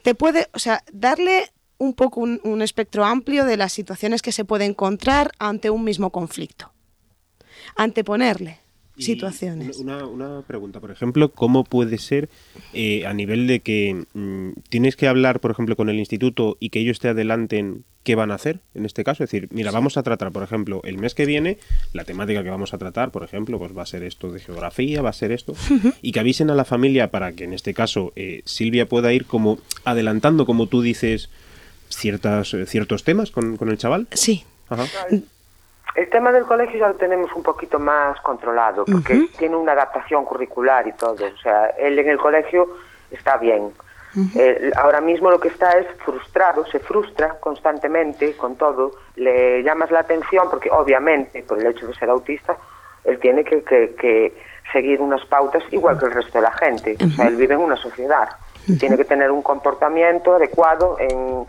te 0.04 0.15
puede, 0.15 0.47
o 0.54 0.60
sea, 0.60 0.84
darle 0.91 1.52
un 1.77 1.93
poco 1.93 2.21
un, 2.21 2.39
un 2.43 2.61
espectro 2.61 3.05
amplio 3.05 3.45
de 3.45 3.57
las 3.57 3.73
situaciones 3.73 4.21
que 4.21 4.31
se 4.31 4.45
puede 4.45 4.65
encontrar 4.65 5.31
ante 5.39 5.69
un 5.69 5.83
mismo 5.83 6.11
conflicto. 6.11 6.71
Anteponerle 7.75 8.59
situaciones. 8.97 9.77
Una, 9.77 10.05
una 10.05 10.41
pregunta, 10.41 10.79
por 10.79 10.91
ejemplo, 10.91 11.31
¿cómo 11.31 11.63
puede 11.63 11.97
ser 11.97 12.29
eh, 12.73 13.05
a 13.05 13.13
nivel 13.13 13.47
de 13.47 13.59
que 13.59 14.05
mm, 14.13 14.49
tienes 14.69 14.95
que 14.95 15.07
hablar, 15.07 15.39
por 15.39 15.51
ejemplo, 15.51 15.75
con 15.75 15.89
el 15.89 15.97
instituto 15.97 16.57
y 16.59 16.69
que 16.69 16.79
ellos 16.79 16.99
te 16.99 17.09
adelanten 17.09 17.83
qué 18.03 18.15
van 18.15 18.31
a 18.31 18.35
hacer 18.35 18.59
en 18.73 18.85
este 18.85 19.03
caso? 19.03 19.23
Es 19.23 19.31
decir, 19.31 19.49
mira, 19.51 19.71
vamos 19.71 19.97
a 19.97 20.03
tratar, 20.03 20.31
por 20.31 20.43
ejemplo, 20.43 20.81
el 20.83 20.97
mes 20.97 21.13
que 21.13 21.25
viene, 21.25 21.57
la 21.93 22.03
temática 22.03 22.43
que 22.43 22.49
vamos 22.49 22.73
a 22.73 22.77
tratar, 22.77 23.11
por 23.11 23.23
ejemplo, 23.23 23.59
pues 23.59 23.77
va 23.77 23.83
a 23.83 23.87
ser 23.87 24.03
esto 24.03 24.31
de 24.31 24.39
geografía, 24.39 25.01
va 25.01 25.09
a 25.09 25.13
ser 25.13 25.31
esto, 25.31 25.53
y 26.01 26.11
que 26.11 26.19
avisen 26.19 26.49
a 26.49 26.55
la 26.55 26.65
familia 26.65 27.11
para 27.11 27.33
que 27.33 27.43
en 27.43 27.53
este 27.53 27.73
caso 27.73 28.13
eh, 28.15 28.41
Silvia 28.45 28.87
pueda 28.87 29.13
ir 29.13 29.25
como 29.25 29.59
adelantando, 29.83 30.45
como 30.45 30.67
tú 30.67 30.81
dices, 30.81 31.29
ciertas, 31.89 32.54
eh, 32.54 32.65
ciertos 32.65 33.04
temas 33.04 33.32
con, 33.32 33.58
con 33.58 33.69
el 33.69 33.78
chaval. 33.78 34.08
Sí, 34.12 34.45
Ajá. 34.69 34.84
El 35.95 36.10
tema 36.12 36.32
del 36.32 36.43
colegio 36.43 36.80
ya 36.80 36.89
lo 36.89 36.93
tenemos 36.95 37.32
un 37.34 37.41
poquito 37.41 37.80
más 37.80 38.19
controlado, 38.21 38.86
porque 38.86 39.28
tiene 39.38 39.56
una 39.56 39.71
adaptación 39.71 40.26
curricular 40.26 40.88
y 40.88 40.91
todo. 40.91 41.13
O 41.26 41.38
sea, 41.41 41.67
él 41.80 41.97
en 41.97 42.10
el 42.10 42.17
colegio 42.19 42.67
está 43.10 43.38
bien. 43.38 43.71
Eh, 44.36 44.71
ahora 44.78 45.00
mismo 45.02 45.30
lo 45.32 45.39
que 45.39 45.47
está 45.47 45.71
es 45.78 45.88
frustrado, 46.06 46.65
se 46.67 46.80
frustra 46.80 47.39
constantemente 47.39 48.34
con 48.38 48.56
todo. 48.58 48.91
Le 49.15 49.63
llamas 49.63 49.89
la 49.89 50.00
atención 50.02 50.47
porque 50.52 50.69
obviamente, 50.71 51.41
por 51.43 51.60
el 51.60 51.67
hecho 51.67 51.88
de 51.88 51.95
ser 51.95 52.10
autista, 52.10 52.56
él 53.04 53.17
tiene 53.19 53.43
que, 53.43 53.63
que- 53.63 53.95
que 54.00 54.38
seguir 54.71 55.02
unas 55.02 55.23
pautas 55.26 55.63
igual 55.71 55.97
que 55.97 56.06
el 56.06 56.12
resto 56.12 56.38
de 56.38 56.41
la 56.43 56.52
gente. 56.52 56.95
O 57.04 57.10
sea, 57.10 57.28
él 57.28 57.38
vive 57.38 57.56
en 57.56 57.62
una 57.62 57.76
sociedad. 57.78 58.30
Tiene 58.80 58.97
que 58.97 59.06
tener 59.06 59.32
un 59.32 59.41
comportamiento 59.41 60.36
adecuado 60.36 60.97
en, 61.00 61.45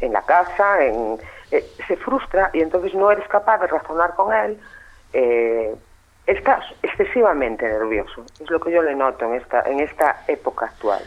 en 0.00 0.12
la 0.12 0.22
casa, 0.22 0.84
en, 0.84 1.18
eh, 1.50 1.64
se 1.86 1.96
frustra 1.96 2.50
y 2.52 2.60
entonces 2.60 2.94
no 2.94 3.10
eres 3.10 3.26
capaz 3.28 3.58
de 3.58 3.66
razonar 3.66 4.14
con 4.14 4.32
él. 4.32 4.58
eh, 5.12 5.74
estás 6.26 6.64
excesivamente 6.82 7.66
nervioso. 7.66 8.24
Es 8.40 8.48
lo 8.50 8.60
que 8.60 8.70
yo 8.72 8.82
le 8.82 8.94
noto 8.94 9.24
en 9.24 9.34
esta, 9.40 9.62
en 9.62 9.80
esta 9.80 10.22
época 10.28 10.66
actual. 10.66 11.02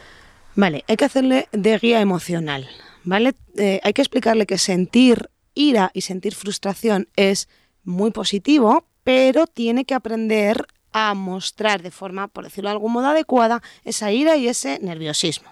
Vale, 0.56 0.84
hay 0.88 0.98
que 0.98 1.06
hacerle 1.06 1.48
de 1.52 1.78
guía 1.78 2.02
emocional, 2.02 2.68
¿vale? 3.04 3.34
Eh, 3.58 3.80
hay 3.84 3.94
que 3.94 4.02
explicarle 4.02 4.46
que 4.46 4.58
sentir 4.58 5.30
ira 5.56 5.92
y 5.94 6.02
sentir 6.02 6.36
frustración 6.36 7.08
es 7.16 7.50
muy 7.84 8.12
positivo, 8.12 8.86
pero 9.04 9.48
tiene 9.48 9.86
que 9.86 9.94
aprender 9.96 10.68
a 10.92 11.14
mostrar 11.16 11.82
de 11.82 11.92
forma, 11.92 12.28
por 12.28 12.44
decirlo 12.44 12.70
de 12.70 12.74
algún 12.74 12.94
modo 12.94 13.08
adecuada, 13.08 13.62
esa 13.84 14.12
ira 14.12 14.36
y 14.36 14.48
ese 14.48 14.80
nerviosismo. 14.80 15.50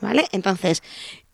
¿Vale? 0.00 0.28
Entonces, 0.32 0.82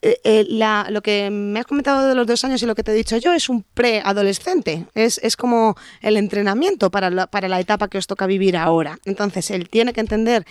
eh, 0.03 0.21
eh, 0.25 0.45
la- 0.49 0.87
lo 0.91 1.03
que 1.03 1.31
me 1.31 1.59
has 1.61 1.67
comentado 1.67 2.07
de 2.09 2.15
los 2.15 2.27
dos 2.27 2.45
años 2.45 2.63
y 2.63 2.67
lo 2.67 2.75
que 2.75 2.83
te 2.83 2.93
he 2.93 2.95
dicho 2.95 3.17
yo 3.17 3.33
es 3.33 3.49
un 3.49 3.63
preadolescente. 3.63 4.87
Es, 4.95 5.19
es 5.23 5.37
como 5.37 5.77
el 6.01 6.17
entrenamiento 6.17 6.91
para 6.91 7.11
la, 7.11 7.27
para 7.27 7.49
la 7.49 7.61
etapa 7.61 7.89
que 7.89 7.99
os 7.99 8.07
toca 8.07 8.27
vivir 8.27 8.57
ahora. 8.57 8.99
Entonces, 9.05 9.51
él 9.51 9.69
tiene 9.69 9.93
que 9.93 10.01
entender, 10.01 10.47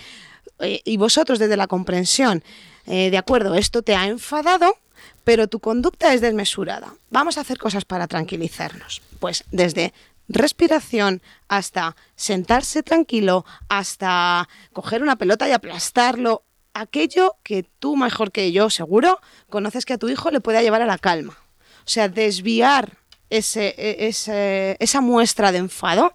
eh, 0.59 0.81
y 0.83 0.97
vosotros 0.97 1.39
desde 1.39 1.57
la 1.57 1.67
comprensión, 1.67 2.43
de 2.87 3.17
acuerdo, 3.17 3.55
esto 3.55 3.81
te 3.81 3.95
ha 3.95 4.05
enfadado, 4.05 4.77
pero 5.23 5.47
tu 5.47 5.59
conducta 5.59 6.13
es 6.13 6.21
desmesurada. 6.21 6.93
Vamos 7.09 7.39
a 7.39 7.41
hacer 7.41 7.57
cosas 7.57 7.83
para 7.83 8.05
tranquilizarnos. 8.07 9.01
Pues 9.19 9.43
desde 9.49 9.91
respiración 10.27 11.21
hasta 11.47 11.95
sentarse 12.15 12.83
tranquilo, 12.83 13.43
hasta 13.69 14.47
coger 14.71 15.01
una 15.01 15.15
pelota 15.15 15.49
y 15.49 15.51
aplastarlo, 15.51 16.43
aquello 16.75 17.35
que 17.43 17.65
tú 17.79 17.95
mejor 17.95 18.31
que 18.31 18.51
yo, 18.51 18.69
seguro, 18.69 19.19
conoces 19.49 19.85
que 19.85 19.93
a 19.93 19.97
tu 19.97 20.09
hijo 20.09 20.29
le 20.29 20.41
pueda 20.41 20.61
llevar 20.61 20.81
a 20.83 20.85
la 20.85 20.97
calma. 20.99 21.37
O 21.85 21.89
sea, 21.89 22.07
desviar 22.09 22.91
ese, 23.29 23.73
e- 23.77 24.07
ese- 24.07 24.77
esa 24.79 25.01
muestra 25.01 25.51
de 25.51 25.57
enfado 25.59 26.13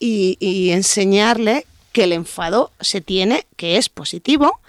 y, 0.00 0.70
enseñarle 0.72 1.64
que 1.92 2.04
el 2.04 2.12
enfado 2.12 2.72
se 2.80 3.00
tiene, 3.00 3.46
que 3.56 3.76
es 3.76 3.88
positivo, 3.88 4.60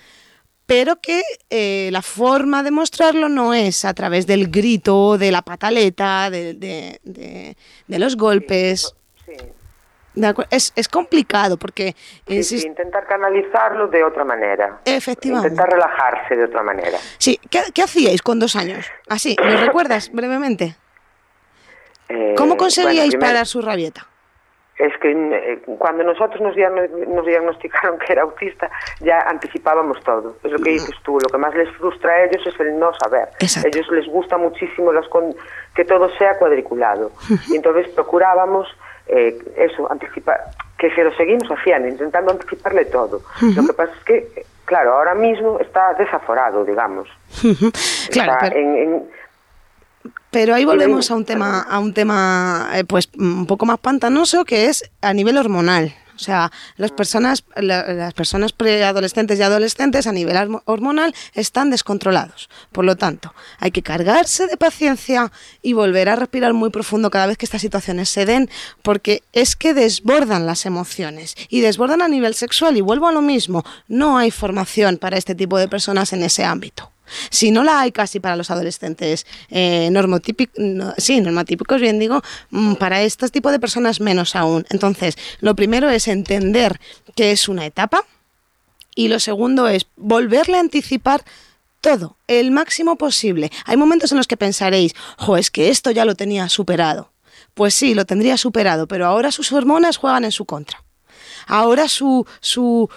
pero 0.65 1.01
que 1.01 1.23
eh, 1.49 1.89
la 1.91 2.01
forma 2.03 2.61
de 2.61 2.71
mostrarlo 2.71 3.27
no 3.29 3.53
es 3.55 3.85
a 3.85 3.93
través 3.95 4.27
del 4.27 4.49
grito, 4.49 5.17
de 5.17 5.31
la 5.31 5.41
pataleta, 5.41 6.29
de, 6.29 6.53
de- 6.53 6.99
de- 7.03 7.57
de 7.87 7.99
los 7.99 8.15
golpes. 8.15 8.93
Sí. 9.25 9.33
Es, 10.49 10.73
es 10.75 10.87
complicado 10.87 11.57
porque, 11.57 11.95
Sí, 12.27 12.43
sí, 12.43 12.67
intentar 12.67 13.05
canalizarlo 13.07 13.87
de 13.87 14.03
otra 14.03 14.23
manera. 14.23 14.79
Efectivamente. 14.85 15.49
Intentar 15.49 15.71
relajarse 15.71 16.35
de 16.35 16.43
otra 16.45 16.63
manera. 16.63 16.97
Sí, 17.17 17.39
¿qué, 17.49 17.59
qué 17.73 17.83
hacíais 17.83 18.21
con 18.21 18.39
dos 18.39 18.55
años? 18.55 18.85
Así, 19.07 19.35
¿lo 19.41 19.57
recuerdas 19.65 20.11
brevemente? 20.11 20.75
Eh, 22.09 22.33
¿Cómo 22.37 22.57
conseguíais 22.57 23.11
bueno, 23.15 23.25
parar 23.27 23.45
su 23.45 23.61
rabieta? 23.61 24.05
Es 24.77 24.93
que 25.01 25.11
eh, 25.11 25.61
cuando 25.77 26.03
nosotros 26.05 26.39
nos, 26.41 26.55
nos 27.09 27.25
diagnosticaron 27.25 27.99
que 27.99 28.13
era 28.13 28.21
autista, 28.21 28.71
ya 29.01 29.19
anticipábamos 29.27 30.01
todo. 30.05 30.37
Es 30.41 30.51
lo 30.51 30.57
que 30.59 30.69
dices 30.71 30.95
tú, 31.03 31.19
lo 31.21 31.27
que 31.29 31.37
más 31.37 31.53
les 31.53 31.69
frustra 31.75 32.13
a 32.13 32.23
ellos 32.23 32.41
es 32.47 32.57
el 32.61 32.79
no 32.79 32.91
saber. 32.93 33.27
Exacto. 33.41 33.67
ellos 33.67 33.87
les 33.91 34.07
gusta 34.07 34.37
muchísimo 34.37 34.93
las 34.93 35.07
con- 35.09 35.35
que 35.75 35.83
todo 35.83 36.09
sea 36.17 36.37
cuadriculado. 36.37 37.11
Y 37.49 37.57
entonces 37.57 37.89
procurábamos 37.89 38.67
eh, 39.09 39.37
eso, 39.57 39.91
anticipar, 39.91 40.39
que 40.77 40.89
se 40.95 41.03
lo 41.03 41.11
seguimos 41.15 41.47
haciendo, 41.49 41.87
intentando 41.87 42.31
anticiparle 42.31 42.85
todo. 42.85 43.21
Lo 43.41 43.65
que 43.65 43.73
pasa 43.73 43.91
es 43.97 44.03
que, 44.05 44.45
claro, 44.65 44.93
ahora 44.93 45.15
mismo 45.15 45.59
está 45.59 45.93
desaforado, 45.95 46.63
digamos. 46.63 47.07
claro, 48.11 48.31
Está 48.33 48.37
pero, 48.41 48.55
en- 48.55 48.75
en, 48.77 49.09
pero 50.31 50.53
ahí 50.55 50.63
volvemos 50.63 51.09
a 51.11 51.15
un 51.15 51.25
tema, 51.25 51.61
a 51.69 51.79
un 51.79 51.93
tema 51.93 52.69
eh, 52.75 52.83
pues 52.85 53.09
un 53.17 53.45
poco 53.47 53.65
más 53.65 53.79
pantanoso 53.79 54.45
que 54.45 54.65
es 54.67 54.89
a 55.01 55.13
nivel 55.13 55.37
hormonal. 55.37 55.93
O 56.19 56.21
sea, 56.21 56.51
las 56.75 56.91
personas, 56.91 57.45
la- 57.55 57.93
las 57.93 58.13
personas 58.13 58.51
preadolescentes 58.51 59.39
y 59.39 59.41
adolescentes 59.41 60.05
a 60.05 60.11
nivel 60.11 60.35
hormo- 60.35 60.61
hormonal 60.65 61.15
están 61.33 61.69
descontrolados. 61.69 62.49
Por 62.73 62.83
lo 62.83 62.97
tanto, 62.97 63.33
hay 63.59 63.71
que 63.71 63.83
cargarse 63.83 64.47
de 64.47 64.57
paciencia 64.57 65.31
y 65.61 65.71
volver 65.73 66.09
a 66.09 66.17
respirar 66.17 66.53
muy 66.53 66.71
profundo 66.71 67.09
cada 67.09 67.27
vez 67.27 67.37
que 67.37 67.45
estas 67.45 67.61
situaciones 67.61 68.09
se 68.09 68.25
den, 68.25 68.49
porque 68.81 69.23
es 69.31 69.55
que 69.55 69.73
desbordan 69.73 70.45
las 70.45 70.65
emociones 70.65 71.35
y 71.47 71.61
desbordan 71.61 72.01
a 72.01 72.07
nivel 72.09 72.33
sexual. 72.35 72.75
Y 72.75 72.81
vuelvo 72.81 73.07
a 73.07 73.11
lo 73.13 73.21
mismo, 73.21 73.63
no 73.87 74.17
hay 74.17 74.29
formación 74.31 74.97
para 74.97 75.17
este 75.17 75.35
tipo 75.35 75.57
de 75.57 75.67
personas 75.69 76.11
en 76.11 76.23
ese 76.23 76.43
ámbito. 76.43 76.91
Si 77.29 77.51
no 77.51 77.63
la 77.63 77.81
hay 77.81 77.91
casi 77.91 78.19
para 78.19 78.35
los 78.35 78.51
adolescentes 78.51 79.25
eh, 79.49 79.89
normotípic- 79.91 80.51
no, 80.57 80.93
sí, 80.97 81.21
normotípicos, 81.21 81.81
bien 81.81 81.99
digo, 81.99 82.21
mm, 82.51 82.75
para 82.75 83.01
este 83.01 83.29
tipo 83.29 83.51
de 83.51 83.59
personas 83.59 83.99
menos 83.99 84.35
aún. 84.35 84.65
Entonces, 84.69 85.15
lo 85.41 85.55
primero 85.55 85.89
es 85.89 86.07
entender 86.07 86.79
que 87.15 87.31
es 87.31 87.47
una 87.47 87.65
etapa 87.65 88.03
y 88.95 89.07
lo 89.07 89.19
segundo 89.19 89.67
es 89.67 89.87
volverle 89.95 90.57
a 90.57 90.61
anticipar 90.61 91.23
todo, 91.81 92.17
el 92.27 92.51
máximo 92.51 92.97
posible. 92.97 93.51
Hay 93.65 93.77
momentos 93.77 94.11
en 94.11 94.17
los 94.17 94.27
que 94.27 94.35
pensaréis, 94.37 94.93
jo, 95.17 95.37
es 95.37 95.49
que 95.49 95.69
esto 95.69 95.91
ya 95.91 96.03
lo 96.05 96.15
tenía 96.15 96.49
superado. 96.49 97.11
Pues 97.53 97.73
sí, 97.73 97.93
lo 97.93 98.05
tendría 98.05 98.37
superado, 98.37 98.87
pero 98.87 99.05
ahora 99.05 99.31
sus 99.31 99.51
hormonas 99.51 99.97
juegan 99.97 100.25
en 100.25 100.31
su 100.31 100.45
contra. 100.45 100.83
Ahora 101.47 101.87
su, 101.87 102.25
su, 102.41 102.89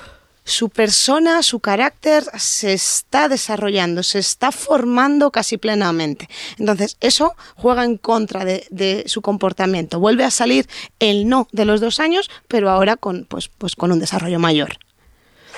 su 0.45 0.71
persona, 0.71 1.43
su 1.43 1.61
carácter 1.61 2.25
se 2.37 2.73
está 2.73 3.29
desarrollando, 3.29 4.03
se 4.03 4.19
está 4.19 4.51
formando 4.53 5.31
casi 5.31 5.57
plenamente. 5.57 6.29
Entonces, 6.59 6.97
eso 7.01 7.35
juega 7.57 7.85
en 7.85 7.97
contra 7.97 8.45
de, 8.45 8.67
de 8.71 9.05
su 9.07 9.23
comportamiento. 9.23 10.01
Vuelve 10.01 10.25
a 10.25 10.31
salir 10.31 10.67
el 10.99 11.29
no 11.29 11.49
de 11.53 11.65
los 11.65 11.81
dos 11.81 12.01
años, 12.01 12.31
pero 12.49 12.71
ahora 12.71 12.97
con, 12.97 13.27
pues, 13.27 13.49
pues 13.49 13.77
con 13.77 13.93
un 13.93 14.01
desarrollo 14.01 14.39
mayor. 14.39 14.71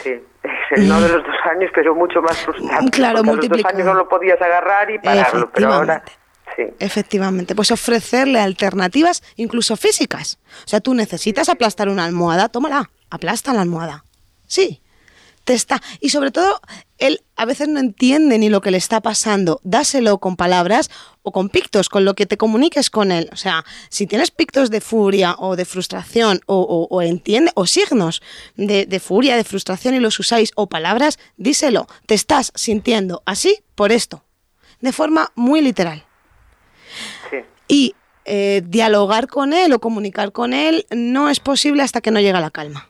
Sí, 0.02 0.10
es 0.10 0.78
el 0.78 0.88
no 0.88 1.00
de 1.00 1.08
los 1.08 1.22
dos 1.22 1.36
años, 1.50 1.70
pero 1.74 1.94
mucho 1.94 2.20
más 2.20 2.36
frustrante. 2.38 2.90
Claro, 2.90 3.22
porque 3.24 3.48
los 3.48 3.62
dos 3.62 3.72
años 3.72 3.86
no 3.86 3.94
lo 3.94 4.08
podías 4.08 4.40
agarrar 4.40 4.90
y 4.90 4.98
pararlo, 4.98 5.50
pero 5.52 5.72
ahora 5.72 6.04
sí. 6.56 6.62
Efectivamente, 6.78 7.54
pues 7.54 7.70
ofrecerle 7.70 8.38
alternativas 8.38 9.22
incluso 9.36 9.76
físicas. 9.76 10.38
O 10.64 10.68
sea, 10.68 10.80
tú 10.80 10.94
necesitas 10.94 11.48
aplastar 11.48 11.88
una 11.88 12.04
almohada, 12.04 12.48
tómala, 12.48 12.90
aplasta 13.10 13.52
la 13.54 13.62
almohada. 13.62 14.04
Sí, 14.46 14.80
te 15.44 15.52
está. 15.54 15.82
Y 16.00 16.08
sobre 16.10 16.30
todo, 16.30 16.60
él 16.98 17.22
a 17.36 17.44
veces 17.44 17.68
no 17.68 17.80
entiende 17.80 18.38
ni 18.38 18.48
lo 18.48 18.60
que 18.62 18.70
le 18.70 18.78
está 18.78 19.00
pasando. 19.02 19.60
Dáselo 19.62 20.18
con 20.18 20.36
palabras 20.36 20.90
o 21.22 21.32
con 21.32 21.48
pictos, 21.50 21.88
con 21.90 22.04
lo 22.04 22.14
que 22.14 22.24
te 22.26 22.36
comuniques 22.38 22.88
con 22.88 23.12
él. 23.12 23.28
O 23.32 23.36
sea, 23.36 23.64
si 23.90 24.06
tienes 24.06 24.30
pictos 24.30 24.70
de 24.70 24.80
furia 24.80 25.34
o 25.38 25.56
de 25.56 25.64
frustración 25.66 26.40
o, 26.46 26.56
o- 26.60 26.88
o 26.94 27.02
entiende, 27.02 27.50
o 27.54 27.66
signos 27.66 28.22
de, 28.56 28.86
de 28.86 29.00
furia, 29.00 29.36
de 29.36 29.44
frustración 29.44 29.94
y 29.94 30.00
los 30.00 30.18
usáis, 30.18 30.50
o 30.54 30.68
palabras, 30.68 31.18
díselo. 31.36 31.86
Te 32.06 32.14
estás 32.14 32.50
sintiendo 32.54 33.22
así 33.26 33.58
por 33.74 33.92
esto. 33.92 34.24
De 34.80 34.92
forma 34.92 35.30
muy 35.34 35.60
literal 35.62 36.04
sí. 37.30 37.38
y 37.68 37.94
eh, 38.26 38.62
dialogar 38.66 39.28
con 39.28 39.52
él 39.52 39.72
o 39.72 39.78
comunicar 39.80 40.32
con 40.32 40.52
él 40.54 40.86
no 40.90 41.28
es 41.30 41.40
posible 41.40 41.82
hasta 41.82 42.00
que 42.00 42.10
no 42.10 42.20
llega 42.20 42.40
la 42.40 42.50
calma. 42.50 42.88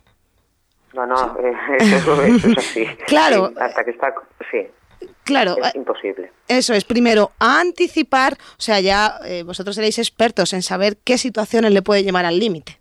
No, 0.94 1.06
no, 1.06 1.36
eh, 1.40 1.52
eso, 1.80 2.22
eso 2.22 2.48
es 2.48 2.58
así. 2.58 2.86
Claro. 3.06 3.48
Sí, 3.48 3.54
hasta 3.60 3.84
que 3.84 3.90
está, 3.90 4.14
sí, 4.50 4.58
Claro, 5.24 5.56
es 5.58 5.74
eh, 5.74 5.78
imposible. 5.78 6.32
eso 6.48 6.74
es 6.74 6.84
primero 6.84 7.32
anticipar, 7.38 8.38
o 8.58 8.60
sea, 8.62 8.80
ya 8.80 9.18
eh, 9.24 9.42
vosotros 9.42 9.74
seréis 9.74 9.98
expertos 9.98 10.52
en 10.52 10.62
saber 10.62 10.98
qué 10.98 11.18
situaciones 11.18 11.72
le 11.72 11.82
puede 11.82 12.04
llevar 12.04 12.24
al 12.26 12.38
límite. 12.38 12.78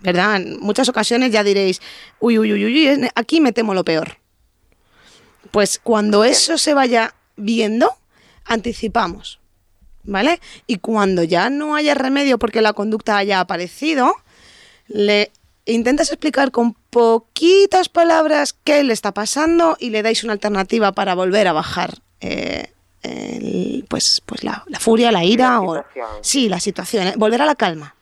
¿Verdad? 0.00 0.36
En 0.36 0.60
muchas 0.60 0.88
ocasiones 0.88 1.30
ya 1.30 1.44
diréis, 1.44 1.80
uy, 2.18 2.38
uy, 2.38 2.52
uy, 2.52 2.64
uy, 2.64 2.88
uy, 2.90 3.08
aquí 3.14 3.40
me 3.40 3.52
temo 3.52 3.72
lo 3.72 3.84
peor. 3.84 4.16
Pues 5.52 5.78
cuando 5.78 6.24
eso 6.24 6.58
se 6.58 6.74
vaya 6.74 7.14
viendo, 7.36 7.92
anticipamos. 8.44 9.38
¿Vale? 10.04 10.40
Y 10.66 10.78
cuando 10.78 11.22
ya 11.22 11.48
no 11.48 11.76
haya 11.76 11.94
remedio 11.94 12.36
porque 12.36 12.60
la 12.60 12.72
conducta 12.72 13.16
haya 13.16 13.38
aparecido, 13.38 14.16
le 14.88 15.30
intentas 15.66 16.08
explicar 16.10 16.50
con 16.50 16.74
poquitas 16.90 17.88
palabras 17.88 18.54
qué 18.64 18.82
le 18.84 18.92
está 18.92 19.12
pasando 19.12 19.76
y 19.78 19.90
le 19.90 20.02
dais 20.02 20.24
una 20.24 20.32
alternativa 20.34 20.92
para 20.92 21.14
volver 21.14 21.46
a 21.48 21.52
bajar 21.52 21.98
eh, 22.20 22.72
el- 23.02 23.84
pues, 23.88 24.22
pues 24.24 24.44
la, 24.44 24.64
la 24.68 24.78
furia, 24.80 25.10
la 25.12 25.24
ira 25.24 25.50
La 25.50 25.60
o 25.60 25.84
sí, 26.20 26.48
la 26.48 26.60
situación, 26.60 27.08
eh, 27.08 27.14
volver 27.16 27.42
a 27.42 27.46
la 27.46 27.54
calma. 27.54 27.94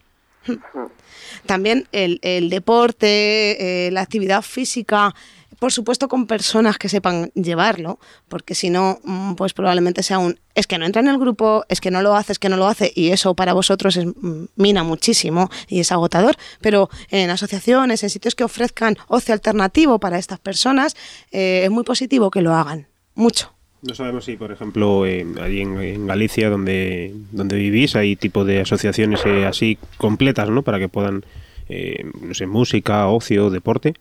También 1.47 1.87
el, 1.93 2.19
el 2.23 2.51
deporte, 2.51 3.87
eh, 3.87 3.91
la 3.91 4.03
actividad 4.03 4.43
física, 4.43 5.15
por 5.61 5.71
supuesto 5.71 6.09
con 6.09 6.27
personas 6.27 6.77
que 6.79 6.89
sepan 6.89 7.31
llevarlo, 7.35 8.01
porque 8.29 8.57
si 8.57 8.71
no, 8.71 8.99
mm, 9.05 9.35
pues 9.35 9.53
probablemente 9.53 10.03
sea 10.03 10.19
un, 10.19 10.41
es 10.57 10.67
que 10.67 10.79
no 10.79 10.87
entra 10.87 11.01
en 11.01 11.09
el 11.09 11.19
grupo, 11.19 11.65
es 11.69 11.81
que 11.81 11.93
no 11.93 12.03
lo 12.03 12.17
hace, 12.17 12.33
es 12.33 12.41
que 12.41 12.49
no 12.49 12.57
lo 12.57 12.67
hace, 12.67 12.93
y 12.97 13.11
eso 13.11 13.35
para 13.35 13.53
vosotros 13.53 13.97
es, 13.97 14.07
mm, 14.07 14.47
mina 14.57 14.83
muchísimo 14.83 15.49
y 15.69 15.79
es 15.79 15.93
agotador, 15.93 16.35
pero 16.61 16.91
en 17.11 17.31
asociaciones, 17.31 18.03
en 18.03 18.11
sitios 18.11 18.35
que 18.35 18.43
ofrezcan 18.43 18.97
ocio 19.07 19.33
alternativo 19.33 20.01
para 20.01 20.19
estas 20.19 20.41
personas, 20.41 20.97
eh, 21.31 21.63
es 21.65 21.71
muy 21.71 21.85
positivo 21.85 22.31
que 22.31 22.43
lo 22.43 22.55
hagan, 22.55 22.89
mucho. 23.15 23.53
No 23.83 23.95
sabemos 23.95 24.27
si, 24.27 24.37
por 24.37 24.53
ejemplo, 24.53 25.07
eh, 25.07 25.27
allí 25.41 25.61
en, 25.61 26.07
Galicia, 26.07 26.51
donde, 26.51 27.15
donde 27.33 27.57
vivís, 27.57 27.97
hay 27.97 28.15
tipo 28.15 28.45
de 28.45 28.61
asociaciones 28.61 29.25
eh, 29.25 29.47
así 29.47 29.79
completas, 29.97 30.51
¿no? 30.51 30.63
Para 30.63 30.79
que 30.79 30.89
puedan, 30.89 31.25
eh, 31.69 32.05
no 32.21 32.35
sé, 32.35 32.47
música, 32.47 33.07
ocio, 33.09 33.49
deporte. 33.49 33.95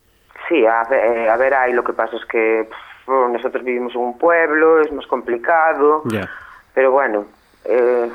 Sí, 0.50 0.66
a 0.66 0.84
ver, 0.90 1.06
eh, 1.18 1.30
a 1.30 1.38
ver, 1.38 1.54
ahí 1.54 1.72
lo 1.74 1.84
que 1.84 1.94
pasa 1.94 2.16
es 2.18 2.26
que 2.26 2.68
pff, 2.68 3.08
nosotros 3.32 3.64
vivimos 3.64 3.94
en 3.96 4.02
un 4.02 4.18
pueblo, 4.18 4.82
es 4.82 4.92
más 4.92 5.06
complicado, 5.08 6.04
pero 6.74 6.92
bueno, 6.92 7.26
eh, 7.66 8.12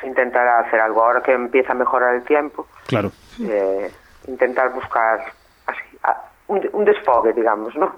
se 0.00 0.06
intentará 0.06 0.60
hacer 0.60 0.78
algo. 0.80 1.02
Ahora 1.04 1.20
que 1.22 1.32
empieza 1.32 1.72
a 1.72 1.74
mejorar 1.74 2.14
el 2.14 2.22
tiempo, 2.22 2.66
Claro. 2.86 3.10
eh, 3.42 3.90
intentar 4.28 4.72
buscar 4.72 5.20
así, 5.66 5.80
a- 6.04 6.22
un, 6.46 6.66
un 6.72 6.84
desfogue, 6.84 7.32
digamos, 7.32 7.74
¿no? 7.76 7.94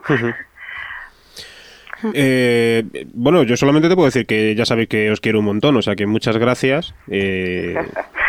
Eh, 2.14 2.82
bueno, 3.12 3.42
yo 3.42 3.56
solamente 3.58 3.88
te 3.88 3.94
puedo 3.94 4.06
decir 4.06 4.26
que 4.26 4.54
ya 4.54 4.64
sabéis 4.64 4.88
que 4.88 5.10
os 5.10 5.20
quiero 5.20 5.40
un 5.40 5.44
montón, 5.44 5.76
o 5.76 5.82
sea 5.82 5.94
que 5.96 6.06
muchas 6.06 6.38
gracias. 6.38 6.94
eh, 7.10 7.74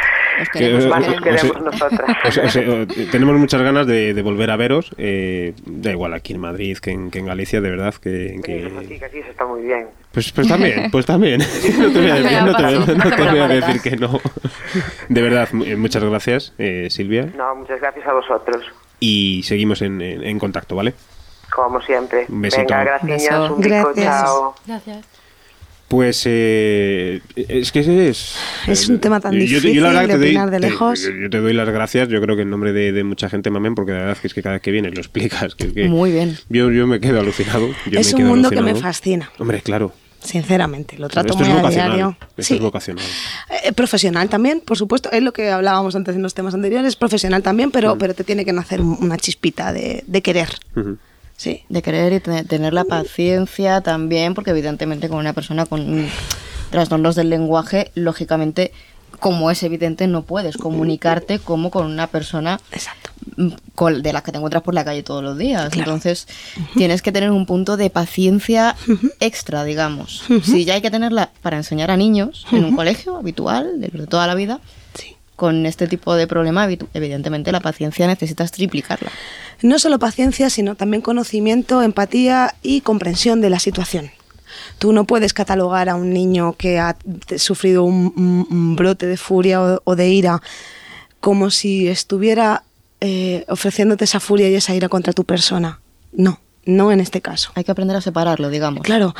Os 0.41 0.49
que- 0.49 0.59
queremos, 0.59 0.83
os 0.85 0.89
Más 0.89 1.03
queremos. 1.05 1.25
nos 1.25 1.41
queremos 1.41 1.61
nosotras. 1.73 2.55
o- 2.57 3.11
tenemos 3.11 3.35
muchas 3.37 3.61
ganas 3.61 3.87
de, 3.87 4.13
de 4.13 4.21
volver 4.21 4.51
a 4.51 4.55
veros, 4.55 4.91
eh, 4.97 5.53
da 5.65 5.91
igual 5.91 6.13
aquí 6.13 6.33
en 6.33 6.39
Madrid 6.39 6.77
que 6.77 6.91
en, 6.91 7.09
que 7.11 7.19
en 7.19 7.25
Galicia, 7.25 7.61
de 7.61 7.69
verdad, 7.69 7.93
que, 7.95 8.09
Venid, 8.09 8.41
que- 8.43 8.71
aquí, 8.79 8.99
que 8.99 9.05
aquí 9.05 9.17
eso 9.19 9.31
está 9.31 9.45
muy 9.45 9.61
bien. 9.63 9.87
Pues, 10.11 10.31
pues 10.31 10.47
también, 10.47 10.91
pues 10.91 11.05
también. 11.05 11.41
No 11.79 11.91
te 11.91 11.99
voy 12.01 12.09
a 12.09 12.15
decir, 12.15 12.37
no 12.43 12.55
te 12.55 12.63
voy 12.63 12.73
a- 12.75 12.79
no 12.79 13.15
te 13.15 13.29
voy 13.31 13.39
a 13.39 13.47
decir 13.47 13.81
que 13.81 13.97
no. 13.97 14.19
De 15.09 15.21
verdad, 15.21 15.49
mu- 15.53 15.63
eh, 15.63 15.75
muchas 15.75 16.03
gracias, 16.03 16.53
eh, 16.57 16.87
Silvia. 16.89 17.27
No, 17.35 17.55
muchas 17.55 17.79
gracias 17.81 18.05
a 18.07 18.13
vosotros. 18.13 18.63
Y 18.99 19.41
seguimos 19.43 19.81
en, 19.81 20.01
en- 20.01 20.23
en 20.23 20.39
contacto, 20.39 20.75
¿vale? 20.75 20.93
como 21.53 21.81
siempre. 21.81 22.27
Un 22.29 22.41
besito. 22.43 22.61
Venga, 22.63 22.83
gracias, 23.01 23.49
un 23.49 23.61
rico, 23.61 23.91
Gracias. 23.93 24.05
chao. 24.05 24.55
Gracias. 24.65 25.05
Pues 25.91 26.23
eh, 26.25 27.19
es 27.35 27.73
que 27.73 27.79
es... 28.09 28.35
Es 28.65 28.87
un 28.87 28.99
tema 28.99 29.19
tan 29.19 29.33
yo- 29.33 29.39
difícil 29.39 29.83
de 29.83 30.07
te 30.07 30.17
doy- 30.17 30.27
opinar 30.29 30.49
de 30.49 30.59
te- 30.61 30.69
lejos. 30.69 31.01
Yo, 31.03 31.11
yo 31.11 31.29
te 31.29 31.37
doy 31.39 31.51
las 31.51 31.67
gracias, 31.69 32.07
yo 32.07 32.21
creo 32.21 32.37
que 32.37 32.43
en 32.43 32.49
nombre 32.49 32.71
de, 32.71 32.93
de 32.93 33.03
mucha 33.03 33.27
gente, 33.29 33.49
Mamen, 33.49 33.75
porque 33.75 33.91
la 33.91 33.97
verdad 33.99 34.17
es 34.23 34.33
que 34.33 34.41
cada 34.41 34.53
vez 34.53 34.61
que 34.61 34.71
vienes 34.71 34.93
lo 34.95 35.01
explicas. 35.01 35.53
Que, 35.53 35.73
que 35.73 35.89
Muy 35.89 36.13
bien. 36.13 36.37
Yo, 36.47 36.71
yo 36.71 36.87
me 36.87 37.01
quedo 37.01 37.19
alucinado. 37.19 37.67
es 37.91 38.13
un 38.13 38.23
mundo 38.25 38.49
que 38.49 38.61
me 38.61 38.73
fascina, 38.73 39.29
Hombre, 39.37 39.61
claro. 39.61 39.93
sinceramente. 40.23 40.97
Lo 40.97 41.09
trato 41.09 41.35
muy 41.35 41.49
a 41.49 41.69
diario. 41.69 42.15
Esto 42.37 42.41
Sí. 42.43 42.53
es 42.53 42.61
vocacional. 42.61 43.03
Eh, 43.65 43.73
profesional 43.73 44.29
también, 44.29 44.61
por 44.61 44.77
supuesto, 44.77 45.11
es 45.11 45.21
lo 45.21 45.33
que 45.33 45.49
hablábamos 45.49 45.93
antes 45.97 46.15
en 46.15 46.21
los 46.21 46.33
temas 46.33 46.53
anteriores, 46.53 46.95
profesional 46.95 47.43
también, 47.43 47.69
pero, 47.69 47.97
pero 47.97 48.13
te 48.13 48.23
tiene 48.23 48.45
que 48.45 48.53
nacer 48.53 48.79
un- 48.79 48.97
una 49.01 49.17
chispita 49.17 49.73
de, 49.73 50.05
de 50.07 50.21
querer. 50.21 50.47
Sí. 51.41 51.63
De 51.69 51.81
querer 51.81 52.13
y 52.13 52.19
te- 52.19 52.43
tener 52.43 52.71
la 52.71 52.83
paciencia 52.83 53.81
también, 53.81 54.35
porque 54.35 54.51
evidentemente 54.51 55.09
con 55.09 55.17
una 55.17 55.33
persona 55.33 55.65
con 55.65 56.05
trastornos 56.69 57.15
del 57.15 57.31
lenguaje, 57.31 57.89
lógicamente, 57.95 58.71
como 59.19 59.49
es 59.49 59.63
evidente, 59.63 60.05
no 60.05 60.21
puedes 60.21 60.55
comunicarte 60.55 61.39
como 61.39 61.71
con 61.71 61.87
una 61.87 62.05
persona 62.05 62.59
Exacto. 62.71 63.09
con- 63.73 64.03
de 64.03 64.13
las 64.13 64.21
que 64.21 64.31
te 64.31 64.37
encuentras 64.37 64.61
por 64.61 64.75
la 64.75 64.85
calle 64.85 65.01
todos 65.01 65.23
los 65.23 65.35
días. 65.35 65.69
Claro. 65.71 65.79
Entonces, 65.91 66.27
tienes 66.75 67.01
que 67.01 67.11
tener 67.11 67.31
un 67.31 67.47
punto 67.47 67.75
de 67.75 67.89
paciencia 67.89 68.75
extra, 69.19 69.63
digamos. 69.63 70.23
Si 70.43 70.63
ya 70.63 70.75
hay 70.75 70.81
que 70.83 70.91
tenerla 70.91 71.31
para 71.41 71.57
enseñar 71.57 71.89
a 71.89 71.97
niños 71.97 72.45
en 72.51 72.65
un 72.65 72.75
colegio 72.75 73.17
habitual, 73.17 73.81
de 73.81 73.89
toda 74.05 74.27
la 74.27 74.35
vida. 74.35 74.59
Con 75.41 75.65
este 75.65 75.87
tipo 75.87 76.13
de 76.13 76.27
problema, 76.27 76.67
evi- 76.67 76.85
evidentemente 76.93 77.51
la 77.51 77.61
paciencia 77.61 78.05
necesitas 78.05 78.51
triplicarla. 78.51 79.09
No 79.63 79.79
solo 79.79 79.97
paciencia, 79.97 80.51
sino 80.51 80.75
también 80.75 81.01
conocimiento, 81.01 81.81
empatía 81.81 82.53
y 82.61 82.81
comprensión 82.81 83.41
de 83.41 83.49
la 83.49 83.57
situación. 83.57 84.11
Tú 84.77 84.93
no 84.93 85.05
puedes 85.05 85.33
catalogar 85.33 85.89
a 85.89 85.95
un 85.95 86.11
niño 86.13 86.53
que 86.53 86.77
ha 86.77 86.95
sufrido 87.37 87.83
un, 87.83 88.75
brote 88.75 89.07
de 89.07 89.17
furia 89.17 89.63
o, 89.63 89.81
o 89.83 89.95
de 89.95 90.09
ira 90.09 90.43
como 91.19 91.49
si 91.49 91.87
estuviera 91.87 92.61
eh, 92.99 93.43
ofreciéndote 93.47 94.03
esa 94.03 94.19
furia 94.19 94.47
y 94.47 94.53
esa 94.53 94.75
ira 94.75 94.89
contra 94.89 95.11
tu 95.11 95.23
persona. 95.23 95.79
No, 96.13 96.39
no 96.65 96.91
en 96.91 96.99
este 96.99 97.21
caso. 97.21 97.51
Hay 97.55 97.63
que 97.63 97.71
aprender 97.71 97.97
a 97.97 98.01
separarlo, 98.01 98.49
digamos. 98.49 98.83
Claro, 98.83 99.15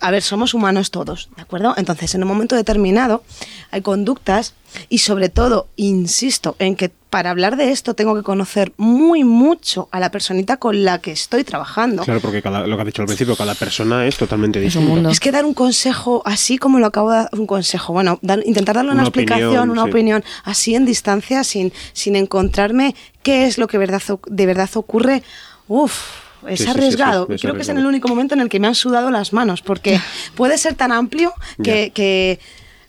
a 0.00 0.10
ver, 0.10 0.22
somos 0.22 0.52
humanos 0.54 0.90
todos, 0.90 1.28
¿de 1.36 1.42
acuerdo? 1.42 1.74
Entonces, 1.76 2.14
en 2.14 2.22
un 2.22 2.28
momento 2.28 2.56
determinado 2.56 3.22
hay 3.70 3.82
conductas 3.82 4.54
y 4.88 4.98
sobre 4.98 5.28
todo, 5.28 5.68
insisto, 5.76 6.56
en 6.58 6.74
que 6.76 6.90
para 7.08 7.30
hablar 7.30 7.56
de 7.56 7.70
esto 7.70 7.94
tengo 7.94 8.14
que 8.16 8.22
conocer 8.22 8.72
muy 8.76 9.22
mucho 9.24 9.88
a 9.92 10.00
la 10.00 10.10
personita 10.10 10.56
con 10.58 10.84
la 10.84 10.98
que 11.00 11.12
estoy 11.12 11.44
trabajando. 11.44 12.02
Claro, 12.02 12.20
porque 12.20 12.42
cada- 12.42 12.66
lo 12.66 12.76
que 12.76 12.82
has 12.82 12.86
dicho 12.86 13.00
al 13.02 13.06
principio, 13.06 13.36
cada 13.36 13.54
persona 13.54 14.04
es 14.06 14.16
totalmente 14.16 14.58
Es 14.58 14.74
un 14.74 14.80
distinta. 14.82 14.94
mundo. 14.94 15.10
Es 15.10 15.20
que 15.20 15.30
dar 15.32 15.44
un 15.44 15.54
consejo 15.54 16.20
así 16.26 16.58
como 16.58 16.78
lo 16.78 16.86
acabo 16.86 17.10
de 17.12 17.16
dar, 17.18 17.28
un 17.32 17.46
consejo, 17.46 17.92
bueno, 17.92 18.18
dar- 18.22 18.42
intentar 18.44 18.74
darle 18.74 18.90
una, 18.90 19.02
Una 19.02 19.08
explicación, 19.08 19.46
opinión, 19.48 19.70
una 19.70 19.84
sí. 19.84 19.88
opinión 19.90 20.24
así 20.44 20.74
en 20.74 20.84
distancia, 20.84 21.44
sin, 21.44 21.72
sin 21.92 22.16
encontrarme 22.16 22.94
qué 23.22 23.46
es 23.46 23.56
lo 23.56 23.68
que 23.68 23.78
verdad, 23.78 24.02
de 24.26 24.46
verdad 24.46 24.68
ocurre, 24.74 25.22
uff, 25.68 26.25
es 26.48 26.58
Sí, 26.60 26.64
sí, 26.66 26.70
sí, 26.72 26.78
arriesgado. 26.78 27.26
sí, 27.30 27.36
Creo 27.40 27.54
que 27.54 27.62
es 27.62 27.68
en 27.68 27.78
el 27.78 27.86
único 27.86 28.08
momento 28.08 28.34
en 28.34 28.40
el 28.40 28.48
que 28.48 28.58
me 28.60 28.66
han 28.68 28.74
sudado 28.74 29.10
las 29.10 29.32
manos, 29.32 29.62
porque 29.62 30.00
puede 30.34 30.58
ser 30.58 30.74
tan 30.74 30.92
amplio 30.92 31.32
que, 31.62 31.90
que, 31.92 32.38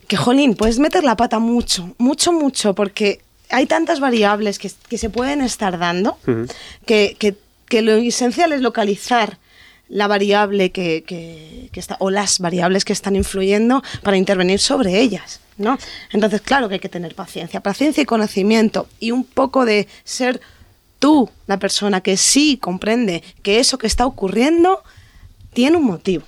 que, 0.07 0.17
jolín, 0.17 0.55
puedes 0.55 0.79
meter 0.79 1.03
la 1.03 1.15
pata 1.15 1.39
mucho, 1.39 1.93
mucho, 1.97 2.31
mucho, 2.31 2.73
porque 2.75 3.21
hay 3.49 3.65
tantas 3.65 3.99
variables 3.99 4.59
que, 4.59 4.71
que 4.89 4.97
se 4.97 5.09
pueden 5.09 5.41
estar 5.41 5.77
dando 5.77 6.17
que- 6.85 7.15
que 7.67 7.81
lo 7.81 7.93
esencial 7.93 8.53
es 8.53 8.61
localizar 8.61 9.37
la 9.89 10.07
variable 10.07 10.71
que, 10.71 11.03
que- 11.05 11.69
que 11.71 11.79
está, 11.79 11.95
o 11.99 12.09
las 12.09 12.39
variables 12.39 12.83
que 12.85 12.93
están 12.93 13.15
influyendo 13.15 13.83
para 14.03 14.17
intervenir 14.17 14.59
sobre 14.59 14.99
ellas, 14.99 15.39
¿no? 15.57 15.77
Entonces, 16.11 16.41
claro 16.41 16.67
que 16.67 16.75
hay 16.75 16.79
que 16.79 16.89
tener 16.89 17.15
paciencia, 17.15 17.61
paciencia 17.61 18.03
y 18.03 18.05
conocimiento 18.05 18.87
y 18.99 19.11
un 19.11 19.23
poco 19.23 19.65
de 19.65 19.87
ser 20.03 20.41
tú 20.99 21.29
la 21.47 21.57
persona 21.59 22.01
que 22.01 22.17
sí 22.17 22.57
comprende 22.57 23.23
que 23.43 23.59
eso 23.59 23.77
que 23.77 23.87
está 23.87 24.05
ocurriendo 24.05 24.83
tiene 25.53 25.77
un 25.77 25.85
motivo. 25.85 26.23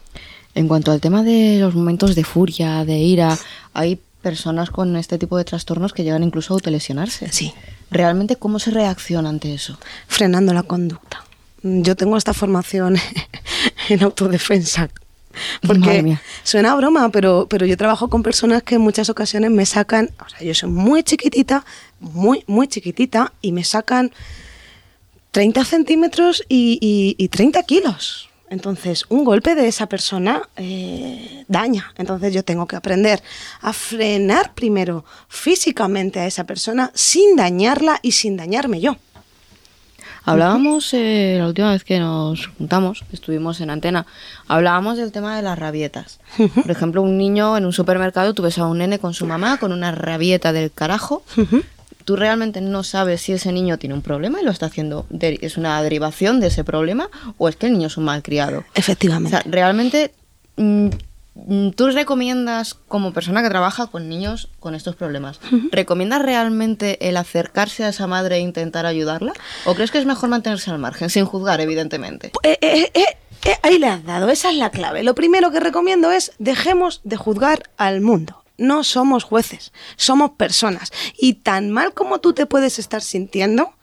En 0.55 0.67
cuanto 0.67 0.91
al 0.91 1.01
tema 1.01 1.23
de 1.23 1.59
los 1.59 1.75
momentos 1.75 2.15
de 2.15 2.23
furia, 2.23 2.83
de 2.85 2.97
ira, 2.97 3.37
hay 3.73 3.99
personas 4.21 4.69
con 4.69 4.95
este 4.97 5.17
tipo 5.17 5.37
de 5.37 5.45
trastornos 5.45 5.93
que 5.93 6.03
llegan 6.03 6.23
incluso 6.23 6.53
a 6.53 6.55
autolesionarse. 6.55 7.31
Sí. 7.31 7.53
¿Realmente 7.91 8.35
cómo 8.35 8.59
se 8.59 8.71
reacciona 8.71 9.29
ante 9.29 9.53
eso? 9.53 9.77
frenando 10.07 10.53
la 10.53 10.63
conducta. 10.63 11.23
Yo 11.63 11.95
tengo 11.95 12.17
esta 12.17 12.33
formación 12.33 12.97
en 13.89 14.03
autodefensa. 14.03 14.89
Porque 15.65 16.17
suena 16.43 16.73
a 16.73 16.75
broma, 16.75 17.09
pero, 17.09 17.47
pero 17.49 17.65
yo 17.65 17.77
trabajo 17.77 18.09
con 18.09 18.23
personas 18.23 18.63
que 18.63 18.75
en 18.75 18.81
muchas 18.81 19.09
ocasiones 19.09 19.51
me 19.51 19.65
sacan, 19.65 20.09
o 20.25 20.29
sea, 20.29 20.41
yo 20.41 20.53
soy 20.53 20.69
muy 20.69 21.03
chiquitita, 21.03 21.65
muy, 21.99 22.43
muy 22.47 22.67
chiquitita, 22.67 23.31
y 23.41 23.51
me 23.51 23.63
sacan 23.63 24.11
30 25.31 25.63
centímetros 25.65 26.43
y, 26.49 26.77
y- 26.81 27.15
y 27.23 27.27
30 27.29 27.63
kilos. 27.63 28.29
Entonces, 28.51 29.05
un 29.09 29.25
golpe 29.25 29.53
de 29.53 29.67
esa 29.67 29.87
persona 29.87 30.49
eh, 30.57 31.45
daña. 31.47 31.93
Entonces, 31.99 32.33
yo 32.33 32.43
tengo 32.43 32.65
que 32.65 32.75
aprender 32.75 33.21
a 33.61 33.73
frenar 33.73 34.53
primero 34.55 35.05
físicamente 35.27 36.19
a 36.19 36.25
esa 36.25 36.45
persona 36.45 36.91
sin 36.95 37.35
dañarla 37.35 37.99
y 38.01 38.13
sin 38.13 38.37
dañarme 38.37 38.81
yo. 38.81 38.97
Hablábamos 40.25 40.93
eh, 40.93 41.35
la 41.39 41.47
última 41.47 41.71
vez 41.71 41.83
que 41.83 41.99
nos 41.99 42.47
juntamos, 42.57 43.03
estuvimos 43.13 43.61
en 43.61 43.69
antena, 43.69 44.05
hablábamos 44.47 44.97
del 44.97 45.11
tema 45.11 45.35
de 45.35 45.41
las 45.43 45.57
rabietas. 45.57 46.19
Por 46.61 46.69
ejemplo, 46.71 47.01
un 47.01 47.17
niño 47.17 47.55
en 47.57 47.65
un 47.65 47.73
supermercado, 47.73 48.33
tú 48.33 48.43
ves 48.43 48.57
a 48.57 48.65
un 48.65 48.79
nene 48.79 48.99
con 48.99 49.13
su 49.13 49.25
mamá 49.25 49.57
con 49.59 49.71
una 49.71 49.91
rabieta 49.91 50.53
del 50.53 50.71
carajo. 50.71 51.23
Tú 52.09 52.15
realmente 52.15 52.59
no 52.59 52.83
sabes 52.83 53.21
si 53.21 53.33
ese 53.33 53.51
niño 53.51 53.77
tiene 53.77 53.93
un 53.93 54.01
problema 54.01 54.41
y 54.41 54.43
lo 54.43 54.49
está 54.49 54.65
haciendo, 54.65 55.05
es 55.19 55.57
una 55.57 55.79
derivación 55.83 56.39
de 56.39 56.47
ese 56.47 56.63
problema 56.63 57.07
o 57.37 57.47
es 57.47 57.55
que 57.55 57.67
el 57.67 57.73
niño 57.73 57.85
es 57.85 57.97
un 57.97 58.05
malcriado. 58.05 58.61
O 58.61 58.63
Efectivamente. 58.73 59.29
sea, 59.29 59.43
realmente, 59.45 60.11
mm, 60.55 60.87
mm, 61.35 61.69
¿tú 61.73 61.91
recomiendas, 61.91 62.73
como 62.73 63.13
persona 63.13 63.43
que 63.43 63.49
trabaja 63.49 63.85
con 63.85 64.09
niños 64.09 64.49
con 64.59 64.73
estos 64.73 64.95
problemas, 64.95 65.39
¿recomiendas 65.71 66.23
realmente 66.23 67.07
el 67.07 67.15
acercarse 67.15 67.83
a 67.83 67.89
esa 67.89 68.07
madre 68.07 68.37
e 68.37 68.39
intentar 68.39 68.87
ayudarla? 68.87 69.33
¿O 69.65 69.75
crees 69.75 69.91
que 69.91 69.99
es 69.99 70.07
mejor 70.07 70.29
mantenerse 70.29 70.71
al 70.71 70.79
margen, 70.79 71.11
sin 71.11 71.25
juzgar, 71.25 71.61
evidentemente? 71.61 72.31
Eh, 72.41 72.57
eh, 72.59 72.91
eh, 72.95 73.03
eh, 73.45 73.55
ahí 73.61 73.77
le 73.77 73.85
has 73.85 74.03
dado, 74.03 74.29
esa 74.29 74.49
es 74.49 74.57
la 74.57 74.71
clave. 74.71 75.03
Lo 75.03 75.13
primero 75.13 75.51
que 75.51 75.59
recomiendo 75.59 76.09
es 76.09 76.31
dejemos 76.39 77.01
de 77.03 77.17
juzgar 77.17 77.69
al 77.77 78.01
mundo. 78.01 78.43
No 78.59 78.83
somos 78.83 79.23
jueces, 79.23 79.71
somos 79.95 80.31
personas. 80.31 80.91
Y 81.17 81.35
tan 81.35 81.71
mal 81.71 81.93
como 81.93 82.19
tú 82.19 82.33
te 82.33 82.45
puedes 82.45 82.77
estar 82.77 83.01
sintiendo, 83.01 83.73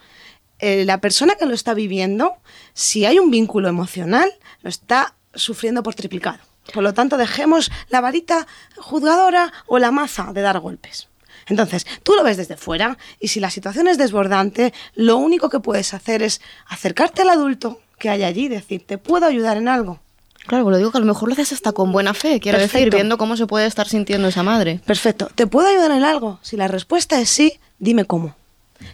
eh, 0.59 0.85
la 0.85 1.01
persona 1.01 1.35
que 1.35 1.47
lo 1.47 1.55
está 1.55 1.75
viviendo, 1.75 2.35
si 2.73 3.05
hay 3.05 3.19
un 3.19 3.31
vínculo 3.31 3.69
emocional, 3.69 4.33
lo 4.63 4.71
está 4.71 5.15
sufriendo 5.35 5.83
por 5.83 5.95
triplicado. 5.95 6.39
Por 6.73 6.83
lo 6.83 6.95
tanto, 6.95 7.17
dejemos 7.17 7.71
la 7.89 8.01
varita 8.01 8.47
juzgadora 8.77 9.53
o 9.67 9.79
la 9.79 9.91
maza 9.91 10.33
de 10.33 10.41
dar 10.41 10.59
golpes. 10.61 11.09
Entonces, 11.49 11.87
tú 12.03 12.15
lo 12.15 12.25
ves 12.25 12.37
desde 12.37 12.57
fuera 12.57 12.99
y 13.21 13.29
si 13.29 13.41
la 13.41 13.51
situación 13.51 13.87
es 13.87 13.99
desbordante, 13.99 14.73
lo 14.95 15.17
único 15.17 15.49
que 15.49 15.61
puedes 15.61 15.95
hacer 15.95 16.23
es 16.23 16.41
acercarte 16.67 17.23
al 17.23 17.31
adulto 17.31 17.81
que 17.99 18.11
hay 18.11 18.25
allí 18.25 18.47
y 18.47 18.49
decir, 18.49 18.85
¿te 18.85 18.99
puedo 18.99 19.27
ayudar 19.27 19.57
en 19.57 19.69
algo? 19.69 20.01
Claro, 20.47 20.65
pues 20.65 20.73
lo 20.73 20.79
digo 20.79 20.91
que 20.93 20.99
a 20.99 21.01
lo 21.01 21.07
mejor 21.07 21.29
lo 21.29 21.33
haces 21.33 21.53
hasta 21.53 21.73
con 21.73 21.93
buena 21.93 22.15
fe, 22.15 22.39
quiero 22.41 22.59
decir, 22.59 22.91
viendo 22.91 23.19
cómo 23.19 23.37
se 23.37 23.47
puede 23.47 23.67
estar 23.67 23.89
sintiendo 23.89 24.29
esa 24.29 24.43
madre. 24.43 24.81
Perfecto, 24.87 25.29
¿te 25.35 25.47
puedo 25.47 25.69
ayudar 25.69 25.91
en 25.91 26.05
algo? 26.05 26.39
Si 26.43 26.57
la 26.57 26.69
respuesta 26.69 27.21
es 27.21 27.29
sí, 27.29 27.59
dime 27.79 28.05
cómo. 28.05 28.35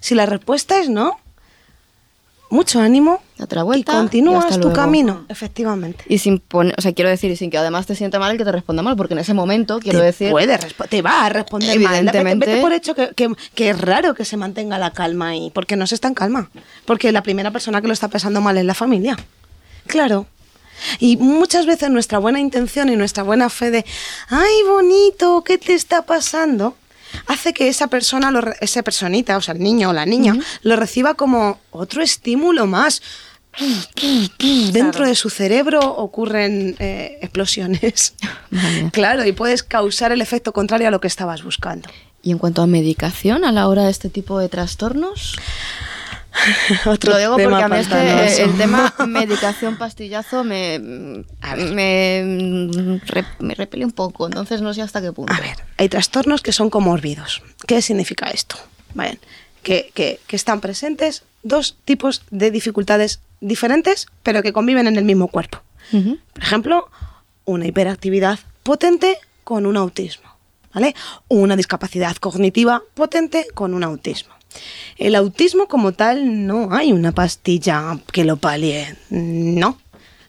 Si 0.01 0.15
la 0.15 0.27
respuesta 0.27 0.79
es 0.79 0.89
no, 0.89 1.19
mucho 2.51 2.81
ánimo 2.81 3.23
y 3.39 3.63
vuelta 3.65 3.93
y 3.93 3.97
continúas 3.97 4.47
tu 4.55 4.59
luego. 4.59 4.73
camino, 4.75 5.25
efectivamente. 5.29 6.05
Y 6.07 6.19
sin 6.19 6.39
poner, 6.39 6.75
o 6.79 6.83
sea, 6.83 6.93
quiero 6.93 7.09
decir, 7.11 7.31
y 7.31 7.37
sin 7.37 7.51
que 7.51 7.57
además 7.59 7.87
te 7.87 7.95
sienta 7.95 8.19
mal 8.19 8.31
el 8.33 8.39
que 8.39 8.45
te 8.45 8.53
responda 8.53 8.83
mal, 8.83 8.95
porque 8.97 9.15
en 9.15 9.21
ese 9.21 9.33
momento, 9.35 9.79
quiero 9.81 9.99
te 10.01 10.05
decir, 10.05 10.31
puede 10.31 10.59
te 10.89 11.01
va 11.03 11.25
a 11.25 11.29
responder 11.31 11.69
mal. 11.71 11.79
Vete- 11.79 11.97
Evidentemente. 11.99 12.47
Vete, 12.47 12.61
por 12.61 12.73
hecho 12.75 12.95
que, 12.95 13.09
que- 13.17 13.35
que 13.55 13.71
es 13.71 13.81
raro 13.81 14.15
que 14.15 14.25
se 14.27 14.37
mantenga 14.37 14.79
la 14.79 14.91
calma 14.93 15.29
ahí, 15.31 15.51
porque 15.55 15.77
no 15.77 15.87
se 15.87 15.95
está 15.95 16.09
en 16.09 16.15
calma. 16.15 16.51
Porque 16.85 17.11
la 17.11 17.23
primera 17.23 17.51
persona 17.51 17.81
que 17.81 17.87
lo 17.89 17.95
está 17.95 18.09
pasando 18.09 18.41
mal 18.43 18.57
es 18.59 18.65
la 18.67 18.75
familia. 18.75 19.17
Claro. 19.87 20.27
Y 20.99 21.17
muchas 21.17 21.67
veces 21.67 21.91
nuestra 21.91 22.19
buena 22.19 22.41
intención 22.41 22.89
y 22.89 22.97
nuestra 22.97 23.23
buena 23.23 23.51
fe 23.51 23.71
de, 23.71 23.85
ay, 24.29 24.55
bonito, 24.69 25.43
¿qué 25.45 25.59
te 25.59 25.75
está 25.75 26.03
pasando? 26.03 26.77
hace 27.27 27.53
que 27.53 27.69
esa 27.69 27.89
persona, 27.89 28.31
lo 28.31 28.41
esa 28.61 28.83
personita, 28.83 29.37
o 29.37 29.41
sea, 29.41 29.55
el 29.55 29.61
niño 29.61 29.91
o 29.91 29.93
la 29.93 30.07
niña, 30.07 30.35
lo 30.63 30.77
reciba 30.77 31.15
como 31.15 31.61
otro 31.71 32.03
estímulo 32.03 32.67
más. 32.67 33.03
Dentro 34.73 35.07
de 35.07 35.15
su 35.15 35.29
cerebro 35.29 35.81
ocurren 35.81 36.75
eh, 36.79 37.19
explosiones. 37.21 38.15
Vale. 38.51 38.91
claro, 38.93 39.27
y 39.27 39.33
puedes 39.33 39.63
causar 39.63 40.11
el 40.13 40.23
efecto 40.23 40.53
contrario 40.53 40.89
a 40.89 40.91
lo 40.91 41.01
que 41.01 41.09
estabas 41.09 41.43
buscando. 41.43 41.89
Y 42.23 42.31
en 42.31 42.39
cuanto 42.39 42.63
a 42.63 42.67
medicación 42.67 43.45
a 43.45 43.53
la 43.53 43.69
hora 43.69 43.85
de 43.85 43.91
este 43.91 44.09
tipo 44.09 44.39
de 44.39 44.49
trastornos, 44.49 45.37
Otro 46.87 47.13
Lo 47.13 47.19
digo 47.19 47.37
tema 47.37 47.51
porque 47.61 47.65
a 47.65 47.69
mí 47.69 47.77
es 47.79 47.89
que 47.89 47.95
pantanoso. 47.95 48.43
el 48.43 48.57
tema 48.57 48.95
medicación 49.07 49.77
pastillazo 49.77 50.45
me, 50.45 50.79
me, 50.79 52.23
me 53.39 53.55
repele 53.55 53.85
un 53.85 53.93
poco, 53.93 54.27
entonces 54.27 54.63
no 54.63 54.73
sé 54.75 54.83
hasta 54.83 55.01
qué 55.01 55.13
punto. 55.13 55.33
A 55.33 55.41
ver, 55.41 55.57
hay 55.77 55.89
trastornos 55.89 56.43
que 56.43 56.53
son 56.53 56.71
comórbidos. 56.71 57.43
¿Qué 57.67 57.83
significa 57.83 58.27
esto? 58.31 58.57
Bien, 58.95 59.19
que, 59.63 59.91
que- 59.95 60.21
que 60.27 60.37
están 60.37 60.61
presentes 60.61 61.25
dos 61.43 61.77
tipos 61.85 62.23
de 62.31 62.51
dificultades 62.51 63.21
diferentes, 63.41 64.07
pero 64.23 64.43
que 64.43 64.53
conviven 64.53 64.87
en 64.87 64.97
el 64.97 65.05
mismo 65.05 65.29
cuerpo. 65.29 65.61
Por 65.91 66.43
ejemplo, 66.43 66.89
una 67.45 67.67
hiperactividad 67.67 68.39
potente 68.63 69.19
con 69.45 69.67
un 69.67 69.77
autismo, 69.77 70.31
¿vale? 70.73 70.95
Una 71.29 71.57
discapacidad 71.57 72.17
cognitiva 72.17 72.83
potente 72.95 73.47
con 73.55 73.75
un 73.75 73.85
autismo. 73.85 74.33
El 74.99 75.15
autismo 75.15 75.67
como 75.67 75.93
tal 75.93 76.47
no 76.47 76.73
hay 76.73 76.93
una 76.93 77.13
pastilla 77.13 77.99
que 78.13 78.25
lo 78.25 78.37
palie, 78.37 78.97
no. 79.11 79.79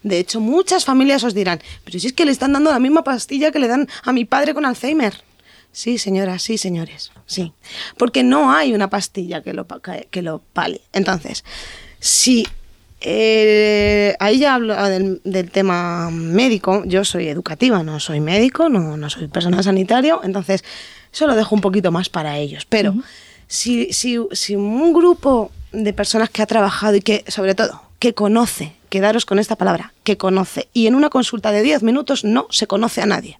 De 0.01 0.19
hecho, 0.19 0.39
muchas 0.39 0.83
familias 0.83 1.23
os 1.23 1.33
dirán, 1.33 1.61
pero 1.85 1.99
si 1.99 2.07
es 2.07 2.13
que 2.13 2.25
le 2.25 2.31
están 2.31 2.53
dando 2.53 2.71
la 2.71 2.79
misma 2.79 3.03
pastilla 3.03 3.51
que 3.51 3.59
le 3.59 3.67
dan 3.67 3.87
a 4.03 4.11
mi 4.11 4.25
padre 4.25 4.53
con 4.53 4.65
Alzheimer. 4.65 5.13
Sí, 5.71 5.97
señoras, 5.97 6.43
sí, 6.43 6.57
señores, 6.57 7.11
sí. 7.25 7.53
Porque 7.97 8.21
no 8.21 8.53
hay 8.53 8.73
una 8.73 8.89
pastilla 8.89 9.41
que 9.41 9.53
lo, 9.53 9.65
que 10.11 10.21
lo 10.21 10.39
palie. 10.53 10.81
Entonces, 10.91 11.43
si 11.99 12.45
eh, 13.05 14.15
ahí 14.19 14.39
ya 14.39 14.55
hablo 14.55 14.81
del, 14.87 15.19
del 15.23 15.51
tema 15.51 16.09
médico. 16.09 16.83
Yo 16.85 17.03
soy 17.03 17.27
educativa, 17.27 17.83
no 17.83 17.99
soy 17.99 18.21
médico, 18.21 18.69
no, 18.69 18.95
no 18.95 19.09
soy 19.09 19.27
personal 19.27 19.63
sanitario, 19.63 20.21
entonces 20.23 20.63
eso 21.11 21.27
lo 21.27 21.35
dejo 21.35 21.53
un 21.53 21.61
poquito 21.61 21.91
más 21.91 22.09
para 22.09 22.37
ellos. 22.37 22.65
Pero 22.65 22.95
si, 23.47 23.91
si, 23.93 24.17
si 24.31 24.55
un 24.55 24.93
grupo 24.93 25.51
de 25.71 25.93
personas 25.93 26.29
que 26.29 26.41
ha 26.41 26.45
trabajado 26.45 26.95
y 26.95 27.01
que, 27.01 27.23
sobre 27.27 27.55
todo, 27.55 27.81
que 27.99 28.13
conoce, 28.13 28.73
quedaros 28.89 29.25
con 29.25 29.39
esta 29.39 29.55
palabra, 29.55 29.93
que 30.03 30.17
conoce, 30.17 30.67
y 30.73 30.87
en 30.87 30.95
una 30.95 31.09
consulta 31.09 31.51
de 31.51 31.61
10 31.63 31.83
minutos 31.83 32.23
no 32.23 32.47
se 32.49 32.67
conoce 32.67 33.01
a 33.01 33.05
nadie, 33.05 33.39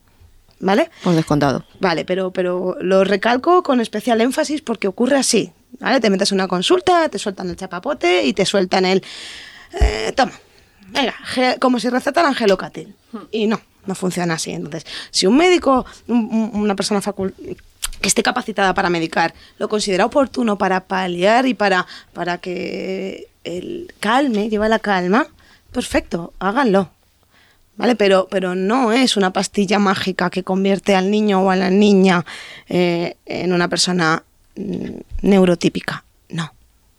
¿vale? 0.59 0.89
Por 1.03 1.13
descontado. 1.15 1.65
Vale, 1.79 2.05
pero, 2.05 2.31
pero 2.31 2.77
lo 2.81 3.03
recalco 3.03 3.61
con 3.63 3.81
especial 3.81 4.21
énfasis 4.21 4.61
porque 4.61 4.87
ocurre 4.87 5.17
así. 5.17 5.51
¿Vale? 5.79 5.99
Te 5.99 6.09
metes 6.11 6.31
en 6.31 6.35
una 6.35 6.47
consulta, 6.47 7.09
te 7.09 7.17
sueltan 7.17 7.49
el 7.49 7.55
chapapote 7.57 8.23
y 8.25 8.33
te 8.33 8.45
sueltan 8.45 8.85
el. 8.85 9.03
eh, 9.81 10.13
toma, 10.15 10.31
venga, 10.89 11.15
como 11.59 11.79
si 11.79 11.89
recetaran 11.89 12.35
gelocatil. 12.35 12.93
Y 13.31 13.47
no, 13.47 13.59
no 13.87 13.95
funciona 13.95 14.35
así. 14.35 14.51
Entonces, 14.51 14.85
si 15.09 15.25
un 15.25 15.35
médico, 15.35 15.83
un- 16.07 16.29
un- 16.53 16.61
una 16.61 16.75
persona 16.75 17.01
facul- 17.01 17.33
que 18.03 18.09
esté 18.09 18.21
capacitada 18.21 18.73
para 18.73 18.89
medicar, 18.89 19.33
lo 19.57 19.69
considera 19.69 20.05
oportuno 20.05 20.57
para 20.57 20.81
paliar 20.81 21.47
y 21.47 21.53
para, 21.53 21.87
para 22.11 22.37
que 22.37 23.29
el 23.45 23.93
calme, 24.01 24.49
lleva 24.49 24.67
la 24.67 24.79
calma, 24.79 25.25
perfecto, 25.71 26.33
háganlo. 26.37 26.89
¿Vale? 27.77 27.95
Pero, 27.95 28.27
pero 28.29 28.53
no 28.53 28.91
es 28.91 29.17
una 29.17 29.31
pastilla 29.33 29.79
mágica 29.79 30.29
que 30.29 30.43
convierte 30.43 30.95
al 30.95 31.09
niño 31.09 31.41
o 31.41 31.49
a 31.49 31.55
la 31.55 31.71
niña 31.71 32.23
eh, 32.69 33.15
en 33.25 33.51
una 33.51 33.67
persona 33.67 34.21
mm, 34.57 34.99
neurotípica. 35.23 36.03
No. 36.29 36.53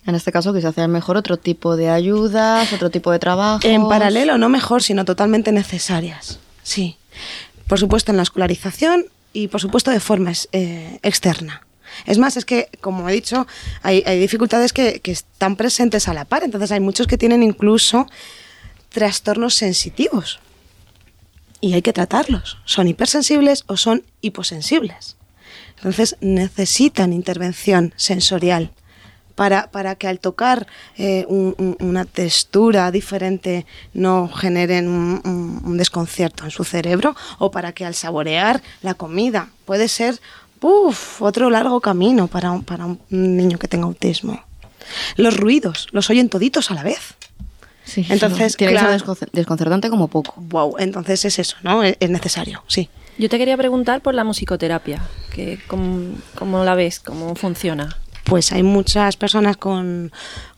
En 0.07 0.17
este 0.17 0.33
caso 0.33 0.53
quizás 0.53 0.75
sea 0.75 0.89
mejor 0.89 1.17
otro 1.17 1.37
tipo 1.37 1.77
de 1.77 1.91
ayudas, 1.91 2.73
otro 2.73 2.91
tipo 2.91 3.13
de 3.13 3.19
trabajo. 3.21 3.61
En 3.63 3.89
paralelo, 3.89 4.37
no 4.39 4.49
mejor, 4.49 4.83
sino 4.83 5.05
totalmente 5.05 5.53
necesarias. 5.53 6.41
Sí. 6.63 6.97
Por 7.69 7.79
supuesto, 7.79 8.11
en 8.11 8.17
la 8.17 8.25
escolarización 8.25 9.05
y, 9.35 9.49
por 9.49 9.61
supuesto, 9.61 9.91
de 9.91 10.01
forma 10.01 10.33
eh, 10.53 10.99
externa. 11.03 11.67
Es 12.07 12.17
más, 12.17 12.39
es 12.39 12.47
que, 12.47 12.71
como 12.81 13.07
he 13.09 13.13
dicho, 13.13 13.47
hay, 13.83 14.03
hay 14.07 14.19
dificultades 14.19 14.73
que, 14.73 15.01
que 15.01 15.13
están 15.13 15.57
presentes 15.57 16.09
a 16.09 16.15
la 16.15 16.25
par. 16.25 16.43
Entonces, 16.43 16.73
hay 16.73 16.81
muchos 16.81 17.07
que 17.07 17.19
tienen 17.19 17.43
incluso 17.43 18.07
trastornos 18.89 19.55
sensitivos. 19.55 20.41
Y 21.61 21.75
hay 21.75 21.83
que 21.83 21.93
tratarlos. 21.93 22.59
Son 22.65 22.89
hipersensibles 22.89 23.65
o 23.67 23.77
son 23.77 24.05
hiposensibles. 24.23 25.17
Entonces, 25.77 26.17
necesitan 26.21 27.13
intervención 27.13 27.93
sensorial 27.97 28.71
para, 29.35 29.71
para 29.71 29.95
que 29.97 30.07
al 30.09 30.19
tocar 30.21 30.67
eh, 30.97 31.25
un- 31.29 31.55
un- 31.59 31.77
una 31.81 32.05
textura 32.05 32.91
diferente 32.91 33.67
no 33.93 34.29
generen 34.29 34.89
un, 34.89 35.21
un- 35.25 35.61
un 35.65 35.77
desconcierto 35.77 36.45
en 36.45 36.51
su 36.51 36.65
cerebro 36.65 37.15
o 37.39 37.51
para 37.51 37.73
que 37.73 37.85
al 37.85 37.95
saborear 37.95 38.63
la 38.83 38.95
comida 38.95 39.49
puede 39.65 39.89
ser 39.89 40.21
uf, 40.61 41.21
otro 41.21 41.51
largo 41.51 41.81
camino 41.81 42.27
para 42.29 42.51
un, 42.51 42.63
para 42.65 42.87
un 42.87 42.99
niño 43.11 43.59
que 43.59 43.69
tenga 43.69 43.85
autismo. 43.87 44.43
Los 45.17 45.37
ruidos 45.37 45.89
los 45.93 46.09
oyen 46.11 46.29
toditos 46.29 46.71
a 46.71 46.75
la 46.75 46.83
vez. 46.83 47.15
Sí, 47.85 48.07
Entonces, 48.09 48.57
tiene 48.57 48.73
claro. 48.73 48.87
que 48.89 48.93
ser 48.99 49.07
desconcer- 49.07 49.31
desconcertante 49.33 49.91
como 49.91 50.09
poco. 50.09 50.33
Wow, 50.39 50.77
entonces 50.79 51.23
es 51.27 51.39
eso, 51.39 51.57
¿no? 51.63 51.83
Es, 51.83 51.97
es 52.01 52.09
necesario, 52.09 52.63
sí. 52.67 52.89
Yo 53.19 53.29
te 53.29 53.37
quería 53.39 53.57
preguntar 53.59 54.01
por 54.01 54.15
la 54.15 54.25
musicoterapia, 54.25 55.03
que 55.35 55.61
cómo, 55.69 56.15
cómo 56.35 56.65
la 56.65 56.75
ves, 56.75 56.99
cómo 57.01 57.35
funciona. 57.35 57.97
Pues 58.25 58.53
hay 58.53 58.63
muchas 58.63 59.17
personas 59.17 59.57
con, 59.59 60.11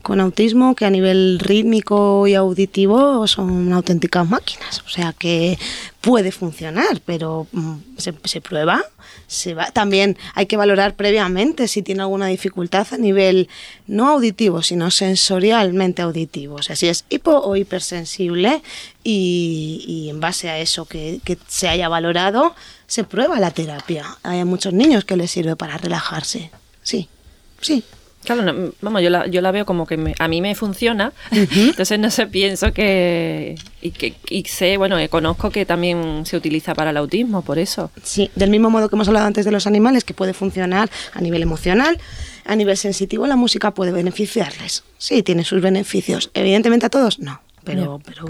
con 0.02 0.20
autismo 0.20 0.76
que 0.76 0.84
a 0.84 0.90
nivel 0.90 1.40
rítmico 1.40 2.28
y 2.28 2.34
auditivo 2.34 3.26
son 3.26 3.72
auténticas 3.72 4.28
máquinas. 4.28 4.84
O 4.86 4.88
sea 4.88 5.12
que 5.12 5.58
puede 6.00 6.30
funcionar, 6.30 7.00
pero 7.04 7.48
mm, 7.50 7.74
se, 7.98 8.14
se 8.22 8.40
prueba. 8.40 8.84
Se 9.26 9.54
va. 9.54 9.72
También 9.72 10.16
hay 10.34 10.46
que 10.46 10.56
valorar 10.56 10.94
previamente 10.94 11.66
si 11.66 11.82
tiene 11.82 12.02
alguna 12.02 12.28
dificultad 12.28 12.86
a 12.92 12.98
nivel 12.98 13.48
no 13.88 14.10
auditivo, 14.10 14.62
sino 14.62 14.92
sensorialmente 14.92 16.02
auditivo. 16.02 16.54
O 16.54 16.62
sea, 16.62 16.76
si 16.76 16.86
es 16.86 17.04
hipo 17.08 17.32
o 17.32 17.56
hipersensible 17.56 18.62
y, 19.02 19.84
y 19.88 20.10
en 20.10 20.20
base 20.20 20.48
a 20.50 20.60
eso 20.60 20.84
que, 20.84 21.20
que 21.24 21.36
se 21.48 21.68
haya 21.68 21.88
valorado, 21.88 22.54
se 22.86 23.02
prueba 23.02 23.40
la 23.40 23.50
terapia. 23.50 24.16
Hay 24.22 24.44
muchos 24.44 24.72
niños 24.72 25.04
que 25.04 25.16
les 25.16 25.32
sirve 25.32 25.56
para 25.56 25.76
relajarse. 25.78 26.52
Sí. 26.84 27.08
Sí. 27.60 27.82
Claro, 28.24 28.42
no, 28.42 28.72
vamos, 28.80 29.02
yo 29.02 29.10
la, 29.10 29.28
yo 29.28 29.40
la 29.40 29.52
veo 29.52 29.64
como 29.64 29.86
que 29.86 29.96
me- 29.96 30.14
a 30.18 30.26
mí 30.26 30.40
me 30.40 30.56
funciona, 30.56 31.12
entonces 31.30 31.96
no 32.00 32.10
sé, 32.10 32.26
pienso 32.26 32.72
que 32.72 33.54
y, 33.80 33.92
que 33.92 34.14
y 34.28 34.42
sé, 34.46 34.76
bueno, 34.78 34.98
eh, 34.98 35.08
conozco 35.08 35.50
que 35.50 35.64
también 35.64 36.26
se 36.26 36.36
utiliza 36.36 36.74
para 36.74 36.90
el 36.90 36.96
autismo, 36.96 37.42
por 37.42 37.60
eso. 37.60 37.92
Sí, 38.02 38.28
del 38.34 38.50
mismo 38.50 38.68
modo 38.68 38.88
que 38.88 38.96
hemos 38.96 39.06
hablado 39.06 39.26
antes 39.28 39.44
de 39.44 39.52
los 39.52 39.68
animales, 39.68 40.02
que 40.02 40.12
puede 40.12 40.34
funcionar 40.34 40.90
a 41.14 41.20
nivel 41.20 41.40
emocional, 41.42 42.00
a 42.44 42.56
nivel 42.56 42.76
sensitivo 42.76 43.28
la 43.28 43.36
música 43.36 43.70
puede 43.70 43.92
beneficiarles. 43.92 44.82
Sí, 44.98 45.22
tiene 45.22 45.44
sus 45.44 45.62
beneficios. 45.62 46.30
Evidentemente 46.34 46.86
a 46.86 46.90
todos 46.90 47.20
no, 47.20 47.40
pero, 47.62 48.00
pero 48.04 48.24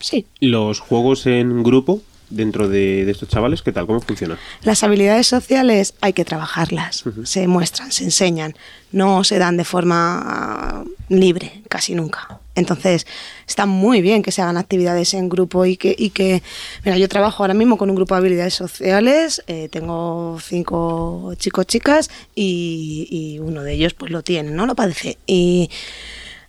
sí. 0.00 0.26
Los 0.40 0.80
juegos 0.80 1.24
en 1.26 1.62
grupo 1.62 2.02
dentro 2.34 2.68
de, 2.68 3.04
de 3.04 3.12
estos 3.12 3.28
chavales, 3.28 3.62
¿qué 3.62 3.72
tal? 3.72 3.86
¿Cómo 3.86 4.00
funciona? 4.00 4.38
Las 4.62 4.82
habilidades 4.82 5.26
sociales 5.26 5.94
hay 6.00 6.12
que 6.12 6.24
trabajarlas, 6.24 7.04
se 7.24 7.46
muestran, 7.46 7.92
se 7.92 8.04
enseñan, 8.04 8.54
no 8.92 9.24
se 9.24 9.38
dan 9.38 9.56
de 9.56 9.64
forma 9.64 10.22
ah, 10.24 10.84
libre, 11.08 11.62
casi 11.68 11.94
nunca. 11.94 12.40
Entonces, 12.54 13.06
está 13.48 13.66
muy 13.66 14.00
bien 14.00 14.22
que 14.22 14.30
se 14.30 14.40
hagan 14.42 14.56
actividades 14.56 15.14
en 15.14 15.28
grupo 15.28 15.64
y 15.66 15.76
que, 15.76 15.94
y 15.98 16.10
que 16.10 16.42
mira, 16.84 16.96
yo 16.98 17.08
trabajo 17.08 17.42
ahora 17.42 17.54
mismo 17.54 17.76
con 17.76 17.90
un 17.90 17.96
grupo 17.96 18.14
de 18.14 18.18
habilidades 18.20 18.54
sociales, 18.54 19.42
eh, 19.46 19.68
tengo 19.70 20.38
cinco 20.40 21.34
chicos, 21.36 21.66
chicas 21.66 22.10
y, 22.34 23.08
y 23.10 23.38
uno 23.40 23.62
de 23.62 23.72
ellos 23.72 23.94
pues 23.94 24.12
lo 24.12 24.22
tiene, 24.22 24.50
¿no? 24.50 24.66
Lo 24.66 24.74
padece. 24.74 25.18
Y 25.26 25.70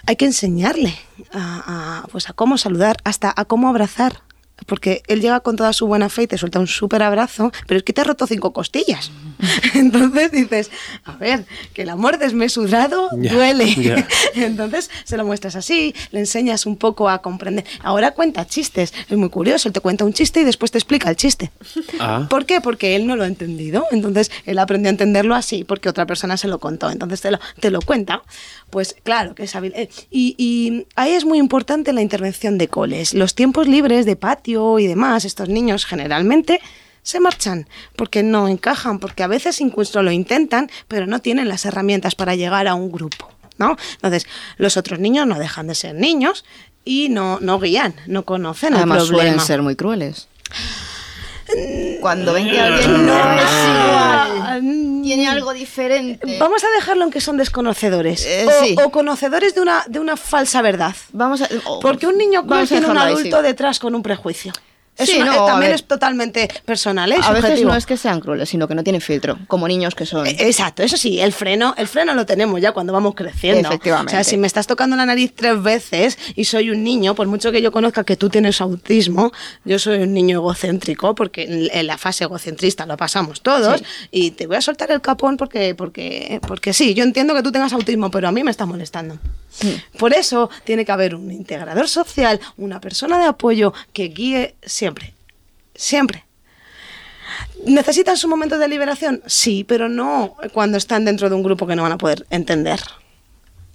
hay 0.06 0.16
que 0.16 0.26
enseñarle 0.26 0.94
a, 1.34 2.04
a, 2.04 2.08
pues 2.08 2.30
a 2.30 2.34
cómo 2.34 2.60
saludar, 2.60 2.98
hasta 3.04 3.34
a 3.36 3.46
cómo 3.46 3.70
abrazar. 3.70 4.22
Porque 4.68 5.04
él 5.08 5.22
llega 5.22 5.42
con 5.42 5.56
toda 5.58 5.74
su 5.74 5.86
buena 5.86 6.10
fe 6.10 6.24
y 6.24 6.28
te 6.28 6.38
suelta 6.38 6.60
un 6.60 6.68
súper 6.68 7.04
abrazo, 7.04 7.52
pero 7.68 7.78
es 7.78 7.84
que 7.84 7.94
te 7.94 8.02
ha 8.02 8.04
roto 8.04 8.26
cinco 8.26 8.54
costillas. 8.54 9.12
Entonces 9.74 10.32
dices, 10.32 10.72
a 11.04 11.16
ver, 11.18 11.46
que 11.74 11.82
el 11.84 11.90
amor 11.90 12.18
desmesurado 12.18 13.10
duele. 13.14 13.74
ya. 13.76 14.08
Entonces 14.36 14.90
se 15.04 15.18
lo 15.18 15.26
muestras 15.26 15.56
así, 15.56 15.94
le 16.12 16.20
enseñas 16.20 16.66
un 16.66 16.78
poco 16.78 17.10
a 17.10 17.22
comprender. 17.22 17.66
Ahora 17.84 18.12
cuenta 18.12 18.48
chistes, 18.48 18.94
es 19.10 19.18
muy 19.18 19.30
curioso, 19.30 19.68
él 19.68 19.74
te 19.74 19.82
cuenta 19.82 20.06
un 20.06 20.14
chiste 20.14 20.42
y 20.42 20.44
después 20.46 20.72
te 20.72 20.78
explica 20.78 21.10
el 21.10 21.16
chiste. 21.16 21.52
Ah, 22.00 22.26
¿Por 22.30 22.46
qué? 22.46 22.62
Porque 22.62 22.96
él 22.96 23.06
no 23.08 23.16
lo 23.16 23.24
ha 23.24 23.28
entendido. 23.28 23.86
Entonces 23.92 24.32
él 24.46 24.58
aprendió 24.60 24.90
a 24.90 24.92
entenderlo 24.92 25.36
así 25.36 25.64
porque 25.64 25.90
otra 25.90 26.06
persona 26.06 26.38
se 26.38 26.48
lo 26.48 26.60
contó. 26.60 26.90
Entonces 26.90 27.22
te 27.22 27.30
lo, 27.32 27.40
te 27.60 27.72
lo 27.72 27.82
cuenta. 27.82 28.24
Pues 28.70 28.96
claro 29.04 29.36
que 29.36 29.44
es 29.44 29.56
hábil. 29.56 29.74
Eh, 29.76 29.90
Y, 30.10 30.36
y 30.38 30.88
ahí 30.96 31.12
es 31.12 31.26
muy 31.26 31.38
importante 31.40 31.94
la 31.94 32.02
intervención 32.02 32.58
de 32.58 32.68
coles. 32.68 33.14
Los 33.14 33.36
tiempos 33.36 33.68
libres 33.68 34.06
de 34.06 34.16
patio 34.46 34.78
y 34.80 34.88
demás, 34.88 35.26
estos 35.26 35.50
niños 35.50 35.86
generalmente 35.86 36.62
se 37.02 37.20
marchan 37.20 37.68
porque 37.96 38.22
no 38.24 38.48
encajan, 38.48 39.00
porque 39.00 39.24
a 39.24 39.28
veces 39.28 39.60
incluso 39.60 40.04
lo 40.04 40.12
intentan, 40.12 40.70
pero 40.88 41.08
no 41.08 41.20
tienen 41.20 41.50
las 41.50 41.66
herramientas 41.66 42.14
para 42.16 42.36
llegar 42.36 42.68
a 42.68 42.76
un 42.76 42.92
grupo. 42.92 43.32
¿no? 43.58 43.76
Entonces, 43.94 44.28
los 44.58 44.78
otros 44.78 45.00
niños 45.00 45.26
no 45.26 45.40
dejan 45.40 45.68
de 45.68 45.76
ser 45.76 45.96
niños 45.96 46.46
y 46.84 47.10
no, 47.10 47.40
no 47.40 47.60
guían, 47.60 47.96
no 48.06 48.24
conocen 48.24 48.74
Además 48.76 49.04
el 49.04 49.08
problema. 49.08 49.32
suelen 49.32 49.48
ser 49.48 49.62
muy 49.62 49.76
crueles. 49.76 50.28
Cuando 52.02 52.34
ven 52.34 52.50
que 52.50 52.60
alguien 52.60 53.06
no 53.06 53.14
es 53.14 53.44
igual. 53.44 54.62
Mm, 54.62 55.02
tiene 55.04 55.28
algo 55.28 55.54
diferente. 55.54 56.38
Vamos 56.40 56.64
a 56.64 56.68
dejarlo 56.76 57.06
en 57.06 57.12
que 57.12 57.22
son 57.22 57.38
desconocedores. 57.38 58.26
Eh, 58.26 58.46
o, 58.48 58.64
sí. 58.64 58.76
o 58.84 58.90
conocedores 58.92 59.56
de 59.56 59.62
una, 59.62 59.84
de 59.88 60.00
una 60.00 60.18
falsa 60.18 60.62
verdad. 60.62 60.96
Vamos 61.14 61.42
a. 61.42 61.50
oh, 61.66 61.80
Porque 61.80 62.08
un 62.08 62.18
niño 62.18 62.46
cruel 62.46 62.68
tiene 62.68 62.88
un 62.88 62.98
ahí, 62.98 63.14
adulto 63.14 63.38
sí. 63.38 63.44
detrás 63.44 63.80
con 63.80 63.96
un 63.96 64.04
prejuicio. 64.04 64.54
Es 64.98 65.10
Sí, 65.10 65.18
una- 65.18 65.36
no, 65.36 65.44
eh, 65.44 65.48
también 65.52 65.72
es 65.74 65.84
totalmente 65.84 66.50
personal, 66.64 67.12
¿eh? 67.12 67.18
A 67.22 67.34
veces 67.34 67.62
no 67.64 67.76
es 67.76 67.86
que 67.86 67.98
sean 67.98 68.22
crueles, 68.22 68.48
sino 68.48 68.68
que 68.68 68.76
no 68.76 68.84
tienen 68.84 69.02
filtro, 69.02 69.38
como 69.48 69.68
niños 69.68 69.94
que 69.94 70.06
son. 70.06 70.26
Eh, 70.26 70.36
Exacto, 70.40 70.84
eso 70.84 70.96
sí, 70.96 71.20
el 71.20 71.34
freno, 71.34 71.74
el 71.78 71.88
freno 71.88 72.14
lo 72.14 72.26
tenemos 72.26 72.62
ya 72.62 72.72
cuando 72.72 72.94
vamos 72.94 73.14
creciendo. 73.14 73.68
Efectivamente. 73.68 74.12
O 74.14 74.16
sea, 74.16 74.24
si 74.24 74.38
me 74.38 74.48
estás 74.48 74.68
tocando 74.68 74.96
la 74.96 75.06
nariz 75.06 75.34
tres 75.36 75.62
veces 75.62 76.18
y 76.36 76.46
soy 76.46 76.70
un 76.70 76.84
niño, 76.84 77.14
por 77.14 77.28
mucho 77.28 77.52
que 77.52 77.62
yo 77.62 77.72
conozca 77.74 78.04
que 78.06 78.16
tú 78.16 78.30
tienes 78.30 78.62
autismo, 78.62 79.34
yo 79.66 79.80
soy 79.80 80.00
un 80.00 80.14
niño 80.14 80.38
egocéntrico, 80.40 81.14
porque 81.14 81.44
en, 81.44 81.70
en 81.78 81.88
la 81.88 81.98
fase 81.98 82.24
egocentrista 82.24 82.86
lo 82.86 82.96
pasamos 82.96 83.42
todos, 83.42 83.80
Sí. 83.80 83.86
y 84.12 84.32
te 84.32 84.48
voy 84.48 84.56
a 84.56 84.62
soltar 84.62 84.92
el 84.92 85.02
capón 85.02 85.36
porque, 85.36 85.76
porque, 85.76 86.40
porque 86.48 86.72
sí, 86.74 86.94
yo 86.94 87.04
entiendo 87.04 87.34
que 87.36 87.44
tú 87.44 87.52
tengas 87.52 87.74
autismo, 87.74 88.10
pero 88.12 88.30
a 88.30 88.32
mí 88.32 88.44
me 88.44 88.52
está 88.52 88.66
molestando. 88.66 89.18
Por 89.98 90.14
eso 90.14 90.50
tiene 90.64 90.86
que 90.86 90.92
haber 90.92 91.16
un 91.16 91.32
integrador 91.32 91.88
social, 91.88 92.40
una 92.58 92.82
persona 92.82 93.18
de 93.18 93.26
apoyo 93.26 93.74
que 93.94 94.10
guíe 94.10 94.56
siempre, 94.64 95.14
siempre. 95.74 96.26
¿Necesitan 97.66 98.18
su 98.18 98.28
momento 98.28 98.58
de 98.58 98.68
liberación? 98.68 99.22
Sí, 99.26 99.64
pero 99.64 99.90
no 99.90 100.36
cuando 100.54 100.78
están 100.78 101.06
dentro 101.06 101.30
de 101.30 101.36
un 101.36 101.44
grupo 101.44 101.66
que 101.66 101.76
no 101.76 101.84
van 101.84 101.94
a 101.94 101.98
poder 101.98 102.26
entender. 102.30 102.80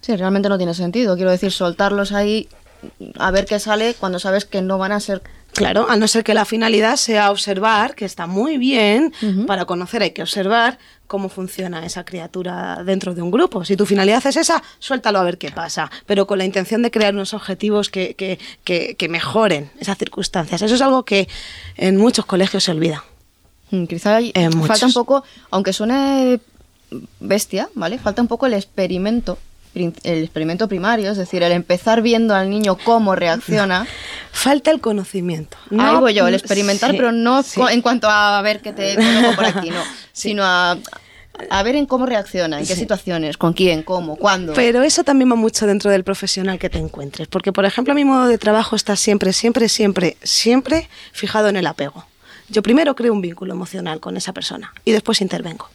Sí, 0.01 0.17
realmente 0.17 0.49
no 0.49 0.59
tiene 0.59 0.75
sentido. 0.75 1.17
Quiero 1.17 1.31
decir, 1.31 1.53
soltarlos 1.53 2.13
ahí 2.13 2.49
a 3.19 3.31
ver 3.31 3.47
qué 3.47 3.59
sale 3.59 3.95
cuando 3.95 4.19
sabes 4.19 4.45
que 4.45 4.63
no 4.63 4.79
van 4.79 4.93
a 4.93 5.01
ser. 5.01 5.23
Claro, 5.55 5.91
a 5.91 5.97
no 5.97 6.07
ser 6.09 6.25
que 6.25 6.33
la 6.35 6.45
finalidad 6.45 6.97
sea 6.97 7.31
observar, 7.31 7.95
que 7.95 8.05
está 8.05 8.27
muy 8.27 8.57
bien, 8.57 9.13
para 9.47 9.65
conocer 9.65 10.03
hay 10.03 10.13
que 10.13 10.23
observar 10.23 10.79
cómo 11.07 11.29
funciona 11.29 11.85
esa 11.85 12.05
criatura 12.05 12.83
dentro 12.85 13.15
de 13.15 13.23
un 13.23 13.31
grupo. 13.33 13.65
Si 13.65 13.77
tu 13.77 13.85
finalidad 13.85 14.25
es 14.25 14.37
esa, 14.37 14.63
suéltalo 14.79 15.19
a 15.19 15.25
ver 15.25 15.39
qué 15.39 15.51
pasa, 15.51 15.91
pero 16.07 16.27
con 16.27 16.39
la 16.39 16.45
intención 16.45 16.83
de 16.83 16.91
crear 16.93 17.15
unos 17.15 17.35
objetivos 17.35 17.91
que, 17.91 18.15
que, 18.15 18.39
que, 18.63 18.95
que 18.95 19.09
mejoren 19.09 19.71
esas 19.81 19.99
circunstancias. 19.99 20.63
Eso 20.63 20.75
es 20.77 20.81
algo 20.83 21.05
que 21.05 21.29
en 21.77 21.97
muchos 21.97 22.27
colegios 22.27 22.63
se 22.63 22.71
olvida. 22.71 23.05
Mm, 23.73 23.85
Quizá 23.87 24.21
muchos. 24.21 24.67
falta 24.69 24.87
un 24.87 24.93
poco, 24.93 25.25
aunque 25.51 25.73
suene 25.73 26.41
bestia, 27.19 27.69
¿vale? 27.75 27.99
Falta 27.99 28.23
un 28.23 28.29
poco 28.29 28.47
el 28.47 28.55
experimento, 28.55 29.37
el 29.75 29.93
experimento 30.25 30.67
primario, 30.69 31.11
es 31.13 31.17
decir, 31.17 31.43
el 31.43 31.53
empezar 31.53 32.03
viendo 32.03 32.35
al 32.35 32.51
niño 32.51 32.77
cómo 32.85 33.15
reacciona. 33.15 33.87
Falta 34.33 34.71
el 34.71 34.81
conocimiento. 34.81 35.57
Ahí 35.71 35.77
No- 35.77 36.01
voy 36.01 36.15
yo, 36.15 36.27
el 36.27 36.35
experimentar, 36.35 36.91
Sí, 36.91 36.97
pero 36.97 37.13
no 37.13 37.43
sí. 37.43 37.61
en 37.71 37.83
cuanto 37.83 38.09
a 38.09 38.41
ver 38.43 38.61
qué 38.61 38.73
te 38.73 38.97
coloco 38.97 39.35
por 39.37 39.45
aquí, 39.45 39.71
no, 39.71 39.83
sino 40.13 40.43
a, 40.45 40.77
a 41.51 41.63
ver 41.63 41.77
en 41.77 41.87
cómo 41.87 42.07
reacciona, 42.07 42.59
en 42.61 42.67
qué 42.67 42.75
situaciones, 42.77 43.37
con 43.37 43.53
quién, 43.53 43.83
cómo, 43.83 44.17
cuándo. 44.17 44.53
Pero 44.55 44.83
eso 44.83 45.05
también 45.05 45.31
va 45.31 45.37
mucho 45.37 45.67
dentro 45.67 45.91
del 45.91 46.05
profesional 46.05 46.59
que 46.59 46.69
te 46.71 46.79
encuentres. 46.79 47.29
Porque, 47.29 47.53
por 47.53 47.65
ejemplo, 47.65 47.95
mi 47.95 48.05
modo 48.05 48.27
de 48.27 48.39
trabajo 48.39 48.77
está 48.77 48.97
siempre, 48.97 49.33
siempre, 49.33 49.69
siempre, 49.69 50.17
siempre 50.23 50.89
fijado 51.13 51.49
en 51.49 51.57
el 51.57 51.67
apego. 51.67 52.05
Yo 52.49 52.63
primero 52.63 52.95
creo 52.97 53.13
un 53.13 53.21
vínculo 53.21 53.53
emocional 53.55 54.01
con 54.01 54.17
esa 54.17 54.33
persona 54.33 54.73
y 54.85 54.91
después 54.93 55.21
intervengo. 55.21 55.69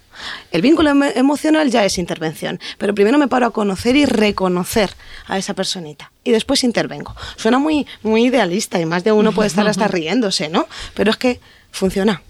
El 0.51 0.61
vínculo 0.61 0.89
emo- 0.91 1.11
emocional 1.16 1.70
ya 1.70 1.86
es 1.86 1.97
intervención, 1.97 2.59
pero 2.78 2.93
primero 2.95 3.18
me 3.18 3.28
paro 3.28 3.45
a 3.47 3.51
conocer 3.51 3.95
y 3.95 4.05
reconocer 4.05 4.91
a 5.28 5.38
esa 5.38 5.53
personita 5.53 6.11
y 6.24 6.32
después 6.32 6.63
intervengo. 6.63 7.16
Suena 7.36 7.59
muy, 7.59 7.86
muy 8.03 8.26
idealista 8.26 8.80
y 8.80 8.86
más 8.86 9.03
de 9.03 9.11
uno 9.11 9.32
puede 9.32 9.47
estar 9.47 9.68
hasta 9.68 9.88
riéndose, 9.89 10.49
¿no? 10.49 10.68
Pero 10.93 11.11
es 11.11 11.18
que 11.18 11.39
funciona. 11.72 12.22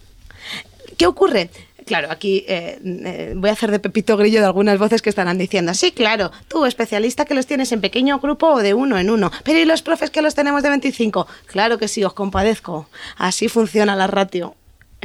¿Qué 0.97 1.05
ocurre? 1.07 1.49
Claro, 1.85 2.09
aquí 2.09 2.43
eh, 2.47 2.79
eh, 2.83 3.33
voy 3.35 3.49
a 3.51 3.53
hacer 3.53 3.69
de 3.69 3.77
Pepito 3.79 4.17
Grillo 4.17 4.39
de 4.39 4.45
algunas 4.47 4.79
voces 4.79 5.03
que 5.03 5.09
estarán 5.09 5.37
diciendo, 5.37 5.71
sí, 5.75 5.91
claro, 5.91 6.31
tú 6.47 6.65
especialista 6.65 7.25
que 7.25 7.35
los 7.35 7.45
tienes 7.45 7.71
en 7.73 7.79
pequeño 7.81 8.17
grupo 8.19 8.47
o 8.47 8.59
de 8.63 8.73
uno 8.73 8.97
en 8.97 9.11
uno, 9.11 9.31
pero 9.43 9.59
¿y 9.59 9.65
los 9.65 9.83
profes 9.83 10.09
que 10.09 10.23
los 10.23 10.33
tenemos 10.33 10.63
de 10.63 10.69
25? 10.69 11.27
Claro 11.45 11.77
que 11.77 11.87
sí, 11.87 12.03
os 12.03 12.13
compadezco. 12.13 12.89
Así 13.17 13.49
funciona 13.49 13.95
la 13.95 14.07
ratio. 14.07 14.55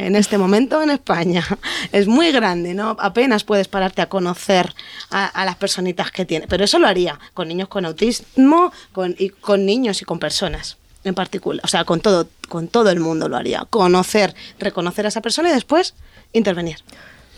En 0.07 0.17
este 0.17 0.39
momento 0.39 0.83
en 0.83 0.91
España 0.91 1.47
es 1.93 2.09
muy 2.09 2.33
grande, 2.33 2.75
¿no? 2.75 2.97
Apenas 2.99 3.45
puedes 3.45 3.69
pararte 3.69 4.01
a 4.03 4.09
conocer 4.09 4.75
a, 5.11 5.45
las 5.45 5.57
personitas 5.57 6.11
que 6.11 6.25
tiene. 6.25 6.47
Pero 6.49 6.65
eso 6.65 6.79
lo 6.79 6.87
haría 6.87 7.19
con 7.35 7.49
niños 7.49 7.69
con 7.69 7.85
autismo, 7.85 8.73
con, 8.93 9.15
y 9.19 9.29
con 9.29 9.67
niños 9.67 10.01
y 10.01 10.05
con 10.05 10.19
personas 10.19 10.79
en 11.05 11.15
particular. 11.15 11.65
O 11.65 11.69
sea, 11.69 11.85
con 11.85 12.01
todo, 12.01 12.29
con 12.49 12.69
todo 12.69 12.91
el 12.91 13.01
mundo 13.01 13.29
lo 13.29 13.37
haría. 13.37 13.67
Conocer, 13.69 14.35
reconocer 14.59 15.05
a 15.05 15.09
esa 15.09 15.21
persona 15.21 15.51
y 15.51 15.53
después 15.53 15.95
intervenir. 16.33 16.79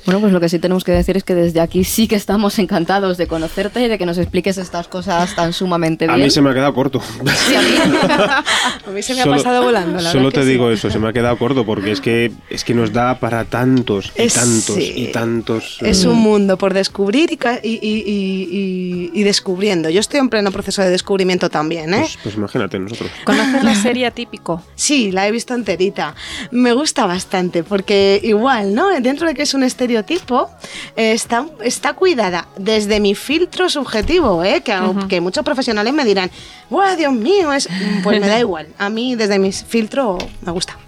Bueno, 0.05 0.21
pues 0.21 0.33
lo 0.33 0.41
que 0.41 0.49
sí 0.49 0.59
tenemos 0.59 0.85
que 0.85 0.93
decir 0.93 1.17
es 1.17 1.25
que 1.25 1.35
desde 1.35 1.61
aquí 1.61 1.85
sí 1.85 2.09
que 2.09 2.17
estamos 2.17 2.59
encantados 2.59 3.17
de 3.17 3.27
conocerte 3.27 3.83
y 3.85 3.89
de 3.89 3.99
que 3.99 4.07
nos 4.07 4.19
expliques 4.19 4.59
estas 4.59 4.89
cosas 4.89 5.35
tan 5.37 5.53
sumamente 5.53 6.07
A 6.07 6.15
bien. 6.17 6.27
mí 6.27 6.31
se 6.31 6.43
me 6.43 6.51
ha 6.51 6.55
quedado 6.55 6.75
corto. 6.75 7.01
Sí, 7.01 7.55
a 7.55 7.61
mí. 7.63 7.69
A 8.87 8.91
mí 8.91 9.03
se 9.03 9.15
me 9.15 9.23
ha 9.23 9.27
pasado 9.27 9.63
volando. 9.63 10.01
La 10.01 10.11
Solo 10.11 10.31
te 10.33 10.43
sí. 10.43 10.49
digo 10.51 10.71
eso, 10.71 10.91
se 10.91 10.99
me 10.99 11.09
ha 11.09 11.13
quedado 11.13 11.37
corto 11.39 11.65
porque 11.65 11.93
es 11.93 12.01
que 12.01 12.33
es 12.51 12.65
que 12.65 12.75
nos 12.75 12.93
da 12.93 13.19
para 13.21 13.45
tantos 13.45 14.13
y 14.19 14.23
Es- 14.23 14.35
tantos 14.35 14.77
sí. 14.77 14.93
y 14.97 15.07
tantos. 15.13 15.79
Es 15.81 16.05
eh, 16.05 16.09
un 16.09 16.19
mundo 16.19 16.59
por 16.59 16.75
descubrir 16.75 17.31
y, 17.33 17.39
y- 17.63 17.79
y- 17.83 19.11
y- 19.15 19.23
descubriendo. 19.23 19.89
Yo 19.89 20.01
estoy 20.01 20.21
en 20.21 20.29
pleno 20.29 20.51
proceso 20.51 20.83
de 20.83 20.91
descubrimiento 20.91 21.49
también, 21.49 21.95
¿eh? 21.95 21.99
Pues, 22.01 22.19
pues 22.23 22.35
imagínate 22.35 22.79
nosotros. 22.79 23.11
¿Conoces 23.25 23.63
la 23.63 23.75
serie 23.75 24.07
Atípico? 24.07 24.63
Sí, 24.75 25.13
la 25.13 25.27
he 25.29 25.31
visto 25.31 25.55
enterita. 25.55 26.15
Me 26.51 26.73
gusta 26.73 27.07
bastante 27.07 27.63
porque 27.63 28.21
igual, 28.23 28.75
¿no? 28.75 28.89
Dentro 29.01 29.27
de 29.29 29.35
que 29.35 29.43
es 29.43 29.55
un 29.55 29.63
estereotipo, 29.63 29.92
eh, 29.99 31.13
está, 31.13 31.47
está 31.63 31.95
cuidada 31.95 32.49
desde 32.57 33.01
mi 33.01 33.15
filtro 33.15 33.69
subjetivo, 33.69 34.43
¿eh? 34.45 34.63
Que, 34.63 34.75
que 35.09 35.21
muchos 35.21 35.45
profesionales 35.45 35.93
me 35.93 36.05
dirán, 36.05 36.31
¡Buah, 36.71 36.97
Dios 36.97 37.13
mío! 37.13 37.53
Es... 37.53 37.69
Pues 38.03 38.21
me 38.21 38.27
da 38.27 38.39
igual. 38.41 38.69
A 38.79 38.89
mí 38.89 39.15
desde 39.15 39.39
mi 39.39 39.53
filtro 39.53 40.19
me 40.41 40.53
gusta. 40.53 40.79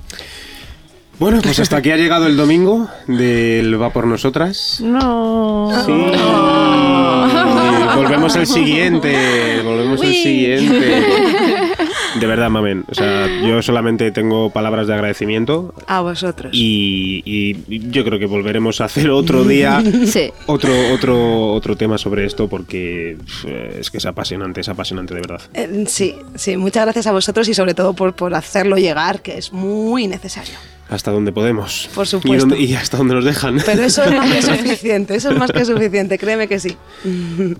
Bueno, 1.19 1.41
pues 1.43 1.61
hasta 1.61 1.77
aquí 1.77 1.91
ha 1.93 1.97
llegado 1.97 2.27
el 2.27 2.37
domingo 2.37 2.89
del 3.07 3.81
Va 3.81 3.91
por 3.91 4.07
nosotras. 4.07 4.81
No. 4.81 5.71
Sí. 5.87 5.93
Volvemos 7.97 8.35
el 8.37 8.47
siguiente. 8.47 9.63
Volvemos 9.63 10.03
el 10.03 10.13
siguiente. 10.13 11.07
De 12.21 12.27
verdad, 12.27 12.49
mamen. 12.51 12.85
O 12.89 12.95
sea, 12.95 13.27
yo 13.47 13.61
solamente 13.63 14.11
tengo 14.13 14.51
palabras 14.51 14.87
de 14.87 14.95
agradecimiento 14.95 15.75
A 15.87 16.01
vosotros. 16.01 16.53
y, 16.55 17.23
y 17.25 17.91
yo 17.91 18.05
creo 18.05 18.19
que 18.19 18.27
volveremos 18.27 18.81
a 18.81 18.85
hacer 18.85 19.11
otro 19.11 19.45
día 19.45 19.83
Sí. 20.07 20.31
otro 20.47 20.73
otro 20.93 21.53
otro 21.53 21.77
tema 21.77 21.99
sobre 21.99 22.25
esto 22.27 22.49
porque 22.49 23.17
pf, 23.25 23.81
es 23.81 23.91
que 23.91 23.99
es 23.99 24.07
apasionante, 24.07 24.61
es 24.61 24.69
apasionante 24.69 25.15
de 25.15 25.21
verdad. 25.21 25.41
Eh, 25.55 25.85
sí, 25.89 26.15
sí, 26.35 26.57
muchas 26.57 26.85
gracias 26.85 27.07
a 27.07 27.13
vosotros 27.13 27.49
y 27.49 27.55
sobre 27.55 27.75
todo 27.75 27.95
por, 27.95 28.15
por 28.15 28.35
hacerlo 28.35 28.77
llegar, 28.77 29.21
que 29.23 29.37
es 29.39 29.53
muy 29.53 30.07
necesario. 30.07 30.55
Hasta 30.89 31.11
donde 31.11 31.33
podemos. 31.33 31.89
Por 31.95 32.05
Y, 32.07 32.09
supuesto. 32.11 32.47
donde- 32.47 32.61
y 32.65 32.75
hasta 32.75 32.97
donde 32.99 33.15
nos 33.15 33.25
dejan. 33.25 33.59
Pero 33.65 33.83
eso 33.83 34.05
es 34.05 34.13
más 34.13 34.31
que 34.31 34.43
suficiente, 34.57 35.15
eso 35.17 35.31
es 35.31 35.39
más 35.39 35.51
que 35.51 35.65
suficiente, 35.65 36.19
créeme 36.19 36.47
que 36.47 36.59
sí. 36.61 36.77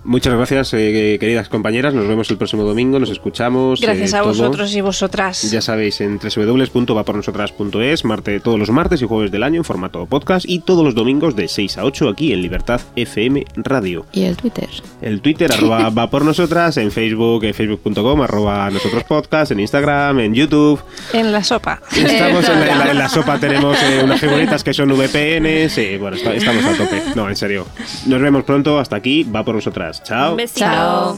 Muchas 0.03 0.33
gracias, 0.35 0.73
eh, 0.73 1.17
queridas 1.19 1.49
compañeras. 1.49 1.93
Nos 1.93 2.07
vemos 2.07 2.29
el 2.29 2.37
próximo 2.37 2.63
domingo. 2.63 2.99
Nos 2.99 3.09
escuchamos. 3.09 3.81
Gracias 3.81 4.13
eh, 4.13 4.17
a 4.17 4.19
todo. 4.19 4.29
vosotros 4.29 4.73
y 4.75 4.81
vosotras. 4.81 5.49
Ya 5.51 5.61
sabéis, 5.61 6.01
en 6.01 6.19
www.vapornosotras.es, 6.19 8.05
marte 8.05 8.39
todos 8.39 8.59
los 8.59 8.69
martes 8.69 9.01
y 9.01 9.05
jueves 9.07 9.31
del 9.31 9.43
año 9.43 9.57
en 9.57 9.63
formato 9.63 10.05
podcast 10.05 10.45
y 10.47 10.59
todos 10.59 10.83
los 10.83 10.95
domingos 10.95 11.35
de 11.35 11.47
6 11.47 11.77
a 11.79 11.85
8 11.85 12.09
aquí 12.09 12.31
en 12.33 12.41
Libertad 12.41 12.81
FM 12.95 13.45
Radio. 13.57 14.05
Y 14.11 14.23
el 14.23 14.35
Twitter. 14.37 14.69
El 15.01 15.21
Twitter, 15.21 15.51
arroba 15.51 15.89
va 15.97 16.09
por 16.09 16.23
nosotras, 16.23 16.77
en 16.77 16.91
Facebook, 16.91 17.43
en 17.43 17.53
facebook.com, 17.53 18.21
arroba 18.21 18.69
nosotros 18.69 19.03
podcast, 19.03 19.51
en 19.51 19.59
Instagram, 19.59 20.19
en 20.19 20.33
YouTube. 20.33 20.79
En 21.13 21.31
la 21.31 21.43
sopa. 21.43 21.81
Estamos 21.95 22.47
en 22.49 22.59
la, 22.59 22.71
en 22.71 22.79
la- 22.79 22.91
en 22.91 22.97
la 22.99 23.09
sopa, 23.09 23.24
tenemos 23.39 23.77
eh, 23.83 24.01
unas 24.03 24.19
figuritas 24.19 24.63
que 24.63 24.73
son 24.73 24.89
VPNs. 24.89 25.77
eh, 25.77 25.97
bueno, 25.99 26.17
estamos 26.17 26.63
a 26.65 26.73
tope. 26.77 27.01
No, 27.15 27.27
en 27.29 27.35
serio. 27.35 27.65
Nos 28.05 28.21
vemos 28.21 28.43
pronto. 28.43 28.79
Hasta 28.79 28.95
aquí, 28.95 29.23
va 29.23 29.43
por 29.43 29.55
nosotras. 29.55 30.03
Chao. 30.03 30.35
Un. 30.35 30.45
Chao. 30.55 31.13